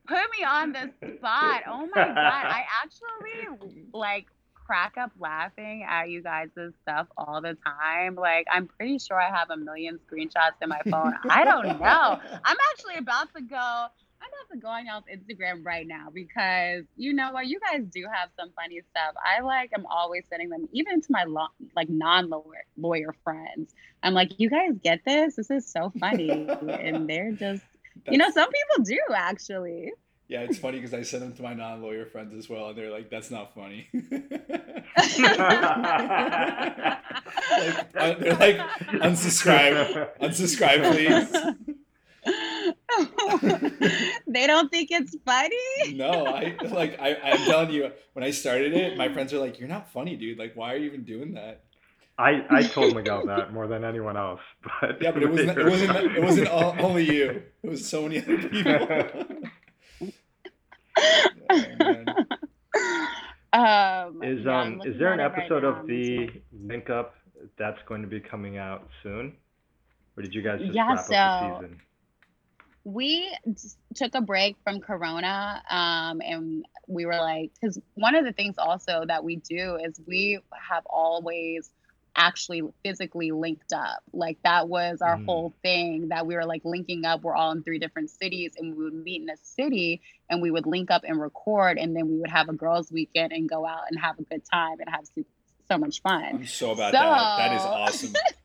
put 0.07 0.17
me 0.37 0.45
on 0.45 0.71
the 0.71 0.91
spot. 1.17 1.63
Oh 1.67 1.87
my 1.93 2.05
god. 2.05 2.17
I 2.17 2.63
actually 2.83 3.69
like 3.93 4.27
crack 4.53 4.95
up 4.97 5.11
laughing 5.19 5.85
at 5.87 6.09
you 6.09 6.21
guys' 6.23 6.49
stuff 6.81 7.07
all 7.17 7.41
the 7.41 7.57
time. 7.65 8.15
Like 8.15 8.47
I'm 8.51 8.67
pretty 8.67 8.99
sure 8.99 9.19
I 9.19 9.29
have 9.29 9.49
a 9.49 9.57
million 9.57 9.99
screenshots 10.09 10.61
in 10.61 10.69
my 10.69 10.81
phone. 10.89 11.13
I 11.29 11.45
don't 11.45 11.79
know. 11.79 12.19
I'm 12.43 12.57
actually 12.71 12.95
about 12.97 13.33
to 13.35 13.41
go 13.41 13.87
I'm 14.25 14.31
about 14.33 14.53
to 14.53 14.59
go 14.59 14.69
Instagram 15.11 15.65
right 15.65 15.87
now 15.87 16.07
because 16.13 16.85
you 16.95 17.13
know 17.13 17.31
what, 17.31 17.47
you 17.47 17.59
guys 17.59 17.83
do 17.91 18.05
have 18.11 18.29
some 18.37 18.51
funny 18.55 18.81
stuff. 18.91 19.15
I 19.23 19.41
like 19.41 19.71
I'm 19.75 19.85
always 19.85 20.23
sending 20.29 20.49
them 20.49 20.67
even 20.71 21.01
to 21.01 21.07
my 21.09 21.23
lo- 21.25 21.47
like 21.75 21.89
non-lawyer 21.89 22.65
lawyer 22.77 23.13
friends. 23.23 23.73
I'm 24.03 24.13
like, 24.13 24.39
you 24.39 24.49
guys 24.49 24.71
get 24.83 25.01
this? 25.05 25.35
This 25.35 25.51
is 25.51 25.69
so 25.71 25.91
funny, 25.99 26.47
and 26.49 27.09
they're 27.09 27.31
just, 27.31 27.63
you 28.09 28.17
know, 28.17 28.29
some 28.31 28.49
people 28.51 28.83
do 28.83 28.99
actually. 29.13 29.91
Yeah, 30.27 30.41
it's 30.41 30.57
funny 30.57 30.79
because 30.79 30.93
I 30.95 31.03
send 31.03 31.21
them 31.21 31.33
to 31.33 31.43
my 31.43 31.53
non-lawyer 31.53 32.07
friends 32.07 32.33
as 32.33 32.49
well, 32.49 32.69
and 32.69 32.77
they're 32.77 32.89
like, 32.89 33.11
"That's 33.11 33.29
not 33.29 33.53
funny." 33.53 33.87
like, 33.93 34.09
uh, 37.95 38.15
they're 38.15 38.33
like, 38.33 38.57
"Unsubscribe, 39.03 40.17
unsubscribe, 40.19 40.91
please." 40.91 41.75
they 44.27 44.47
don't 44.47 44.71
think 44.71 44.89
it's 44.91 45.15
funny. 45.25 45.93
no, 45.93 46.25
I 46.25 46.55
like 46.63 46.99
I, 46.99 47.15
I'm 47.23 47.45
telling 47.45 47.71
you, 47.71 47.91
when 48.13 48.23
I 48.23 48.31
started 48.31 48.73
it, 48.73 48.97
my 48.97 49.11
friends 49.11 49.33
are 49.33 49.39
like, 49.39 49.59
"You're 49.59 49.69
not 49.69 49.91
funny, 49.91 50.15
dude. 50.15 50.37
Like, 50.37 50.55
why 50.55 50.73
are 50.73 50.77
you 50.77 50.87
even 50.87 51.03
doing 51.03 51.33
that?" 51.33 51.63
I, 52.17 52.45
I 52.49 52.63
told 52.63 52.95
Miguel 52.95 53.25
that 53.25 53.53
more 53.53 53.67
than 53.67 53.83
anyone 53.83 54.15
else, 54.15 54.39
but 54.81 55.01
yeah, 55.01 55.11
but 55.11 55.21
it 55.21 55.29
wasn't 55.29 55.57
it 55.57 55.65
wasn't 55.65 55.95
it 55.95 56.23
wasn't 56.23 56.47
all, 56.47 56.75
only 56.79 57.03
you. 57.03 57.43
It 57.61 57.69
was 57.69 57.87
so 57.87 58.03
many 58.03 58.19
other 58.19 58.37
people. 58.37 58.87
oh, 63.51 63.53
um, 63.53 64.23
is 64.23 64.47
um 64.47 64.81
is 64.85 64.97
there 64.97 65.11
an 65.11 65.19
episode 65.19 65.63
right 65.63 65.77
of 65.79 65.87
the 65.87 66.29
Link 66.53 66.89
Up 66.89 67.15
that's 67.57 67.79
going 67.87 68.01
to 68.01 68.07
be 68.07 68.21
coming 68.21 68.57
out 68.57 68.87
soon, 69.03 69.35
or 70.15 70.23
did 70.23 70.33
you 70.33 70.41
guys 70.41 70.61
just 70.61 70.73
yeah, 70.73 70.87
wrap 70.87 71.05
so, 71.05 71.15
up 71.15 71.61
the 71.61 71.67
season? 71.67 71.81
We 72.85 73.35
took 73.95 74.13
a 74.13 74.21
break 74.21 74.55
from 74.63 74.79
corona 74.79 75.61
um, 75.69 76.21
and 76.21 76.65
we 76.87 77.05
were 77.05 77.15
like 77.15 77.51
because 77.59 77.79
one 77.95 78.15
of 78.15 78.23
the 78.23 78.31
things 78.31 78.55
also 78.57 79.03
that 79.07 79.23
we 79.23 79.37
do 79.37 79.75
is 79.83 79.99
we 80.05 80.39
have 80.69 80.85
always 80.85 81.71
actually 82.15 82.61
physically 82.83 83.31
linked 83.31 83.73
up. 83.73 84.03
Like 84.13 84.37
that 84.43 84.69
was 84.69 85.01
our 85.01 85.17
mm. 85.17 85.25
whole 85.25 85.53
thing 85.63 86.09
that 86.09 86.25
we 86.25 86.35
were 86.35 86.45
like 86.45 86.61
linking 86.63 87.05
up. 87.05 87.23
We're 87.23 87.35
all 87.35 87.51
in 87.51 87.63
three 87.63 87.79
different 87.79 88.11
cities 88.11 88.53
and 88.57 88.75
we 88.75 88.83
would 88.85 88.93
meet 88.93 89.21
in 89.21 89.29
a 89.29 89.37
city 89.37 90.01
and 90.29 90.41
we 90.41 90.51
would 90.51 90.65
link 90.65 90.91
up 90.91 91.03
and 91.05 91.19
record 91.19 91.77
and 91.77 91.95
then 91.95 92.07
we 92.07 92.17
would 92.19 92.29
have 92.29 92.49
a 92.49 92.53
girls 92.53 92.91
weekend 92.91 93.33
and 93.33 93.49
go 93.49 93.65
out 93.65 93.83
and 93.89 93.99
have 93.99 94.17
a 94.19 94.23
good 94.23 94.43
time 94.45 94.79
and 94.79 94.89
have 94.89 95.05
so 95.67 95.77
much 95.77 96.01
fun. 96.01 96.23
I'm 96.23 96.45
so 96.45 96.71
about 96.71 96.93
so, 96.93 96.99
that. 96.99 97.37
That 97.37 97.55
is 97.55 97.61
awesome 97.61 98.13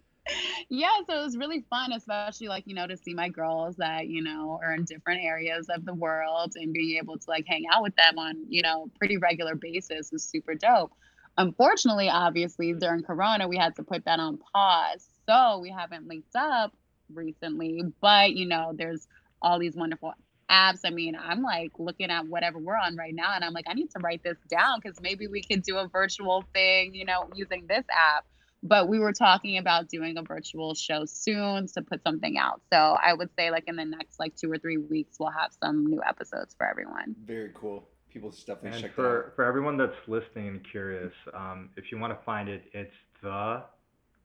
yeah, 0.69 0.99
so 1.07 1.21
it 1.21 1.25
was 1.25 1.37
really 1.37 1.65
fun, 1.71 1.93
especially 1.93 2.49
like, 2.49 2.65
you 2.67 2.75
know, 2.75 2.87
to 2.87 2.97
see 2.97 3.15
my 3.15 3.29
girls 3.29 3.77
that, 3.77 4.07
you 4.07 4.23
know, 4.23 4.61
are 4.63 4.73
in 4.75 4.85
different 4.85 5.23
areas 5.25 5.69
of 5.69 5.85
the 5.85 5.95
world 5.95 6.53
and 6.57 6.73
being 6.73 6.99
able 6.99 7.19
to 7.19 7.25
like 7.29 7.47
hang 7.47 7.65
out 7.73 7.83
with 7.83 7.97
them 7.97 8.19
on, 8.19 8.37
you 8.49 8.63
know, 8.63 8.91
pretty 8.99 9.17
regular 9.17 9.55
basis 9.55 10.11
was 10.13 10.23
super 10.25 10.55
dope. 10.55 10.93
Unfortunately, 11.39 12.09
obviously, 12.09 12.73
during 12.75 13.03
Corona, 13.03 13.49
we 13.49 13.57
had 13.57 13.75
to 13.77 13.83
put 13.83 14.05
that 14.05 14.21
on 14.21 14.39
pause. 14.53 15.09
So 15.27 15.59
we 15.61 15.71
haven't 15.71 16.07
linked 16.07 16.35
up 16.37 16.75
recently, 17.13 17.83
but, 18.01 18.33
you 18.33 18.47
know, 18.47 18.73
there's 18.75 19.07
all 19.41 19.59
these 19.59 19.75
wonderful 19.75 20.13
apps. 20.51 20.81
I 20.85 20.91
mean, 20.91 21.17
I'm 21.17 21.43
like 21.43 21.73
looking 21.79 22.11
at 22.11 22.27
whatever 22.27 22.59
we're 22.59 22.77
on 22.77 22.97
right 22.97 23.15
now, 23.15 23.33
and 23.35 23.45
I'm 23.45 23.53
like, 23.53 23.67
I 23.69 23.75
need 23.75 23.91
to 23.93 24.01
write 24.01 24.23
this 24.23 24.39
down 24.49 24.81
because 24.83 25.01
maybe 25.01 25.29
we 25.29 25.43
could 25.43 25.63
do 25.63 25.79
a 25.79 25.89
virtual 25.89 26.45
thing, 26.53 26.95
you 26.95 27.05
know, 27.05 27.29
using 27.35 27.67
this 27.69 27.85
app 27.91 28.27
but 28.63 28.89
we 28.89 28.99
were 28.99 29.13
talking 29.13 29.59
about 29.59 29.89
doing 29.89 30.19
a 30.19 30.23
virtual 30.23 30.75
show 30.75 31.05
soon 31.05 31.67
to 31.69 31.83
put 31.83 32.03
something 32.03 32.37
out. 32.39 32.61
So 32.73 32.77
I 32.77 33.15
would 33.15 33.31
say 33.39 33.51
like 33.51 33.65
in 33.67 33.77
the 33.77 33.85
next 33.85 34.19
like 34.19 34.37
two 34.37 34.51
or 34.51 34.59
three 34.59 34.77
weeks 34.77 35.17
we'll 35.19 35.31
have 35.31 35.53
some 35.63 35.87
new 35.87 36.03
episodes 36.07 36.55
for 36.57 36.67
everyone. 36.67 37.15
Very 37.25 37.51
cool. 37.55 37.89
People 38.13 38.31
definitely 38.31 38.71
and 38.71 38.81
check 38.83 38.95
for, 38.95 39.03
that 39.03 39.09
out. 39.09 39.37
For 39.37 39.45
everyone 39.45 39.77
that's 39.77 39.93
listening 40.09 40.49
and 40.49 40.61
curious, 40.71 41.13
um, 41.33 41.71
if 41.77 41.93
you 41.93 41.99
want 41.99 42.19
to 42.19 42.25
find 42.25 42.49
it, 42.49 42.65
it's 42.73 42.93
the 43.23 43.63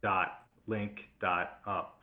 dot 0.01 0.45
link 0.67 1.01
dot 1.21 1.59
up 1.67 2.01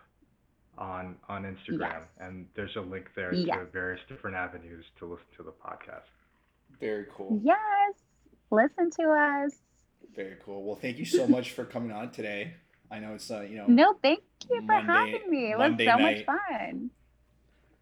on 0.79 1.17
on 1.29 1.43
Instagram, 1.43 1.81
yes. 1.81 2.03
and 2.21 2.47
there's 2.55 2.75
a 2.77 2.81
link 2.81 3.09
there 3.15 3.35
yes. 3.35 3.59
to 3.59 3.65
various 3.67 4.01
different 4.09 4.37
avenues 4.37 4.85
to 4.99 5.07
listen 5.07 5.27
to 5.37 5.43
the 5.43 5.51
podcast. 5.51 6.09
Very 6.81 7.07
cool. 7.15 7.41
Yes, 7.43 7.95
listen 8.51 8.91
to 9.01 9.11
us. 9.11 9.53
Very 10.15 10.37
cool. 10.45 10.63
Well, 10.65 10.77
thank 10.77 10.99
you 10.99 11.05
so 11.05 11.27
much 11.27 11.53
for 11.53 11.65
coming 11.65 11.93
on 11.93 12.11
today. 12.11 12.55
I 12.91 12.99
know 12.99 13.15
it's 13.15 13.31
uh, 13.31 13.41
you 13.41 13.57
know. 13.57 13.65
No, 13.67 13.95
thank 14.03 14.23
you 14.51 14.61
for 14.61 14.83
Monday, 14.83 14.93
having 14.93 15.31
me. 15.31 15.53
It 15.53 15.59
Monday 15.59 15.87
was 15.87 15.95
so 15.95 15.99
night. 15.99 16.27
much 16.27 16.39
fun. 16.51 16.91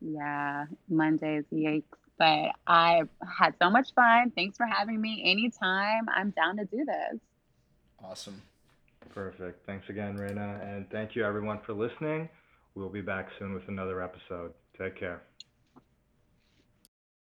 Yeah, 0.01 0.67
Mondays, 0.89 1.45
yikes. 1.53 1.85
But 2.19 2.51
I 2.67 3.03
had 3.39 3.55
so 3.61 3.71
much 3.71 3.89
fun. 3.95 4.31
Thanks 4.35 4.57
for 4.57 4.67
having 4.67 5.01
me. 5.01 5.23
Anytime, 5.25 6.07
I'm 6.15 6.31
down 6.31 6.59
to 6.59 6.65
do 6.67 6.85
this. 6.85 7.21
Awesome. 8.05 8.41
Perfect. 9.15 9.67
Thanks 9.67 9.89
again, 9.89 10.17
Reyna. 10.17 10.61
And 10.63 10.89
thank 10.91 11.17
you 11.17 11.25
everyone 11.25 11.61
for 11.67 11.73
listening. 11.73 12.29
We'll 12.75 12.89
be 12.91 13.01
back 13.01 13.29
soon 13.39 13.55
with 13.55 13.67
another 13.69 14.03
episode. 14.03 14.53
Take 14.79 14.97
care. 14.97 15.23